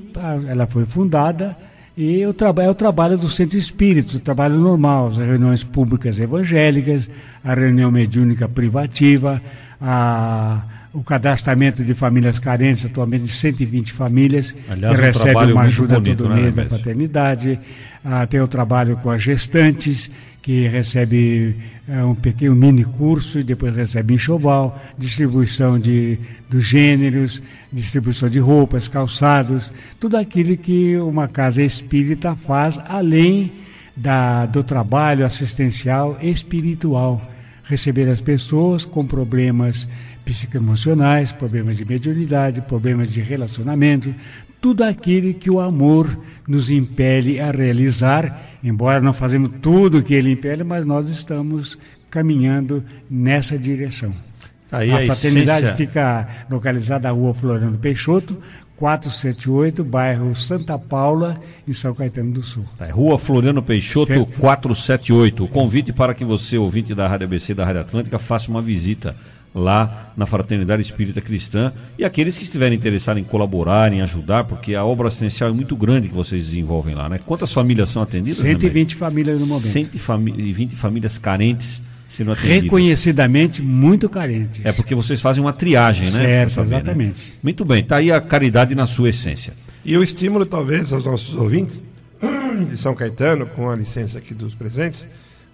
ela 0.48 0.66
foi 0.66 0.86
fundada 0.86 1.56
e 1.96 2.26
o 2.26 2.34
trabalho 2.34 2.66
é 2.66 2.70
o 2.72 2.74
trabalho 2.74 3.16
do 3.16 3.30
centro 3.30 3.56
espírito, 3.56 4.16
o 4.16 4.20
trabalho 4.20 4.56
normal, 4.56 5.06
as 5.06 5.18
reuniões 5.18 5.62
públicas 5.62 6.18
evangélicas, 6.18 7.08
a 7.44 7.54
reunião 7.54 7.92
mediúnica 7.92 8.48
privativa, 8.48 9.40
a 9.80 10.64
o 10.94 11.02
cadastramento 11.02 11.84
de 11.84 11.92
famílias 11.92 12.38
carentes, 12.38 12.86
atualmente 12.86 13.24
de 13.24 13.32
120 13.32 13.92
famílias, 13.92 14.54
Aliás, 14.68 14.96
que 14.96 15.02
um 15.02 15.04
recebem 15.04 15.52
uma 15.52 15.62
ajuda 15.62 15.98
bonito, 15.98 16.18
todo 16.18 16.34
né, 16.34 16.42
mês 16.42 16.54
da 16.54 16.66
paternidade. 16.66 17.58
Ah, 18.04 18.24
tem 18.26 18.40
o 18.40 18.46
trabalho 18.46 18.96
com 18.98 19.10
as 19.10 19.20
gestantes, 19.20 20.08
que 20.40 20.68
recebe 20.68 21.56
ah, 21.88 22.06
um 22.06 22.14
pequeno 22.14 22.54
mini 22.54 22.84
curso 22.84 23.40
e 23.40 23.42
depois 23.42 23.74
recebe 23.74 24.14
enxoval, 24.14 24.80
distribuição 24.96 25.80
de, 25.80 26.16
dos 26.48 26.64
gêneros, 26.64 27.42
distribuição 27.72 28.28
de 28.28 28.38
roupas, 28.38 28.86
calçados, 28.86 29.72
tudo 29.98 30.16
aquilo 30.16 30.56
que 30.56 30.96
uma 30.98 31.26
casa 31.26 31.60
espírita 31.60 32.36
faz, 32.36 32.78
além 32.88 33.50
da, 33.96 34.46
do 34.46 34.62
trabalho 34.62 35.26
assistencial 35.26 36.16
espiritual. 36.22 37.20
Receber 37.64 38.08
as 38.10 38.20
pessoas 38.20 38.84
com 38.84 39.06
problemas 39.06 39.88
psicoemocionais, 40.24 41.32
problemas 41.32 41.76
de 41.76 41.84
mediunidade, 41.84 42.60
problemas 42.62 43.10
de 43.12 43.20
relacionamento, 43.20 44.14
tudo 44.60 44.82
aquilo 44.82 45.34
que 45.34 45.50
o 45.50 45.60
amor 45.60 46.18
nos 46.48 46.70
impele 46.70 47.38
a 47.40 47.50
realizar, 47.50 48.56
embora 48.62 49.00
não 49.00 49.12
fazemos 49.12 49.50
tudo 49.60 49.98
o 49.98 50.02
que 50.02 50.14
ele 50.14 50.30
impele, 50.32 50.64
mas 50.64 50.86
nós 50.86 51.08
estamos 51.10 51.78
caminhando 52.10 52.82
nessa 53.10 53.58
direção. 53.58 54.10
Tá 54.70 54.78
aí 54.78 54.90
a, 54.90 54.98
a 55.00 55.04
fraternidade 55.06 55.66
essência- 55.66 55.76
fica 55.86 56.28
localizada 56.50 57.08
na 57.08 57.14
rua 57.14 57.34
Floriano 57.34 57.76
Peixoto, 57.76 58.38
478, 58.76 59.84
bairro 59.84 60.34
Santa 60.34 60.78
Paula, 60.78 61.40
em 61.68 61.72
São 61.72 61.94
Caetano 61.94 62.32
do 62.32 62.42
Sul. 62.42 62.64
Tá, 62.78 62.86
é 62.86 62.90
Rua 62.90 63.18
Floriano 63.18 63.62
Peixoto, 63.62 64.12
Certo. 64.12 64.40
478. 64.40 65.44
O 65.44 65.48
convite 65.48 65.92
para 65.92 66.14
que 66.14 66.24
você, 66.24 66.58
ouvinte 66.58 66.94
da 66.94 67.06
Rádio 67.06 67.26
ABC 67.26 67.52
e 67.52 67.54
da 67.54 67.64
Rádio 67.64 67.82
Atlântica, 67.82 68.18
faça 68.18 68.50
uma 68.50 68.60
visita 68.60 69.14
lá 69.54 70.12
na 70.16 70.26
Fraternidade 70.26 70.82
Espírita 70.82 71.20
Cristã 71.20 71.72
e 71.96 72.04
aqueles 72.04 72.36
que 72.36 72.44
estiverem 72.44 72.76
interessados 72.76 73.22
em 73.22 73.24
colaborar, 73.24 73.92
em 73.92 74.02
ajudar, 74.02 74.44
porque 74.44 74.74
a 74.74 74.84
obra 74.84 75.06
assistencial 75.06 75.50
é 75.50 75.52
muito 75.52 75.76
grande 75.76 76.08
que 76.08 76.14
vocês 76.14 76.46
desenvolvem 76.46 76.94
lá, 76.94 77.08
né? 77.08 77.20
Quantas 77.24 77.52
famílias 77.52 77.90
são 77.90 78.02
atendidas? 78.02 78.42
né, 78.42 78.50
120 78.50 78.96
famílias 78.96 79.40
no 79.40 79.46
momento. 79.46 79.68
120 79.68 80.74
famílias 80.74 81.18
carentes 81.18 81.80
sendo 82.08 82.32
atendidas. 82.32 82.62
Reconhecidamente 82.62 83.62
muito 83.62 84.08
carentes. 84.08 84.64
É 84.64 84.72
porque 84.72 84.94
vocês 84.94 85.20
fazem 85.20 85.42
uma 85.42 85.52
triagem, 85.52 86.10
né? 86.10 86.18
Certo, 86.24 86.52
saber, 86.54 86.70
né? 86.70 86.76
exatamente. 86.76 87.34
Muito 87.42 87.64
bem, 87.64 87.84
tá 87.84 87.96
aí 87.96 88.10
a 88.10 88.20
caridade 88.20 88.74
na 88.74 88.86
sua 88.86 89.10
essência. 89.10 89.52
E 89.84 89.96
o 89.96 90.02
estímulo, 90.02 90.46
talvez, 90.46 90.92
aos 90.92 91.04
nossos 91.04 91.34
ouvintes 91.34 91.80
de 92.68 92.76
São 92.76 92.94
Caetano, 92.94 93.46
com 93.46 93.70
a 93.70 93.76
licença 93.76 94.18
aqui 94.18 94.32
dos 94.32 94.54
presentes, 94.54 95.06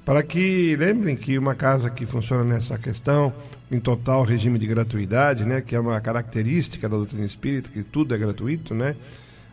para 0.04 0.22
que 0.22 0.74
lembrem 0.76 1.16
que 1.16 1.38
uma 1.38 1.54
casa 1.54 1.90
que 1.90 2.06
funciona 2.06 2.42
nessa 2.44 2.78
questão, 2.78 3.32
em 3.70 3.78
total 3.78 4.24
regime 4.24 4.58
de 4.58 4.66
gratuidade, 4.66 5.44
né, 5.44 5.60
que 5.60 5.74
é 5.74 5.80
uma 5.80 6.00
característica 6.00 6.88
da 6.88 6.96
doutrina 6.96 7.24
espírita, 7.24 7.70
que 7.70 7.82
tudo 7.82 8.14
é 8.14 8.18
gratuito, 8.18 8.74
né, 8.74 8.96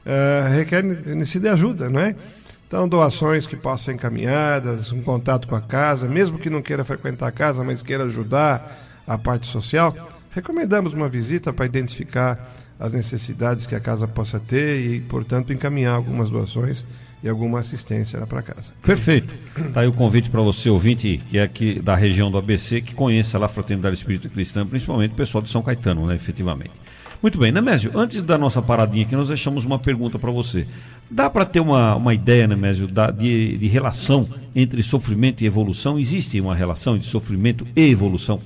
eh, 0.06 0.50
requer 0.56 0.84
necessidade 0.84 1.42
de 1.42 1.50
ajuda, 1.50 1.90
não 1.90 2.00
é? 2.00 2.16
Então, 2.68 2.88
doações 2.88 3.48
que 3.48 3.56
possam 3.56 3.86
ser 3.86 3.94
encaminhadas, 3.94 4.92
um 4.92 5.02
contato 5.02 5.48
com 5.48 5.56
a 5.56 5.62
casa, 5.62 6.08
mesmo 6.08 6.38
que 6.38 6.50
não 6.50 6.62
queira 6.62 6.84
frequentar 6.84 7.28
a 7.28 7.32
casa, 7.32 7.64
mas 7.64 7.82
queira 7.82 8.04
ajudar 8.06 9.04
a 9.06 9.18
parte 9.18 9.48
social, 9.48 9.96
recomendamos 10.32 10.94
uma 10.94 11.08
visita 11.08 11.54
para 11.54 11.66
identificar 11.66 12.54
as 12.80 12.92
necessidades 12.92 13.66
que 13.66 13.74
a 13.74 13.80
casa 13.80 14.08
possa 14.08 14.40
ter 14.40 14.80
e, 14.82 15.00
portanto, 15.00 15.54
encaminhar 15.54 15.96
algumas 15.96 16.30
doações 16.30 16.86
e 17.28 17.30
alguma 17.30 17.60
assistência 17.60 18.20
lá 18.20 18.26
para 18.26 18.42
casa. 18.42 18.72
Perfeito. 18.82 19.36
Tá 19.74 19.82
aí 19.82 19.88
o 19.88 19.94
convite 19.94 20.30
para 20.30 20.42
você, 20.42 20.70
ouvinte, 20.70 21.22
que 21.30 21.38
é 21.38 21.44
aqui 21.44 21.80
da 21.80 21.96
região 21.96 22.32
do 22.32 22.38
ABC, 22.38 22.82
que 22.82 22.94
conheça 22.94 23.38
lá 23.38 23.46
a 23.46 23.50
Fraternidade 23.50 23.96
Espírita 23.96 24.30
Cristã, 24.30 24.66
principalmente 24.66 25.12
o 25.12 25.16
pessoal 25.16 25.42
de 25.42 25.50
São 25.50 25.62
Caetano, 25.62 26.08
né, 26.08 26.16
efetivamente. 26.16 26.72
Muito 27.22 27.40
bem, 27.40 27.52
Nemésio, 27.52 27.92
antes 27.96 28.22
da 28.22 28.38
nossa 28.38 28.62
paradinha 28.62 29.06
aqui, 29.06 29.16
nós 29.16 29.28
deixamos 29.28 29.66
uma 29.66 29.80
pergunta 29.80 30.18
para 30.20 30.32
você. 30.32 30.68
Dá 31.10 31.30
para 31.30 31.46
ter 31.46 31.60
uma, 31.60 31.96
uma 31.96 32.14
ideia, 32.14 32.48
Nemésio, 32.48 32.88
da, 32.88 33.10
de, 33.10 33.58
de 33.58 33.68
relação 33.68 34.28
entre 34.56 34.84
sofrimento 34.84 35.44
e 35.44 35.48
evolução? 35.48 35.98
Existe 35.98 36.40
uma 36.40 36.56
relação 36.56 36.96
entre 36.96 37.08
sofrimento 37.08 37.68
e 37.76 37.90
evolução? 37.90 38.40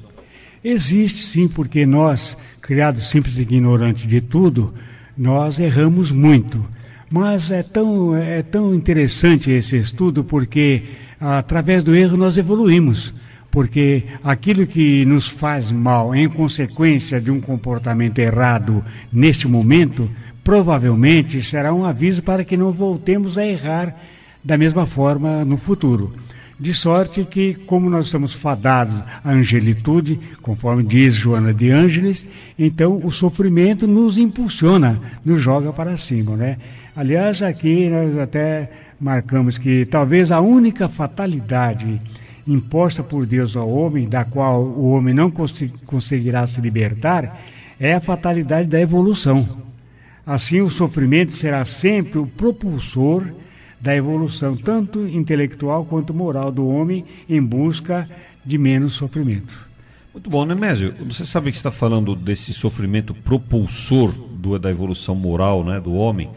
Existe 0.63 1.19
sim, 1.19 1.47
porque 1.47 1.85
nós, 1.85 2.37
criados 2.61 3.09
simples 3.09 3.37
e 3.37 3.41
ignorantes 3.41 4.07
de 4.07 4.21
tudo, 4.21 4.73
nós 5.17 5.59
erramos 5.59 6.11
muito. 6.11 6.65
Mas 7.11 7.51
é 7.51 7.61
tão, 7.61 8.15
é 8.15 8.41
tão 8.41 8.73
interessante 8.73 9.51
esse 9.51 9.75
estudo 9.77 10.23
porque 10.23 10.83
através 11.19 11.83
do 11.83 11.93
erro 11.93 12.15
nós 12.15 12.37
evoluímos. 12.37 13.13
Porque 13.51 14.05
aquilo 14.23 14.65
que 14.65 15.03
nos 15.03 15.27
faz 15.27 15.69
mal 15.71 16.15
em 16.15 16.29
consequência 16.29 17.19
de 17.19 17.29
um 17.29 17.41
comportamento 17.41 18.17
errado 18.19 18.81
neste 19.11 19.45
momento, 19.45 20.09
provavelmente 20.41 21.43
será 21.43 21.73
um 21.73 21.83
aviso 21.83 22.23
para 22.23 22.45
que 22.45 22.55
não 22.55 22.71
voltemos 22.71 23.37
a 23.37 23.45
errar 23.45 23.93
da 24.41 24.57
mesma 24.57 24.87
forma 24.87 25.43
no 25.43 25.57
futuro. 25.57 26.13
De 26.57 26.73
sorte 26.73 27.25
que, 27.25 27.55
como 27.55 27.89
nós 27.89 28.05
estamos 28.05 28.33
fadados 28.33 29.03
à 29.21 29.31
angelitude, 29.31 30.17
conforme 30.41 30.83
diz 30.83 31.15
Joana 31.15 31.53
de 31.53 31.71
Ângeles, 31.71 32.25
então 32.57 33.01
o 33.03 33.11
sofrimento 33.11 33.85
nos 33.85 34.17
impulsiona, 34.17 35.01
nos 35.25 35.41
joga 35.41 35.73
para 35.73 35.97
cima, 35.97 36.37
né? 36.37 36.57
Aliás, 36.95 37.41
aqui 37.41 37.87
nós 37.89 38.17
até 38.17 38.69
marcamos 38.99 39.57
que 39.57 39.85
talvez 39.85 40.31
a 40.31 40.41
única 40.41 40.89
fatalidade 40.89 41.99
imposta 42.47 43.01
por 43.03 43.25
Deus 43.25 43.55
ao 43.55 43.69
homem, 43.69 44.09
da 44.09 44.25
qual 44.25 44.61
o 44.63 44.89
homem 44.91 45.13
não 45.13 45.31
conseguirá 45.85 46.45
se 46.47 46.59
libertar, 46.59 47.39
é 47.79 47.93
a 47.93 48.01
fatalidade 48.01 48.67
da 48.67 48.79
evolução. 48.79 49.47
Assim, 50.25 50.59
o 50.61 50.69
sofrimento 50.69 51.33
será 51.33 51.63
sempre 51.65 52.19
o 52.19 52.27
propulsor 52.27 53.25
da 53.79 53.95
evolução, 53.95 54.55
tanto 54.55 55.07
intelectual 55.07 55.85
quanto 55.85 56.13
moral 56.13 56.51
do 56.51 56.67
homem, 56.67 57.03
em 57.27 57.41
busca 57.41 58.07
de 58.45 58.57
menos 58.57 58.93
sofrimento. 58.93 59.57
Muito 60.13 60.29
bom, 60.29 60.45
Nemésio. 60.45 60.93
Você 61.07 61.25
sabe 61.25 61.51
que 61.51 61.57
está 61.57 61.71
falando 61.71 62.15
desse 62.15 62.53
sofrimento 62.53 63.13
propulsor 63.13 64.11
do- 64.11 64.59
da 64.59 64.69
evolução 64.69 65.15
moral 65.15 65.63
né, 65.63 65.79
do 65.79 65.93
homem. 65.93 66.29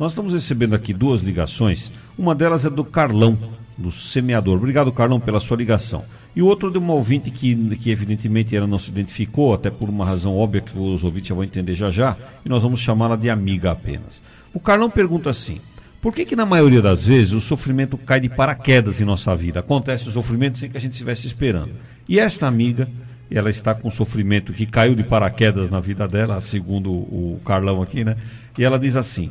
Nós 0.00 0.12
estamos 0.12 0.32
recebendo 0.32 0.72
aqui 0.72 0.94
duas 0.94 1.20
ligações. 1.20 1.92
Uma 2.16 2.34
delas 2.34 2.64
é 2.64 2.70
do 2.70 2.82
Carlão, 2.82 3.36
do 3.76 3.92
semeador. 3.92 4.56
Obrigado, 4.56 4.90
Carlão, 4.90 5.20
pela 5.20 5.40
sua 5.40 5.58
ligação. 5.58 6.02
E 6.34 6.40
o 6.40 6.46
outro 6.46 6.70
de 6.70 6.78
uma 6.78 6.94
ouvinte 6.94 7.30
que, 7.30 7.54
que 7.76 7.90
evidentemente 7.90 8.56
ela 8.56 8.66
não 8.66 8.78
se 8.78 8.88
identificou, 8.90 9.52
até 9.52 9.68
por 9.68 9.90
uma 9.90 10.06
razão 10.06 10.34
óbvia 10.34 10.62
que 10.62 10.78
os 10.78 11.04
ouvintes 11.04 11.28
já 11.28 11.34
vão 11.34 11.44
entender 11.44 11.74
já 11.74 11.90
já, 11.90 12.16
e 12.42 12.48
nós 12.48 12.62
vamos 12.62 12.80
chamá-la 12.80 13.14
de 13.14 13.28
amiga 13.28 13.72
apenas. 13.72 14.22
O 14.54 14.58
Carlão 14.58 14.88
pergunta 14.88 15.28
assim: 15.28 15.60
por 16.00 16.14
que, 16.14 16.24
que 16.24 16.34
na 16.34 16.46
maioria 16.46 16.80
das 16.80 17.04
vezes 17.04 17.34
o 17.34 17.40
sofrimento 17.42 17.98
cai 17.98 18.20
de 18.20 18.30
paraquedas 18.30 19.02
em 19.02 19.04
nossa 19.04 19.36
vida? 19.36 19.60
Acontece 19.60 20.08
o 20.08 20.12
sofrimento 20.12 20.56
sem 20.56 20.70
que 20.70 20.78
a 20.78 20.80
gente 20.80 20.92
estivesse 20.92 21.26
esperando. 21.26 21.72
E 22.08 22.18
esta 22.18 22.46
amiga, 22.46 22.88
ela 23.30 23.50
está 23.50 23.74
com 23.74 23.88
um 23.88 23.90
sofrimento 23.90 24.54
que 24.54 24.64
caiu 24.64 24.94
de 24.94 25.04
paraquedas 25.04 25.68
na 25.68 25.78
vida 25.78 26.08
dela, 26.08 26.40
segundo 26.40 26.90
o 26.90 27.38
Carlão 27.44 27.82
aqui, 27.82 28.02
né? 28.02 28.16
E 28.56 28.64
ela 28.64 28.78
diz 28.78 28.96
assim: 28.96 29.30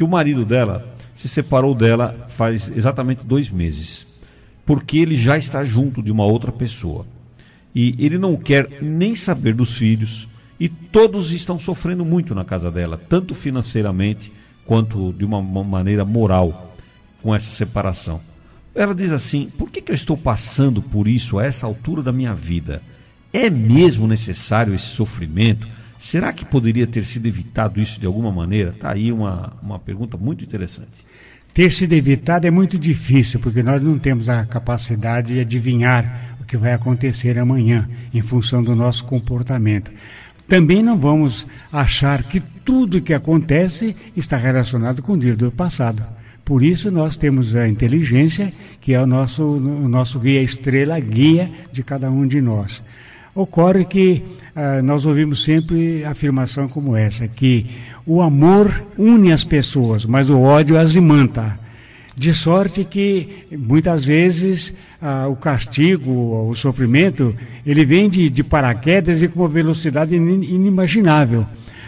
que 0.00 0.04
o 0.04 0.08
marido 0.08 0.46
dela 0.46 0.94
se 1.14 1.28
separou 1.28 1.74
dela 1.74 2.26
faz 2.30 2.72
exatamente 2.74 3.22
dois 3.22 3.50
meses, 3.50 4.06
porque 4.64 4.96
ele 4.96 5.14
já 5.14 5.36
está 5.36 5.62
junto 5.62 6.02
de 6.02 6.10
uma 6.10 6.24
outra 6.24 6.50
pessoa. 6.50 7.04
E 7.74 7.94
ele 7.98 8.16
não 8.16 8.34
quer 8.34 8.80
nem 8.80 9.14
saber 9.14 9.52
dos 9.52 9.74
filhos, 9.74 10.26
e 10.58 10.70
todos 10.70 11.32
estão 11.32 11.58
sofrendo 11.58 12.02
muito 12.02 12.34
na 12.34 12.46
casa 12.46 12.70
dela, 12.70 12.98
tanto 13.10 13.34
financeiramente 13.34 14.32
quanto 14.64 15.12
de 15.12 15.22
uma 15.22 15.42
maneira 15.42 16.02
moral 16.02 16.74
com 17.22 17.34
essa 17.34 17.50
separação. 17.50 18.22
Ela 18.74 18.94
diz 18.94 19.12
assim: 19.12 19.50
por 19.58 19.70
que, 19.70 19.82
que 19.82 19.92
eu 19.92 19.94
estou 19.94 20.16
passando 20.16 20.80
por 20.80 21.06
isso 21.06 21.38
a 21.38 21.44
essa 21.44 21.66
altura 21.66 22.02
da 22.02 22.10
minha 22.10 22.34
vida? 22.34 22.82
É 23.34 23.50
mesmo 23.50 24.06
necessário 24.08 24.74
esse 24.74 24.86
sofrimento? 24.86 25.68
Será 26.00 26.32
que 26.32 26.46
poderia 26.46 26.86
ter 26.86 27.04
sido 27.04 27.26
evitado 27.26 27.78
isso 27.78 28.00
de 28.00 28.06
alguma 28.06 28.32
maneira? 28.32 28.70
Está 28.70 28.90
aí 28.90 29.12
uma, 29.12 29.52
uma 29.62 29.78
pergunta 29.78 30.16
muito 30.16 30.42
interessante. 30.42 31.04
Ter 31.52 31.70
sido 31.70 31.92
evitado 31.92 32.46
é 32.46 32.50
muito 32.50 32.78
difícil, 32.78 33.38
porque 33.38 33.62
nós 33.62 33.82
não 33.82 33.98
temos 33.98 34.26
a 34.30 34.46
capacidade 34.46 35.34
de 35.34 35.40
adivinhar 35.40 36.38
o 36.40 36.44
que 36.44 36.56
vai 36.56 36.72
acontecer 36.72 37.38
amanhã, 37.38 37.86
em 38.14 38.22
função 38.22 38.62
do 38.62 38.74
nosso 38.74 39.04
comportamento. 39.04 39.92
Também 40.48 40.82
não 40.82 40.96
vamos 40.96 41.46
achar 41.70 42.22
que 42.22 42.40
tudo 42.40 43.02
que 43.02 43.12
acontece 43.12 43.94
está 44.16 44.38
relacionado 44.38 45.02
com 45.02 45.12
o 45.12 45.18
dia 45.18 45.36
do 45.36 45.52
passado. 45.52 46.02
Por 46.46 46.62
isso 46.62 46.90
nós 46.90 47.14
temos 47.14 47.54
a 47.54 47.68
inteligência, 47.68 48.50
que 48.80 48.94
é 48.94 49.02
o 49.02 49.06
nosso, 49.06 49.44
o 49.44 49.86
nosso 49.86 50.18
guia 50.18 50.42
estrela, 50.42 50.98
guia 50.98 51.50
de 51.70 51.82
cada 51.82 52.10
um 52.10 52.26
de 52.26 52.40
nós. 52.40 52.82
Ocorre 53.40 53.86
que 53.86 54.22
ah, 54.54 54.82
nós 54.82 55.06
ouvimos 55.06 55.42
sempre 55.42 56.04
afirmação 56.04 56.68
como 56.68 56.94
essa, 56.94 57.26
que 57.26 57.66
o 58.04 58.20
amor 58.20 58.84
une 58.98 59.32
as 59.32 59.44
pessoas, 59.44 60.04
mas 60.04 60.28
o 60.28 60.38
ódio 60.38 60.78
as 60.78 60.94
imanta. 60.94 61.58
De 62.14 62.34
sorte 62.34 62.84
que, 62.84 63.46
muitas 63.50 64.04
vezes, 64.04 64.74
ah, 65.00 65.26
o 65.26 65.36
castigo, 65.36 66.50
o 66.50 66.54
sofrimento, 66.54 67.34
ele 67.64 67.82
vem 67.86 68.10
de, 68.10 68.28
de 68.28 68.44
paraquedas 68.44 69.22
e 69.22 69.28
com 69.28 69.40
uma 69.40 69.48
velocidade 69.48 70.14
inimaginável. 70.14 71.46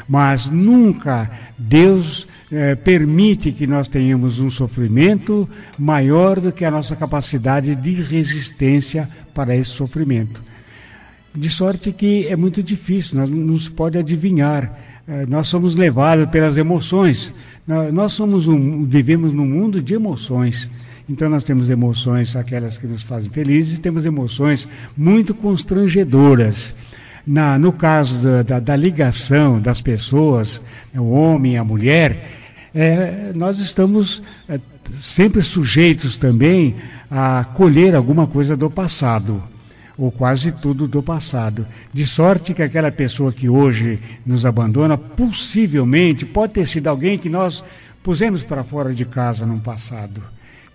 Mas 0.09 0.47
nunca 0.49 1.31
Deus 1.59 2.27
eh, 2.51 2.75
permite 2.77 3.53
que 3.53 3.67
nós 3.67 3.89
tenhamos 3.89 4.41
um 4.41 4.51
sofrimento 4.51 5.49
maior 5.79 6.41
do 6.41 6.51
que 6.51 6.65
a 6.65 6.71
nossa 6.71 6.97
capacidade 6.97 7.75
de 7.75 7.93
resistência 7.93 9.09
para 9.35 9.55
esse 9.55 9.71
sofrimento. 9.71 10.43
De 11.35 11.49
sorte 11.49 11.93
que 11.93 12.27
é 12.27 12.37
muito 12.37 12.63
difícil, 12.63 13.19
nós 13.19 13.31
não 13.31 13.59
se 13.59 13.71
pode 13.71 13.97
adivinhar. 13.97 14.79
Eh, 15.09 15.25
nós 15.27 15.49
somos 15.49 15.75
levados 15.75 16.29
pelas 16.29 16.59
emoções. 16.59 17.33
Nós 17.93 18.13
somos 18.13 18.49
um, 18.49 18.85
vivemos 18.85 19.33
num 19.33 19.47
mundo 19.47 19.81
de 19.81 19.95
emoções. 19.95 20.71
Então 21.09 21.31
nós 21.31 21.43
temos 21.43 21.71
emoções, 21.71 22.37
aquelas 22.37 22.77
que 22.77 22.87
nos 22.87 23.03
fazem 23.03 23.31
felizes, 23.31 23.79
e 23.79 23.81
temos 23.81 24.05
emoções 24.05 24.69
muito 24.97 25.35
constrangedoras. 25.35 26.75
Na, 27.27 27.59
no 27.59 27.73
caso 27.73 28.21
da, 28.21 28.43
da, 28.43 28.59
da 28.59 28.77
ligação 28.77 29.61
das 29.61 29.81
pessoas, 29.81 30.61
né, 30.93 31.01
o 31.01 31.11
homem 31.11 31.53
e 31.53 31.57
a 31.57 31.65
mulher, 31.65 32.29
é, 32.75 33.33
nós 33.35 33.59
estamos 33.59 34.23
é, 34.49 34.59
sempre 35.01 35.41
sujeitos 35.41 36.19
também 36.19 36.75
a 37.11 37.45
colher 37.55 37.95
alguma 37.95 38.27
coisa 38.27 38.57
do 38.57 38.69
passado 38.69 39.43
ou 39.97 40.11
quase 40.11 40.53
tudo 40.53 40.89
do 40.89 41.03
passado. 41.03 41.67
De 41.93 42.07
sorte 42.07 42.55
que 42.55 42.63
aquela 42.63 42.91
pessoa 42.91 43.33
que 43.33 43.49
hoje 43.49 43.99
nos 44.25 44.45
abandona, 44.45 44.97
possivelmente 44.97 46.25
pode 46.25 46.55
ter 46.55 46.67
sido 46.67 46.89
alguém 46.89 47.19
que 47.19 47.29
nós 47.29 47.63
pusemos 48.03 48.43
para 48.43 48.65
fora 48.65 48.93
de 48.93 49.05
casa 49.05 49.47
no 49.47 49.61
passado. 49.61 50.23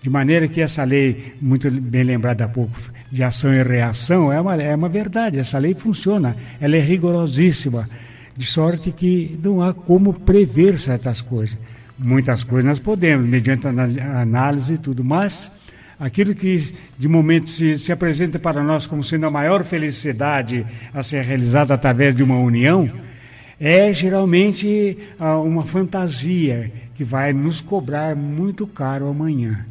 De 0.00 0.08
maneira 0.08 0.46
que 0.46 0.60
essa 0.60 0.84
lei, 0.84 1.34
muito 1.40 1.70
bem 1.70 2.04
lembrada 2.04 2.44
há 2.44 2.48
pouco, 2.48 2.78
de 3.10 3.22
ação 3.22 3.52
e 3.52 3.62
reação, 3.62 4.32
é 4.32 4.40
uma, 4.40 4.54
é 4.54 4.74
uma 4.74 4.88
verdade. 4.88 5.38
Essa 5.38 5.58
lei 5.58 5.74
funciona, 5.74 6.36
ela 6.60 6.76
é 6.76 6.80
rigorosíssima. 6.80 7.88
De 8.36 8.46
sorte 8.46 8.92
que 8.92 9.38
não 9.42 9.60
há 9.60 9.74
como 9.74 10.14
prever 10.14 10.78
certas 10.78 11.20
coisas. 11.20 11.58
Muitas 11.98 12.44
coisas 12.44 12.64
nós 12.64 12.78
podemos, 12.78 13.26
mediante 13.26 13.66
análise 13.66 14.74
e 14.74 14.78
tudo, 14.78 15.02
mas 15.02 15.50
aquilo 15.98 16.34
que 16.34 16.72
de 16.98 17.08
momento 17.08 17.50
se, 17.50 17.78
se 17.78 17.90
apresenta 17.90 18.38
para 18.38 18.62
nós 18.62 18.86
como 18.86 19.02
sendo 19.02 19.26
a 19.26 19.30
maior 19.30 19.64
felicidade 19.64 20.64
a 20.94 21.02
ser 21.02 21.22
realizada 21.24 21.74
através 21.74 22.14
de 22.14 22.22
uma 22.22 22.38
união, 22.38 22.90
é 23.60 23.92
geralmente 23.92 24.96
uma 25.44 25.64
fantasia 25.64 26.70
que 26.94 27.02
vai 27.02 27.32
nos 27.32 27.60
cobrar 27.60 28.14
muito 28.14 28.66
caro 28.66 29.08
amanhã. 29.08 29.66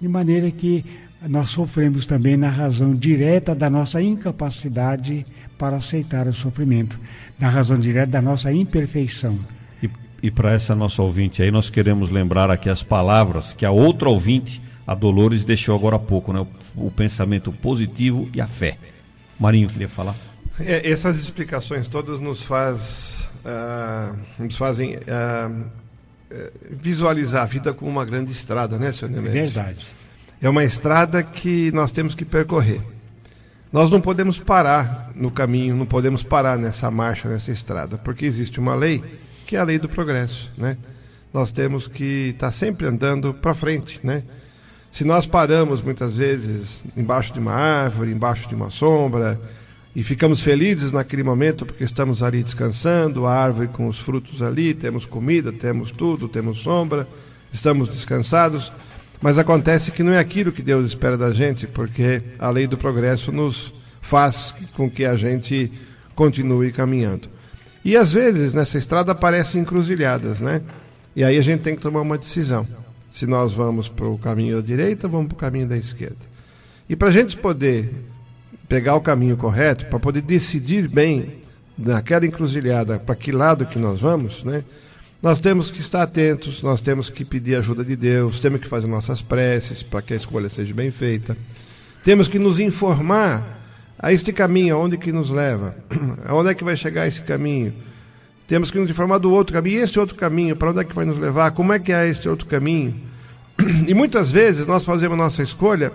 De 0.00 0.08
maneira 0.08 0.50
que 0.50 0.84
nós 1.28 1.50
sofremos 1.50 2.06
também 2.06 2.36
na 2.36 2.48
razão 2.48 2.94
direta 2.94 3.54
da 3.54 3.70
nossa 3.70 4.02
incapacidade 4.02 5.24
para 5.56 5.76
aceitar 5.76 6.26
o 6.26 6.32
sofrimento, 6.32 6.98
na 7.38 7.48
razão 7.48 7.78
direta 7.78 8.12
da 8.12 8.22
nossa 8.22 8.52
imperfeição. 8.52 9.38
E, 9.82 9.88
e 10.22 10.30
para 10.30 10.52
essa 10.52 10.74
nossa 10.74 11.02
ouvinte 11.02 11.42
aí, 11.42 11.50
nós 11.50 11.70
queremos 11.70 12.10
lembrar 12.10 12.50
aqui 12.50 12.68
as 12.68 12.82
palavras 12.82 13.52
que 13.52 13.64
a 13.64 13.70
outra 13.70 14.08
ouvinte 14.08 14.60
a 14.86 14.94
Dolores 14.94 15.44
deixou 15.44 15.74
agora 15.74 15.96
há 15.96 15.98
pouco, 15.98 16.32
né? 16.32 16.40
O, 16.40 16.86
o 16.86 16.90
pensamento 16.90 17.52
positivo 17.52 18.28
e 18.34 18.40
a 18.40 18.46
fé. 18.46 18.78
Marinho 19.38 19.68
queria 19.68 19.88
falar. 19.88 20.16
É, 20.60 20.88
essas 20.90 21.18
explicações 21.18 21.88
todas 21.88 22.20
nos 22.20 22.42
faz 22.42 23.26
uh, 23.44 24.16
nos 24.38 24.56
fazem 24.56 24.96
uh, 24.96 25.64
visualizar 26.70 27.42
a 27.42 27.46
vida 27.46 27.72
como 27.72 27.90
uma 27.90 28.04
grande 28.04 28.32
estrada, 28.32 28.78
né, 28.78 28.92
senhor 28.92 29.10
Nemésio? 29.10 29.38
É 29.38 29.42
verdade. 29.42 29.86
É 30.40 30.48
uma 30.48 30.64
estrada 30.64 31.22
que 31.22 31.70
nós 31.72 31.92
temos 31.92 32.14
que 32.14 32.24
percorrer. 32.24 32.80
Nós 33.72 33.90
não 33.90 34.00
podemos 34.00 34.38
parar 34.38 35.10
no 35.14 35.30
caminho, 35.30 35.76
não 35.76 35.86
podemos 35.86 36.22
parar 36.22 36.58
nessa 36.58 36.90
marcha, 36.90 37.28
nessa 37.28 37.50
estrada, 37.50 37.96
porque 37.96 38.26
existe 38.26 38.60
uma 38.60 38.74
lei 38.74 39.02
que 39.46 39.56
é 39.56 39.58
a 39.58 39.64
lei 39.64 39.78
do 39.78 39.88
progresso, 39.88 40.50
né? 40.56 40.76
Nós 41.32 41.52
temos 41.52 41.88
que 41.88 42.30
estar 42.34 42.48
tá 42.48 42.52
sempre 42.52 42.86
andando 42.86 43.32
para 43.32 43.54
frente, 43.54 44.00
né? 44.02 44.22
Se 44.92 45.04
nós 45.04 45.24
paramos 45.24 45.80
muitas 45.80 46.18
vezes 46.18 46.84
embaixo 46.94 47.32
de 47.32 47.40
uma 47.40 47.54
árvore, 47.54 48.12
embaixo 48.12 48.46
de 48.46 48.54
uma 48.54 48.70
sombra, 48.70 49.40
e 49.96 50.02
ficamos 50.02 50.42
felizes 50.42 50.92
naquele 50.92 51.22
momento 51.22 51.64
porque 51.64 51.82
estamos 51.82 52.22
ali 52.22 52.42
descansando, 52.42 53.24
a 53.24 53.34
árvore 53.34 53.68
com 53.68 53.88
os 53.88 53.98
frutos 53.98 54.42
ali, 54.42 54.74
temos 54.74 55.06
comida, 55.06 55.50
temos 55.50 55.90
tudo, 55.90 56.28
temos 56.28 56.58
sombra, 56.58 57.08
estamos 57.50 57.88
descansados, 57.88 58.70
mas 59.18 59.38
acontece 59.38 59.90
que 59.90 60.02
não 60.02 60.12
é 60.12 60.18
aquilo 60.18 60.52
que 60.52 60.60
Deus 60.60 60.84
espera 60.84 61.16
da 61.16 61.32
gente, 61.32 61.66
porque 61.66 62.22
a 62.38 62.50
lei 62.50 62.66
do 62.66 62.76
progresso 62.76 63.32
nos 63.32 63.72
faz 64.02 64.54
com 64.76 64.90
que 64.90 65.06
a 65.06 65.16
gente 65.16 65.72
continue 66.14 66.70
caminhando. 66.70 67.30
E 67.82 67.96
às 67.96 68.12
vezes 68.12 68.52
nessa 68.52 68.76
estrada 68.76 69.12
aparecem 69.12 69.62
encruzilhadas, 69.62 70.42
né? 70.42 70.60
E 71.16 71.24
aí 71.24 71.38
a 71.38 71.42
gente 71.42 71.62
tem 71.62 71.74
que 71.74 71.80
tomar 71.80 72.02
uma 72.02 72.18
decisão 72.18 72.81
se 73.12 73.26
nós 73.26 73.52
vamos 73.52 73.90
para 73.90 74.06
o 74.06 74.16
caminho 74.16 74.56
da 74.56 74.66
direita, 74.66 75.06
vamos 75.06 75.28
para 75.28 75.34
o 75.34 75.38
caminho 75.38 75.68
da 75.68 75.76
esquerda. 75.76 76.16
E 76.88 76.96
para 76.96 77.08
a 77.08 77.12
gente 77.12 77.36
poder 77.36 77.92
pegar 78.66 78.96
o 78.96 79.02
caminho 79.02 79.36
correto, 79.36 79.84
para 79.84 80.00
poder 80.00 80.22
decidir 80.22 80.88
bem 80.88 81.42
naquela 81.76 82.24
encruzilhada 82.24 82.98
para 82.98 83.14
que 83.14 83.30
lado 83.30 83.66
que 83.66 83.78
nós 83.78 84.00
vamos, 84.00 84.42
né? 84.44 84.64
Nós 85.22 85.40
temos 85.40 85.70
que 85.70 85.78
estar 85.78 86.02
atentos, 86.02 86.62
nós 86.62 86.80
temos 86.80 87.10
que 87.10 87.22
pedir 87.22 87.54
ajuda 87.56 87.84
de 87.84 87.94
Deus, 87.94 88.40
temos 88.40 88.62
que 88.62 88.66
fazer 88.66 88.86
nossas 88.88 89.20
preces 89.20 89.82
para 89.82 90.00
que 90.00 90.14
a 90.14 90.16
escolha 90.16 90.48
seja 90.48 90.72
bem 90.72 90.90
feita. 90.90 91.36
Temos 92.02 92.28
que 92.28 92.38
nos 92.38 92.58
informar 92.58 93.60
a 93.98 94.10
este 94.10 94.32
caminho, 94.32 94.74
aonde 94.74 94.96
que 94.96 95.12
nos 95.12 95.28
leva, 95.28 95.76
aonde 96.26 96.48
é 96.48 96.54
que 96.54 96.64
vai 96.64 96.76
chegar 96.76 97.06
esse 97.06 97.20
caminho 97.20 97.74
temos 98.52 98.70
que 98.70 98.78
nos 98.78 98.90
informar 98.90 99.16
do 99.16 99.32
outro 99.32 99.54
caminho. 99.54 99.78
E 99.78 99.82
esse 99.82 99.98
outro 99.98 100.14
caminho, 100.14 100.54
para 100.54 100.68
onde 100.68 100.80
é 100.80 100.84
que 100.84 100.94
vai 100.94 101.06
nos 101.06 101.16
levar? 101.16 101.52
Como 101.52 101.72
é 101.72 101.78
que 101.78 101.90
é 101.90 102.06
esse 102.06 102.28
outro 102.28 102.46
caminho? 102.46 102.94
E 103.88 103.94
muitas 103.94 104.30
vezes 104.30 104.66
nós 104.66 104.84
fazemos 104.84 105.16
nossa 105.16 105.42
escolha 105.42 105.90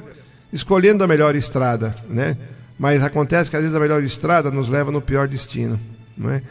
escolhendo 0.51 1.03
a 1.03 1.08
melhor 1.08 1.36
estrada, 1.36 1.95
né? 2.10 2.36
Mas 2.80 3.03
acontece 3.03 3.51
que 3.51 3.55
às 3.55 3.62
vezes 3.62 3.78
a 3.78 3.80
melhor 3.80 4.01
estrada 4.01 4.49
nos 4.49 4.70
leva 4.70 4.91
no 4.91 4.99
pior 5.03 5.28
destino, 5.28 5.80
não 6.18 6.32
é? 6.32 6.41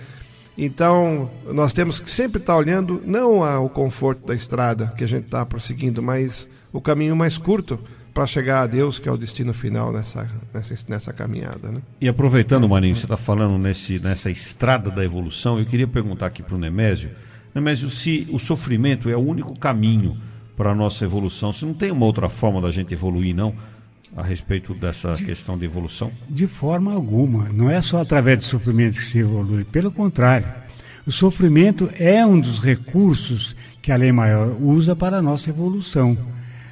Então, 0.56 1.28
nós 1.52 1.72
temos 1.72 1.98
que 1.98 2.08
sempre 2.08 2.40
estar 2.40 2.56
olhando 2.56 3.02
não 3.04 3.42
ao 3.42 3.68
conforto 3.68 4.24
da 4.24 4.34
estrada 4.34 4.94
que 4.96 5.02
a 5.02 5.08
gente 5.08 5.24
está 5.24 5.44
prosseguindo, 5.44 6.00
mas 6.00 6.46
o 6.72 6.80
caminho 6.80 7.16
mais 7.16 7.36
curto 7.36 7.80
para 8.16 8.26
chegar 8.26 8.62
a 8.62 8.66
Deus, 8.66 8.98
que 8.98 9.10
é 9.10 9.12
o 9.12 9.16
destino 9.18 9.52
final 9.52 9.92
nessa, 9.92 10.26
nessa, 10.54 10.74
nessa 10.88 11.12
caminhada. 11.12 11.70
Né? 11.70 11.82
E 12.00 12.08
aproveitando, 12.08 12.66
Marinho, 12.66 12.96
você 12.96 13.04
está 13.04 13.14
falando 13.14 13.58
nesse, 13.58 13.98
nessa 13.98 14.30
estrada 14.30 14.90
da 14.90 15.04
evolução, 15.04 15.58
eu 15.58 15.66
queria 15.66 15.86
perguntar 15.86 16.24
aqui 16.24 16.42
para 16.42 16.54
o 16.54 16.58
Nemésio, 16.58 17.10
Nemésio, 17.54 17.90
se 17.90 18.26
o 18.32 18.38
sofrimento 18.38 19.10
é 19.10 19.16
o 19.16 19.20
único 19.20 19.54
caminho 19.58 20.16
para 20.56 20.70
a 20.70 20.74
nossa 20.74 21.04
evolução, 21.04 21.52
se 21.52 21.66
não 21.66 21.74
tem 21.74 21.90
uma 21.90 22.06
outra 22.06 22.30
forma 22.30 22.58
da 22.58 22.70
gente 22.70 22.94
evoluir, 22.94 23.36
não? 23.36 23.54
a 24.16 24.22
respeito 24.22 24.72
dessa 24.72 25.12
de, 25.12 25.22
questão 25.22 25.58
de 25.58 25.66
evolução? 25.66 26.10
De 26.26 26.46
forma 26.46 26.94
alguma. 26.94 27.50
Não 27.50 27.70
é 27.70 27.82
só 27.82 28.00
através 28.00 28.38
do 28.38 28.44
sofrimento 28.44 28.96
que 28.96 29.04
se 29.04 29.18
evolui. 29.18 29.62
Pelo 29.64 29.92
contrário, 29.92 30.46
o 31.06 31.12
sofrimento 31.12 31.90
é 31.98 32.24
um 32.24 32.40
dos 32.40 32.60
recursos 32.60 33.54
que 33.82 33.92
a 33.92 33.96
lei 33.96 34.10
maior 34.10 34.56
usa 34.58 34.96
para 34.96 35.18
a 35.18 35.22
nossa 35.22 35.50
evolução. 35.50 36.16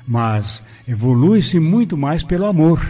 Mas 0.09 0.63
evolui-se 0.87 1.59
muito 1.59 1.97
mais 1.97 2.23
pelo 2.23 2.47
amor. 2.47 2.81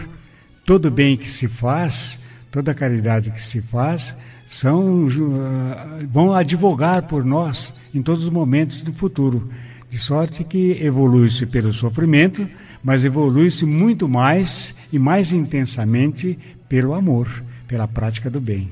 Todo 0.65 0.91
bem 0.91 1.15
que 1.17 1.29
se 1.29 1.47
faz, 1.47 2.19
toda 2.51 2.73
caridade 2.73 3.31
que 3.31 3.41
se 3.41 3.61
faz, 3.61 4.15
são, 4.47 5.05
uh, 5.05 6.07
vão 6.11 6.33
advogar 6.33 7.03
por 7.03 7.23
nós 7.23 7.73
em 7.93 8.01
todos 8.01 8.23
os 8.23 8.29
momentos 8.29 8.81
do 8.81 8.93
futuro. 8.93 9.49
De 9.89 9.97
sorte 9.97 10.43
que 10.43 10.83
evolui-se 10.83 11.45
pelo 11.45 11.71
sofrimento, 11.71 12.47
mas 12.83 13.05
evolui-se 13.05 13.65
muito 13.65 14.07
mais 14.07 14.75
e 14.91 14.99
mais 14.99 15.31
intensamente 15.31 16.37
pelo 16.67 16.93
amor, 16.93 17.43
pela 17.67 17.87
prática 17.87 18.29
do 18.29 18.41
bem. 18.41 18.69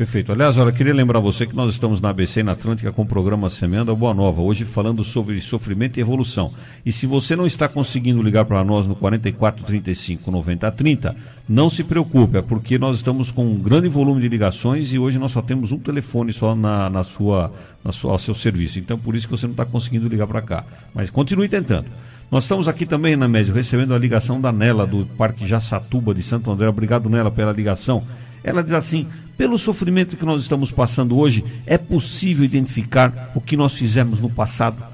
Perfeito. 0.00 0.32
Aliás, 0.32 0.56
olha, 0.56 0.72
queria 0.72 0.94
lembrar 0.94 1.20
você 1.20 1.46
que 1.46 1.54
nós 1.54 1.70
estamos 1.70 2.00
na 2.00 2.08
ABC 2.08 2.42
na 2.42 2.52
Atlântica 2.52 2.90
com 2.90 3.02
o 3.02 3.06
programa 3.06 3.50
Semeando 3.50 3.92
a 3.92 3.94
Boa 3.94 4.14
Nova, 4.14 4.40
hoje 4.40 4.64
falando 4.64 5.04
sobre 5.04 5.38
sofrimento 5.42 5.98
e 5.98 6.00
evolução. 6.00 6.50
E 6.86 6.90
se 6.90 7.06
você 7.06 7.36
não 7.36 7.46
está 7.46 7.68
conseguindo 7.68 8.22
ligar 8.22 8.46
para 8.46 8.64
nós 8.64 8.86
no 8.86 8.94
44 8.94 9.62
35 9.62 10.30
90 10.30 10.72
30, 10.72 11.16
não 11.46 11.68
se 11.68 11.84
preocupe, 11.84 12.38
é 12.38 12.40
porque 12.40 12.78
nós 12.78 12.96
estamos 12.96 13.30
com 13.30 13.44
um 13.44 13.58
grande 13.58 13.88
volume 13.88 14.22
de 14.22 14.28
ligações 14.28 14.90
e 14.94 14.98
hoje 14.98 15.18
nós 15.18 15.32
só 15.32 15.42
temos 15.42 15.70
um 15.70 15.78
telefone 15.78 16.32
só 16.32 16.54
na, 16.54 16.88
na 16.88 17.04
sua, 17.04 17.52
na 17.84 17.92
sua, 17.92 18.12
ao 18.12 18.18
seu 18.18 18.32
serviço. 18.32 18.78
Então, 18.78 18.98
por 18.98 19.14
isso 19.14 19.28
que 19.28 19.36
você 19.36 19.46
não 19.46 19.52
está 19.52 19.66
conseguindo 19.66 20.08
ligar 20.08 20.26
para 20.26 20.40
cá. 20.40 20.64
Mas 20.94 21.10
continue 21.10 21.46
tentando. 21.46 21.88
Nós 22.30 22.44
estamos 22.44 22.68
aqui 22.68 22.86
também, 22.86 23.16
na 23.16 23.28
Médio, 23.28 23.52
recebendo 23.52 23.92
a 23.92 23.98
ligação 23.98 24.40
da 24.40 24.50
Nela, 24.50 24.86
do 24.86 25.04
Parque 25.18 25.46
Jaçatuba 25.46 26.14
de 26.14 26.22
Santo 26.22 26.50
André. 26.50 26.66
Obrigado, 26.68 27.10
Nela, 27.10 27.30
pela 27.30 27.52
ligação. 27.52 28.02
Ela 28.42 28.62
diz 28.62 28.72
assim: 28.72 29.06
pelo 29.40 29.56
sofrimento 29.56 30.18
que 30.18 30.24
nós 30.26 30.42
estamos 30.42 30.70
passando 30.70 31.18
hoje, 31.18 31.42
é 31.64 31.78
possível 31.78 32.44
identificar 32.44 33.32
o 33.34 33.40
que 33.40 33.56
nós 33.56 33.72
fizemos 33.72 34.20
no 34.20 34.28
passado? 34.28 34.84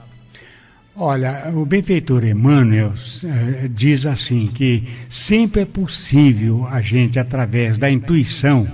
Olha, 0.94 1.51
o 1.53 1.66
benfeitor 1.66 2.24
Emmanuel 2.24 2.90
uh, 2.90 3.68
diz 3.68 4.07
assim 4.07 4.47
que 4.47 4.84
sempre 5.09 5.62
é 5.62 5.64
possível 5.64 6.64
a 6.64 6.80
gente, 6.80 7.18
através 7.18 7.76
da 7.76 7.90
intuição, 7.90 8.68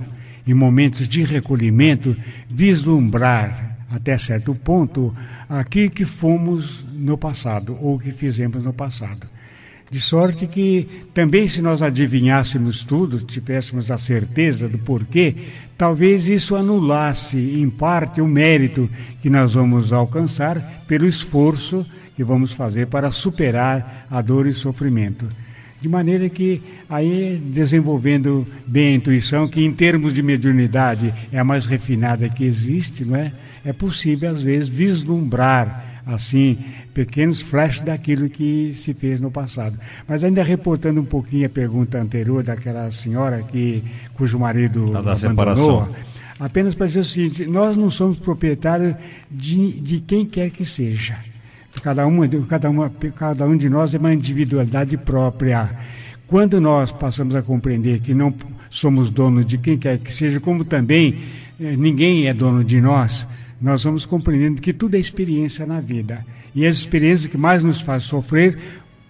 em 0.47 0.53
momentos 0.53 1.09
de 1.09 1.23
recolhimento, 1.23 2.15
vislumbrar 2.51 3.79
até 3.91 4.19
certo 4.19 4.55
ponto, 4.55 5.17
aquilo 5.49 5.91
que 5.91 6.05
fomos 6.05 6.85
no 6.93 7.17
passado 7.17 7.79
ou 7.81 7.99
que 7.99 8.13
fizemos 8.13 8.63
no 8.63 8.75
passado. 8.75 9.27
De 9.93 10.01
sorte 10.01 10.47
que 10.47 10.89
também 11.13 11.47
se 11.47 11.61
nós 11.61 11.83
adivinhássemos 11.83 12.83
tudo, 12.83 13.21
tivéssemos 13.21 13.91
a 13.91 13.99
certeza 13.99 14.67
do 14.67 14.79
porquê, 14.79 15.35
talvez 15.77 16.31
isso 16.31 16.57
anulasse 16.57 17.37
em 17.37 17.69
parte 17.69 18.19
o 18.19 18.27
mérito 18.27 18.89
que 19.21 19.29
nós 19.29 19.53
vamos 19.53 19.93
alcançar 19.93 20.83
pelo 20.89 21.07
esforço 21.07 21.85
que 22.17 22.25
vamos 22.25 22.53
fazer 22.53 22.87
para 22.87 23.13
superar 23.13 24.07
a 24.11 24.23
dor 24.23 24.47
e 24.47 24.55
sofrimento. 24.55 25.27
De 25.79 25.91
maneira 25.91 26.27
que, 26.31 26.63
aí, 26.89 27.39
desenvolvendo 27.53 28.47
bem 28.67 28.95
a 28.95 28.97
intuição, 28.97 29.47
que 29.47 29.63
em 29.63 29.75
termos 29.75 30.15
de 30.15 30.23
mediunidade 30.23 31.13
é 31.31 31.39
a 31.39 31.45
mais 31.45 31.67
refinada 31.67 32.31
que 32.31 32.45
existe, 32.45 33.05
não 33.05 33.17
é? 33.17 33.31
É 33.63 33.75
possível, 33.75 34.31
às 34.31 34.43
vezes, 34.43 34.71
vislumbrar, 34.71 35.92
assim, 36.07 36.59
pequenos 36.93 37.41
flashes 37.41 37.81
daquilo 37.81 38.29
que 38.29 38.73
se 38.75 38.93
fez 38.95 39.21
no 39.21 39.31
passado. 39.31 39.79
Mas 40.07 40.25
ainda 40.25 40.43
reportando 40.43 41.01
um 41.01 41.05
pouquinho 41.05 41.47
a 41.47 41.51
pergunta 41.51 41.99
anterior 41.99 42.43
daquela 42.43 42.91
senhora 42.91 43.43
que, 43.43 43.83
cujo 44.15 44.39
marido 44.39 44.97
a 44.97 45.01
abandonou, 45.01 45.17
separação. 45.17 45.89
apenas 46.39 46.75
para 46.75 46.87
dizer 46.87 47.01
o 47.01 47.05
seguinte, 47.05 47.47
nós 47.47 47.77
não 47.77 47.91
somos 47.91 48.19
proprietários 48.19 48.95
de, 49.31 49.73
de 49.81 50.01
quem 50.01 50.27
quer 50.27 50.51
que 50.51 50.65
seja 50.65 51.19
Cada, 51.81 52.07
uma, 52.07 52.29
cada, 52.49 52.71
uma, 52.71 52.91
cada 53.17 53.47
um 53.47 53.57
de 53.57 53.69
nós 53.69 53.95
é 53.95 53.99
uma 53.99 54.13
individualidade 54.13 54.97
própria. 54.97 55.71
Quando 56.27 56.61
nós 56.61 56.93
passamos 56.93 57.35
a 57.35 57.43
compreender 57.43 58.01
que 58.01 58.15
não 58.15 58.35
somos 58.69 59.11
donos 59.11 59.47
de 59.47 59.59
quem 59.59 59.79
quer 59.79 59.99
que 59.99 60.13
seja, 60.13 60.39
como 60.39 60.65
também 60.65 61.19
eh, 61.61 61.75
ninguém 61.77 62.27
é 62.27 62.35
dono 62.35 62.63
de 62.63 62.81
nós, 62.81 63.27
nós 63.63 63.85
vamos 63.85 64.05
compreendendo 64.05 64.61
que 64.61 64.73
tudo 64.73 64.97
é 64.97 64.99
experiência 64.99 65.65
na 65.65 65.81
vida. 65.81 66.25
E 66.55 66.67
as 66.67 66.75
experiências 66.77 67.31
que 67.31 67.39
mais 67.39 67.63
nos 67.63 67.81
fazem 67.81 68.09
sofrer 68.09 68.59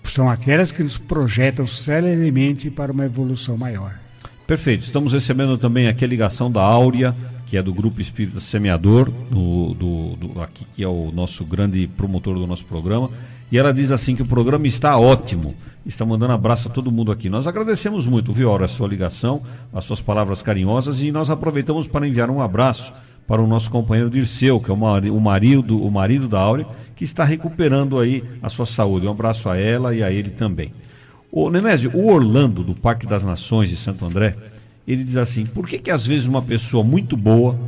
são 0.05 0.29
aquelas 0.29 0.71
que 0.71 0.83
nos 0.83 0.99
projetam 0.99 1.67
celeremente 1.67 2.71
para 2.71 2.93
uma 2.93 3.05
evolução 3.05 3.57
maior. 3.57 3.99
Perfeito. 4.47 4.85
Estamos 4.85 5.13
recebendo 5.13 5.57
também 5.57 5.89
aqui 5.89 6.05
a 6.05 6.09
ligação 6.09 6.51
da 6.51 6.61
Áurea 6.61 7.15
que 7.53 7.59
é 7.59 7.63
do 7.63 7.75
Grupo 7.75 8.01
Espírita 8.01 8.41
Semeador, 8.41 9.11
do, 9.11 9.75
do, 9.75 10.17
do, 10.17 10.41
aqui, 10.41 10.67
que 10.75 10.83
é 10.83 10.89
o 10.89 11.13
nosso 11.13 11.45
grande 11.45 11.87
promotor 11.87 12.35
do 12.35 12.47
nosso 12.47 12.65
programa. 12.65 13.11
E 13.51 13.59
ela 13.59 13.75
diz 13.75 13.93
assim 13.93 14.17
que 14.17 14.23
o 14.23 14.27
programa 14.27 14.67
está 14.67 14.97
ótimo. 14.97 15.55
Está 15.85 16.03
mandando 16.03 16.33
abraço 16.33 16.69
a 16.69 16.71
todo 16.71 16.91
mundo 16.91 17.13
aqui. 17.13 17.29
Nós 17.29 17.47
agradecemos 17.47 18.07
muito, 18.07 18.33
viu, 18.33 18.49
Aura, 18.49 18.65
a 18.65 18.69
sua 18.69 18.89
ligação, 18.89 19.43
as 19.71 19.85
suas 19.85 20.01
palavras 20.01 20.41
carinhosas 20.41 21.03
e 21.03 21.13
nós 21.13 21.29
aproveitamos 21.29 21.87
para 21.87 22.09
enviar 22.09 22.31
um 22.31 22.41
abraço 22.41 22.91
para 23.33 23.41
o 23.41 23.47
nosso 23.47 23.71
companheiro 23.71 24.11
Dirceu, 24.11 24.61
que 24.61 24.71
é 24.71 24.75
o 24.75 24.77
marido, 25.19 25.83
o 25.83 25.91
marido 25.91 26.29
da 26.29 26.39
Áurea, 26.39 26.67
que 26.95 27.03
está 27.03 27.25
recuperando 27.25 27.99
aí 27.99 28.23
a 28.43 28.51
sua 28.51 28.67
saúde. 28.67 29.07
Um 29.07 29.11
abraço 29.11 29.49
a 29.49 29.57
ela 29.57 29.95
e 29.95 30.03
a 30.03 30.11
ele 30.11 30.29
também. 30.29 30.71
O 31.31 31.49
Nemésio, 31.51 31.91
o 31.95 32.13
Orlando, 32.13 32.63
do 32.63 32.75
Parque 32.75 33.07
das 33.07 33.25
Nações 33.25 33.71
de 33.71 33.77
Santo 33.77 34.05
André, 34.05 34.37
ele 34.87 35.03
diz 35.03 35.17
assim: 35.17 35.47
por 35.47 35.67
que, 35.67 35.79
que 35.79 35.91
às 35.91 36.07
vezes 36.07 36.27
uma 36.27 36.43
pessoa 36.43 36.85
muito 36.85 37.17
boa 37.17 37.59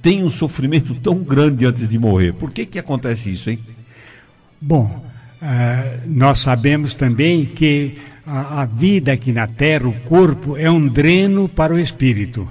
tem 0.00 0.22
um 0.22 0.30
sofrimento 0.30 0.94
tão 0.94 1.16
grande 1.16 1.66
antes 1.66 1.88
de 1.88 1.98
morrer? 1.98 2.32
Por 2.34 2.52
que, 2.52 2.64
que 2.64 2.78
acontece 2.78 3.32
isso, 3.32 3.50
hein? 3.50 3.58
Bom, 4.60 4.84
uh, 4.84 6.00
nós 6.06 6.38
sabemos 6.38 6.94
também 6.94 7.44
que 7.44 7.96
a, 8.24 8.62
a 8.62 8.66
vida 8.66 9.12
aqui 9.12 9.32
na 9.32 9.48
Terra, 9.48 9.88
o 9.88 10.00
corpo, 10.02 10.56
é 10.56 10.70
um 10.70 10.86
dreno 10.86 11.48
para 11.48 11.74
o 11.74 11.78
espírito. 11.80 12.48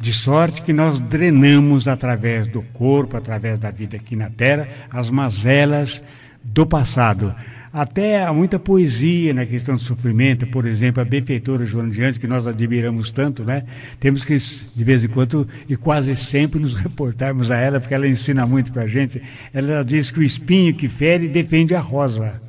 De 0.00 0.14
sorte 0.14 0.62
que 0.62 0.72
nós 0.72 0.98
drenamos 0.98 1.86
através 1.86 2.48
do 2.48 2.62
corpo, 2.62 3.18
através 3.18 3.58
da 3.58 3.70
vida 3.70 3.98
aqui 3.98 4.16
na 4.16 4.30
Terra, 4.30 4.66
as 4.90 5.10
mazelas 5.10 6.02
do 6.42 6.64
passado. 6.64 7.34
Até 7.70 8.24
há 8.24 8.32
muita 8.32 8.58
poesia 8.58 9.34
na 9.34 9.44
questão 9.44 9.76
do 9.76 9.80
sofrimento, 9.80 10.46
por 10.46 10.64
exemplo, 10.64 11.02
a 11.02 11.04
benfeitora 11.04 11.66
Joana 11.66 11.90
de 11.90 12.18
que 12.18 12.26
nós 12.26 12.46
admiramos 12.46 13.10
tanto, 13.10 13.44
né? 13.44 13.64
Temos 14.00 14.24
que, 14.24 14.36
de 14.36 14.84
vez 14.84 15.04
em 15.04 15.08
quando, 15.08 15.46
e 15.68 15.76
quase 15.76 16.16
sempre, 16.16 16.58
nos 16.58 16.76
reportarmos 16.76 17.50
a 17.50 17.58
ela, 17.58 17.78
porque 17.78 17.94
ela 17.94 18.08
ensina 18.08 18.46
muito 18.46 18.72
para 18.72 18.84
a 18.84 18.88
gente. 18.88 19.22
Ela 19.52 19.84
diz 19.84 20.10
que 20.10 20.18
o 20.18 20.22
espinho 20.22 20.74
que 20.74 20.88
fere 20.88 21.28
defende 21.28 21.74
a 21.74 21.80
rosa, 21.80 22.40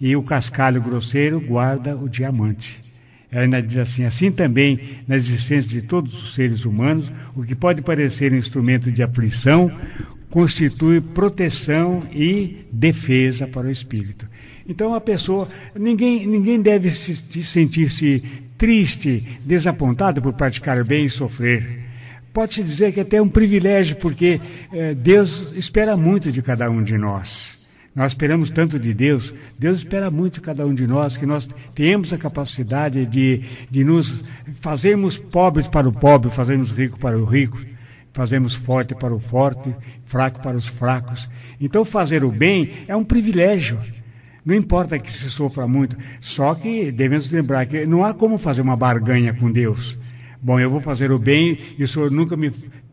e 0.00 0.14
o 0.16 0.22
cascalho 0.22 0.82
grosseiro 0.82 1.40
guarda 1.40 1.96
o 1.96 2.08
diamante. 2.08 2.82
Ela 3.30 3.42
ainda 3.42 3.62
diz 3.62 3.78
assim: 3.78 4.04
assim 4.04 4.30
também, 4.30 4.78
na 5.06 5.16
existência 5.16 5.70
de 5.70 5.82
todos 5.82 6.14
os 6.14 6.34
seres 6.34 6.64
humanos, 6.64 7.10
o 7.34 7.42
que 7.42 7.54
pode 7.54 7.82
parecer 7.82 8.32
instrumento 8.32 8.90
de 8.90 9.02
aflição, 9.02 9.70
constitui 10.30 11.00
proteção 11.00 12.02
e 12.12 12.66
defesa 12.70 13.46
para 13.46 13.66
o 13.66 13.70
espírito. 13.70 14.26
Então 14.68 14.94
a 14.94 15.00
pessoa, 15.00 15.48
ninguém, 15.74 16.26
ninguém 16.26 16.60
deve 16.60 16.90
se, 16.90 17.42
sentir-se 17.42 18.22
triste, 18.58 19.40
desapontado 19.44 20.20
por 20.20 20.32
praticar 20.32 20.82
bem 20.84 21.04
e 21.04 21.10
sofrer. 21.10 21.84
Pode-se 22.32 22.62
dizer 22.62 22.92
que 22.92 23.00
é 23.00 23.02
até 23.02 23.20
um 23.20 23.28
privilégio, 23.28 23.96
porque 23.96 24.40
eh, 24.72 24.94
Deus 24.94 25.52
espera 25.56 25.96
muito 25.96 26.30
de 26.30 26.42
cada 26.42 26.70
um 26.70 26.82
de 26.82 26.98
nós. 26.98 27.55
Nós 27.96 28.12
esperamos 28.12 28.50
tanto 28.50 28.78
de 28.78 28.92
Deus, 28.94 29.34
Deus 29.58 29.78
espera 29.78 30.10
muito 30.10 30.34
de 30.34 30.40
cada 30.42 30.64
um 30.66 30.74
de 30.74 30.86
nós, 30.86 31.16
que 31.16 31.26
nós 31.26 31.48
tenhamos 31.74 32.12
a 32.12 32.18
capacidade 32.18 33.06
de, 33.06 33.42
de 33.70 33.82
nos 33.82 34.22
fazermos 34.60 35.18
pobres 35.18 35.66
para 35.66 35.88
o 35.88 35.92
pobre, 35.92 36.30
fazermos 36.30 36.70
rico 36.70 36.98
para 36.98 37.18
o 37.18 37.24
rico 37.24 37.58
fazemos 38.16 38.54
forte 38.54 38.94
para 38.94 39.14
o 39.14 39.20
forte, 39.20 39.74
fraco 40.06 40.40
para 40.40 40.56
os 40.56 40.66
fracos. 40.66 41.28
Então, 41.60 41.84
fazer 41.84 42.24
o 42.24 42.32
bem 42.32 42.70
é 42.88 42.96
um 42.96 43.04
privilégio. 43.04 43.78
Não 44.42 44.54
importa 44.54 44.98
que 44.98 45.12
se 45.12 45.30
sofra 45.30 45.68
muito, 45.68 45.98
só 46.18 46.54
que 46.54 46.90
devemos 46.90 47.30
lembrar 47.30 47.66
que 47.66 47.84
não 47.84 48.02
há 48.02 48.14
como 48.14 48.38
fazer 48.38 48.62
uma 48.62 48.76
barganha 48.76 49.34
com 49.34 49.52
Deus. 49.52 49.98
Bom, 50.40 50.58
eu 50.58 50.70
vou 50.70 50.80
fazer 50.80 51.12
o 51.12 51.18
bem 51.18 51.58
e 51.76 51.84
o 51.84 51.88
Senhor 51.88 52.10
nunca 52.10 52.36
me 52.36 52.50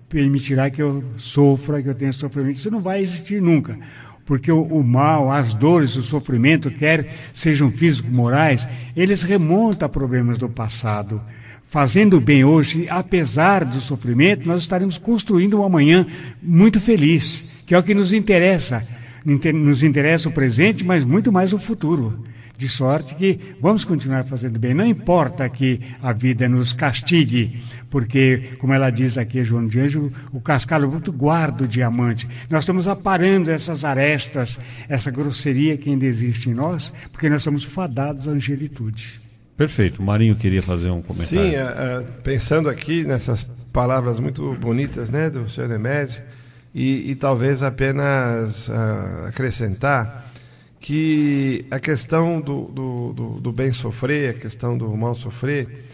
permitirá 0.09 0.69
que 0.69 0.81
eu 0.81 1.03
sofra, 1.17 1.81
que 1.81 1.87
eu 1.87 1.95
tenha 1.95 2.11
sofrimento. 2.11 2.57
Isso 2.57 2.71
não 2.71 2.81
vai 2.81 3.01
existir 3.01 3.41
nunca. 3.41 3.79
Porque 4.25 4.51
o, 4.51 4.61
o, 4.61 4.83
mal, 4.83 5.31
as 5.31 5.53
dores, 5.53 5.95
o 5.95 6.03
sofrimento, 6.03 6.71
quer 6.71 7.29
sejam 7.33 7.71
físicos, 7.71 8.11
morais, 8.11 8.67
eles 8.95 9.23
remontam 9.23 9.85
a 9.85 9.89
problemas 9.89 10.37
do 10.37 10.47
passado. 10.47 11.21
Fazendo 11.67 12.21
bem 12.21 12.43
hoje, 12.43 12.87
apesar 12.89 13.65
do 13.65 13.81
sofrimento, 13.81 14.47
nós 14.47 14.61
estaremos 14.61 14.97
construindo 14.97 15.59
um 15.59 15.63
amanhã 15.63 16.05
muito 16.41 16.79
feliz, 16.79 17.43
que 17.65 17.73
é 17.73 17.77
o 17.77 17.83
que 17.83 17.93
nos 17.93 18.13
interessa. 18.13 18.85
Nos 19.25 19.83
interessa 19.83 20.29
o 20.29 20.31
presente, 20.31 20.83
mas 20.83 21.03
muito 21.03 21.31
mais 21.31 21.53
o 21.53 21.57
futuro. 21.57 22.23
De 22.57 22.69
sorte 22.69 23.15
que 23.15 23.39
vamos 23.59 23.83
continuar 23.83 24.25
fazendo 24.25 24.59
bem. 24.59 24.73
Não 24.73 24.85
importa 24.85 25.49
que 25.49 25.81
a 26.01 26.13
vida 26.13 26.47
nos 26.47 26.71
castigue, 26.71 27.61
porque, 27.89 28.55
como 28.59 28.73
ela 28.73 28.89
diz 28.89 29.17
aqui, 29.17 29.43
João 29.43 29.67
de 29.67 29.79
Anjo, 29.79 30.11
o 30.31 30.39
cascalho 30.39 30.87
bruto 30.87 31.11
guarda 31.11 31.63
o 31.63 31.67
diamante. 31.67 32.27
Nós 32.49 32.63
estamos 32.63 32.87
aparando 32.87 33.51
essas 33.51 33.83
arestas, 33.83 34.59
essa 34.87 35.09
grosseria 35.09 35.77
que 35.77 35.89
ainda 35.89 36.05
existe 36.05 36.49
em 36.49 36.53
nós, 36.53 36.93
porque 37.11 37.29
nós 37.29 37.43
somos 37.43 37.63
fadados 37.63 38.27
à 38.27 38.31
angelitude. 38.31 39.21
Perfeito. 39.57 40.01
O 40.01 40.05
Marinho 40.05 40.35
queria 40.35 40.61
fazer 40.61 40.89
um 40.89 41.01
comentário. 41.01 41.51
Sim, 41.51 41.55
uh, 41.55 42.05
pensando 42.23 42.69
aqui 42.69 43.03
nessas 43.03 43.43
palavras 43.71 44.19
muito 44.19 44.53
bonitas 44.55 45.09
né, 45.09 45.29
do 45.29 45.49
senhor 45.49 45.69
Nemésio, 45.69 46.21
e, 46.73 47.11
e 47.11 47.15
talvez 47.15 47.61
apenas 47.61 48.67
uh, 48.67 49.27
acrescentar 49.27 50.31
que 50.83 51.65
a 51.71 51.79
questão 51.79 52.41
do, 52.41 52.65
do, 52.65 53.13
do, 53.13 53.29
do, 53.39 53.51
bem 53.53 53.71
sofrer, 53.71 54.31
a 54.31 54.33
questão 54.33 54.77
do 54.77 54.85
mal 54.97 55.15
sofrer, 55.15 55.85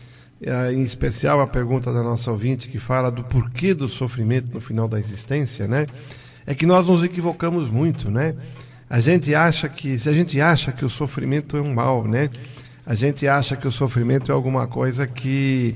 uh, 0.42 0.74
em 0.74 0.82
especial 0.82 1.40
a 1.42 1.46
pergunta 1.46 1.94
da 1.94 2.02
nossa 2.02 2.32
ouvinte 2.32 2.68
que 2.68 2.80
fala 2.80 3.12
do 3.12 3.24
porquê 3.24 3.76
do 3.76 3.88
sofrimento 3.88 4.52
no 4.52 4.60
final 4.60 4.88
da 4.88 5.00
existência, 5.00 5.68
né? 5.68 5.86
É 6.44 6.56
que 6.56 6.66
nós 6.66 6.88
nos 6.88 7.04
equivocamos 7.04 7.70
muito, 7.70 8.10
né? 8.10 8.34
A 8.90 9.00
gente 9.00 9.36
acha 9.36 9.70
que, 9.70 10.00
se 10.00 10.10
a 10.10 10.12
gente 10.12 10.42
acha 10.42 10.72
que 10.72 10.84
o 10.84 10.90
sofrimento 10.90 11.56
é 11.56 11.62
um 11.62 11.72
mal, 11.72 12.04
né? 12.08 12.32
A 12.84 12.96
gente 12.96 13.28
acha 13.28 13.56
que 13.56 13.68
o 13.68 13.72
sofrimento 13.72 14.32
é 14.32 14.34
alguma 14.34 14.66
coisa 14.66 15.06
que 15.06 15.76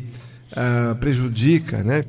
uh, 0.53 0.95
prejudica, 0.95 1.83
né? 1.83 2.03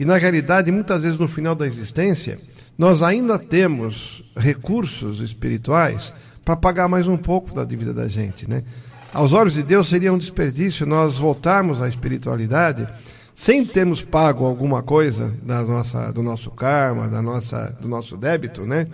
E 0.00 0.04
na 0.04 0.16
realidade, 0.16 0.72
muitas 0.72 1.04
vezes 1.04 1.16
no 1.16 1.28
final 1.28 1.54
da 1.54 1.64
existência, 1.64 2.40
nós 2.76 3.04
ainda 3.04 3.38
temos 3.38 4.24
recursos 4.36 5.20
espirituais 5.20 6.12
para 6.44 6.56
pagar 6.56 6.88
mais 6.88 7.06
um 7.06 7.16
pouco 7.16 7.54
da 7.54 7.64
dívida 7.64 7.92
da 7.92 8.08
gente, 8.08 8.48
né? 8.48 8.64
Aos 9.12 9.32
olhos 9.32 9.54
de 9.54 9.62
Deus 9.62 9.88
seria 9.88 10.12
um 10.12 10.18
desperdício 10.18 10.86
nós 10.86 11.18
voltarmos 11.18 11.82
à 11.82 11.88
espiritualidade 11.88 12.86
sem 13.34 13.64
termos 13.64 14.02
pago 14.02 14.44
alguma 14.44 14.82
coisa 14.82 15.32
da 15.42 15.62
nossa, 15.62 16.12
do 16.12 16.22
nosso 16.22 16.50
karma, 16.50 17.08
da 17.08 17.22
nossa, 17.22 17.76
do 17.80 17.88
nosso 17.88 18.16
débito, 18.16 18.66
né? 18.66 18.86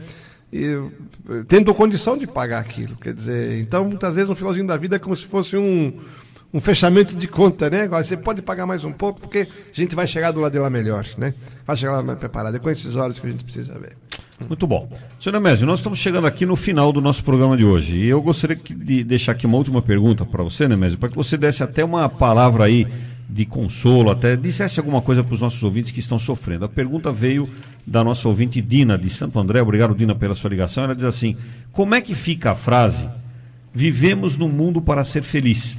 E, 0.52 0.80
tendo 1.48 1.74
condição 1.74 2.16
de 2.16 2.26
pagar 2.26 2.60
aquilo. 2.60 2.96
Quer 2.96 3.12
dizer, 3.12 3.58
então 3.58 3.84
muitas 3.84 4.14
vezes 4.14 4.28
no 4.28 4.36
finalzinho 4.36 4.66
da 4.66 4.76
vida 4.76 4.96
é 4.96 4.98
como 4.98 5.16
se 5.16 5.26
fosse 5.26 5.56
um, 5.56 6.00
um 6.54 6.60
fechamento 6.60 7.14
de 7.16 7.26
conta, 7.26 7.68
né? 7.68 7.88
Você 7.88 8.16
pode 8.16 8.40
pagar 8.40 8.66
mais 8.66 8.84
um 8.84 8.92
pouco, 8.92 9.20
porque 9.20 9.40
a 9.40 9.74
gente 9.74 9.96
vai 9.96 10.06
chegar 10.06 10.30
do 10.30 10.40
lado 10.40 10.52
de 10.52 10.58
lá 10.58 10.70
melhor, 10.70 11.04
né? 11.18 11.34
Vai 11.66 11.76
chegar 11.76 11.94
lá 11.94 12.02
mais 12.02 12.18
preparado. 12.18 12.56
É 12.56 12.60
com 12.60 12.70
esses 12.70 12.94
olhos 12.94 13.18
que 13.18 13.26
a 13.26 13.30
gente 13.30 13.42
precisa 13.44 13.76
ver. 13.78 13.96
Muito 14.48 14.66
bom. 14.66 14.88
Senhor 15.18 15.32
Nemésio, 15.32 15.66
nós 15.66 15.78
estamos 15.78 15.98
chegando 15.98 16.26
aqui 16.26 16.44
no 16.44 16.56
final 16.56 16.92
do 16.92 17.00
nosso 17.00 17.24
programa 17.24 17.56
de 17.56 17.64
hoje. 17.64 17.96
E 17.96 18.06
eu 18.06 18.20
gostaria 18.20 18.56
de 18.56 19.02
deixar 19.02 19.32
aqui 19.32 19.46
uma 19.46 19.56
última 19.56 19.80
pergunta 19.80 20.26
para 20.26 20.42
você, 20.42 20.68
Nemésio, 20.68 20.98
para 20.98 21.08
que 21.08 21.16
você 21.16 21.36
desse 21.36 21.62
até 21.62 21.84
uma 21.84 22.08
palavra 22.08 22.64
aí 22.64 22.86
de 23.28 23.44
consolo, 23.44 24.10
até 24.10 24.36
dissesse 24.36 24.78
alguma 24.78 25.02
coisa 25.02 25.24
para 25.24 25.34
os 25.34 25.40
nossos 25.40 25.62
ouvintes 25.62 25.90
que 25.90 26.00
estão 26.00 26.18
sofrendo. 26.18 26.64
A 26.64 26.68
pergunta 26.68 27.10
veio 27.10 27.48
da 27.86 28.04
nossa 28.04 28.28
ouvinte 28.28 28.60
Dina, 28.60 28.96
de 28.96 29.10
Santo 29.10 29.38
André. 29.38 29.60
Obrigado, 29.60 29.94
Dina, 29.94 30.14
pela 30.14 30.34
sua 30.34 30.50
ligação. 30.50 30.84
Ela 30.84 30.94
diz 30.94 31.04
assim: 31.04 31.34
Como 31.72 31.94
é 31.94 32.00
que 32.00 32.14
fica 32.14 32.52
a 32.52 32.54
frase 32.54 33.08
vivemos 33.74 34.38
no 34.38 34.48
mundo 34.48 34.80
para 34.80 35.04
ser 35.04 35.22
feliz? 35.22 35.76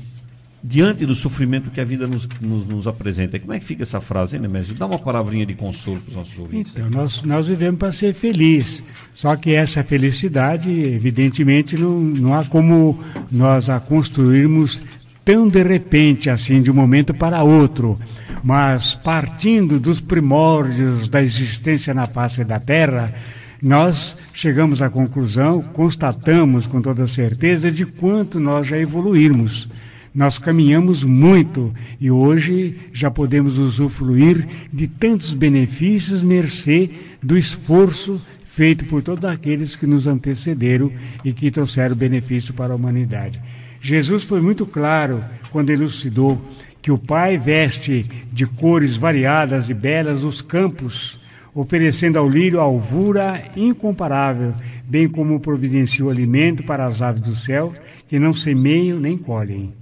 Diante 0.63 1.05
do 1.05 1.13
sofrimento 1.13 1.69
que 1.69 1.79
a 1.79 1.85
vida 1.85 2.07
nos, 2.07 2.27
nos, 2.41 2.65
nos 2.65 2.87
apresenta. 2.87 3.39
Como 3.39 3.53
é 3.53 3.59
que 3.59 3.65
fica 3.65 3.83
essa 3.83 4.01
frase, 4.01 4.35
hein, 4.35 4.41
Nemésio? 4.41 4.73
Dá 4.73 4.85
uma 4.85 4.97
palavrinha 4.97 5.45
de 5.45 5.53
consolo 5.53 5.99
para 6.01 6.09
os 6.09 6.15
nossos 6.15 6.37
ouvintes. 6.37 6.73
Então, 6.75 6.89
nós, 6.89 7.21
nós 7.21 7.47
vivemos 7.47 7.79
para 7.79 7.91
ser 7.91 8.13
feliz. 8.13 8.83
Só 9.15 9.35
que 9.35 9.53
essa 9.53 9.83
felicidade, 9.83 10.71
evidentemente, 10.71 11.77
não, 11.77 11.99
não 11.99 12.33
há 12.33 12.43
como 12.43 12.99
nós 13.31 13.69
a 13.69 13.79
construirmos 13.79 14.81
tão 15.27 15.47
de 15.47 15.61
repente, 15.61 16.29
assim, 16.29 16.61
de 16.61 16.71
um 16.71 16.73
momento 16.73 17.13
para 17.13 17.43
outro, 17.43 17.99
mas 18.41 18.95
partindo 18.95 19.77
dos 19.77 19.99
primórdios 19.99 21.09
da 21.09 21.21
existência 21.21 21.93
na 21.93 22.07
face 22.07 22.45
da 22.45 22.61
Terra, 22.61 23.13
nós 23.61 24.15
chegamos 24.33 24.81
à 24.81 24.89
conclusão, 24.89 25.61
constatamos 25.61 26.65
com 26.65 26.81
toda 26.81 27.05
certeza 27.07 27.69
de 27.69 27.85
quanto 27.85 28.39
nós 28.39 28.67
já 28.67 28.77
evoluímos. 28.77 29.67
Nós 30.13 30.37
caminhamos 30.37 31.03
muito 31.03 31.73
e 31.99 32.09
hoje 32.09 32.75
já 32.91 33.11
podemos 33.11 33.57
usufruir 33.57 34.47
de 34.71 34.87
tantos 34.87 35.33
benefícios 35.33 36.21
mercê 36.21 36.89
do 37.21 37.37
esforço 37.37 38.21
feito 38.45 38.85
por 38.85 39.03
todos 39.03 39.25
aqueles 39.25 39.75
que 39.75 39.85
nos 39.85 40.07
antecederam 40.07 40.91
e 41.23 41.31
que 41.31 41.51
trouxeram 41.51 41.95
benefício 41.95 42.53
para 42.53 42.73
a 42.73 42.75
humanidade. 42.75 43.39
Jesus 43.79 44.23
foi 44.23 44.41
muito 44.41 44.65
claro 44.65 45.23
quando 45.51 45.69
elucidou 45.69 46.41
que 46.81 46.91
o 46.91 46.97
Pai 46.97 47.37
veste 47.37 48.05
de 48.31 48.45
cores 48.45 48.95
variadas 48.95 49.69
e 49.69 49.73
belas 49.73 50.23
os 50.23 50.41
campos, 50.41 51.19
oferecendo 51.53 52.17
ao 52.17 52.27
lírio 52.27 52.59
alvura 52.59 53.43
incomparável, 53.55 54.55
bem 54.85 55.07
como 55.07 55.39
providencia 55.39 56.05
o 56.05 56.09
alimento 56.09 56.63
para 56.63 56.85
as 56.85 57.01
aves 57.01 57.21
do 57.21 57.35
céu, 57.35 57.73
que 58.07 58.17
não 58.17 58.33
semeiam 58.33 58.99
nem 58.99 59.17
colhem. 59.17 59.73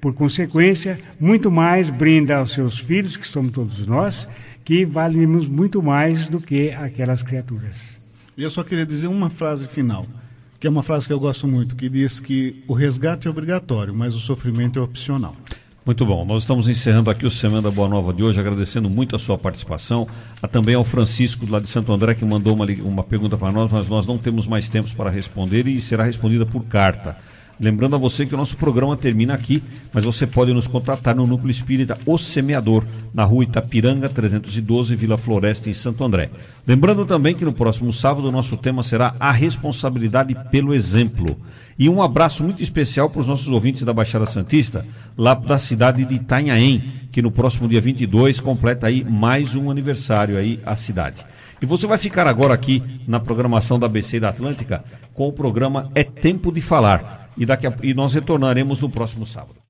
Por 0.00 0.14
consequência, 0.14 0.98
muito 1.18 1.50
mais 1.50 1.90
brinda 1.90 2.38
aos 2.38 2.52
seus 2.52 2.78
filhos, 2.78 3.16
que 3.16 3.28
somos 3.28 3.52
todos 3.52 3.86
nós, 3.86 4.28
que 4.64 4.84
valemos 4.84 5.46
muito 5.46 5.82
mais 5.82 6.28
do 6.28 6.40
que 6.40 6.70
aquelas 6.70 7.22
criaturas. 7.22 7.76
E 8.36 8.42
eu 8.42 8.50
só 8.50 8.62
queria 8.62 8.86
dizer 8.86 9.08
uma 9.08 9.28
frase 9.28 9.66
final 9.68 10.06
que 10.60 10.66
é 10.66 10.70
uma 10.70 10.82
frase 10.82 11.06
que 11.06 11.12
eu 11.12 11.18
gosto 11.18 11.48
muito, 11.48 11.74
que 11.74 11.88
diz 11.88 12.20
que 12.20 12.62
o 12.68 12.74
resgate 12.74 13.26
é 13.26 13.30
obrigatório, 13.30 13.94
mas 13.94 14.14
o 14.14 14.18
sofrimento 14.18 14.78
é 14.78 14.82
opcional. 14.82 15.34
Muito 15.86 16.04
bom, 16.04 16.22
nós 16.26 16.42
estamos 16.42 16.68
encerrando 16.68 17.08
aqui 17.08 17.24
o 17.24 17.30
Semana 17.30 17.62
da 17.62 17.70
Boa 17.70 17.88
Nova 17.88 18.12
de 18.12 18.22
hoje, 18.22 18.38
agradecendo 18.38 18.90
muito 18.90 19.16
a 19.16 19.18
sua 19.18 19.38
participação, 19.38 20.06
a, 20.42 20.46
também 20.46 20.74
ao 20.74 20.84
Francisco 20.84 21.46
lá 21.48 21.58
de 21.58 21.68
Santo 21.70 21.90
André 21.90 22.14
que 22.14 22.26
mandou 22.26 22.54
uma, 22.54 22.66
uma 22.84 23.02
pergunta 23.02 23.38
para 23.38 23.50
nós, 23.50 23.72
mas 23.72 23.88
nós 23.88 24.06
não 24.06 24.18
temos 24.18 24.46
mais 24.46 24.68
tempo 24.68 24.94
para 24.94 25.08
responder 25.08 25.66
e 25.66 25.80
será 25.80 26.04
respondida 26.04 26.44
por 26.44 26.62
carta. 26.64 27.16
Lembrando 27.60 27.94
a 27.94 27.98
você 27.98 28.24
que 28.24 28.34
o 28.34 28.38
nosso 28.38 28.56
programa 28.56 28.96
termina 28.96 29.34
aqui, 29.34 29.62
mas 29.92 30.02
você 30.02 30.26
pode 30.26 30.50
nos 30.50 30.66
contatar 30.66 31.14
no 31.14 31.26
Núcleo 31.26 31.50
Espírita 31.50 31.98
O 32.06 32.16
Semeador, 32.16 32.86
na 33.12 33.22
rua 33.22 33.44
Itapiranga 33.44 34.08
312, 34.08 34.96
Vila 34.96 35.18
Floresta, 35.18 35.68
em 35.68 35.74
Santo 35.74 36.02
André. 36.02 36.30
Lembrando 36.66 37.04
também 37.04 37.34
que 37.34 37.44
no 37.44 37.52
próximo 37.52 37.92
sábado 37.92 38.28
o 38.28 38.32
nosso 38.32 38.56
tema 38.56 38.82
será 38.82 39.14
a 39.20 39.30
responsabilidade 39.30 40.34
pelo 40.50 40.72
exemplo. 40.72 41.36
E 41.78 41.86
um 41.86 42.00
abraço 42.00 42.42
muito 42.42 42.62
especial 42.62 43.10
para 43.10 43.20
os 43.20 43.26
nossos 43.26 43.48
ouvintes 43.48 43.84
da 43.84 43.92
Baixada 43.92 44.24
Santista, 44.24 44.82
lá 45.14 45.34
da 45.34 45.58
cidade 45.58 46.02
de 46.06 46.14
Itanhaém, 46.14 46.82
que 47.12 47.20
no 47.20 47.30
próximo 47.30 47.68
dia 47.68 47.80
22 47.82 48.40
completa 48.40 48.86
aí 48.86 49.04
mais 49.04 49.54
um 49.54 49.70
aniversário 49.70 50.38
aí 50.38 50.58
a 50.64 50.74
cidade. 50.76 51.26
E 51.60 51.66
você 51.66 51.86
vai 51.86 51.98
ficar 51.98 52.26
agora 52.26 52.54
aqui 52.54 52.82
na 53.06 53.20
programação 53.20 53.78
da 53.78 53.84
ABC 53.84 54.18
da 54.18 54.30
Atlântica 54.30 54.82
com 55.12 55.28
o 55.28 55.32
programa 55.32 55.90
É 55.94 56.02
Tempo 56.02 56.50
de 56.50 56.62
Falar 56.62 57.19
e, 57.40 57.46
daqui 57.46 57.66
a, 57.66 57.74
e 57.82 57.94
nós 57.94 58.12
retornaremos 58.12 58.80
no 58.80 58.90
próximo 58.90 59.24
sábado. 59.24 59.56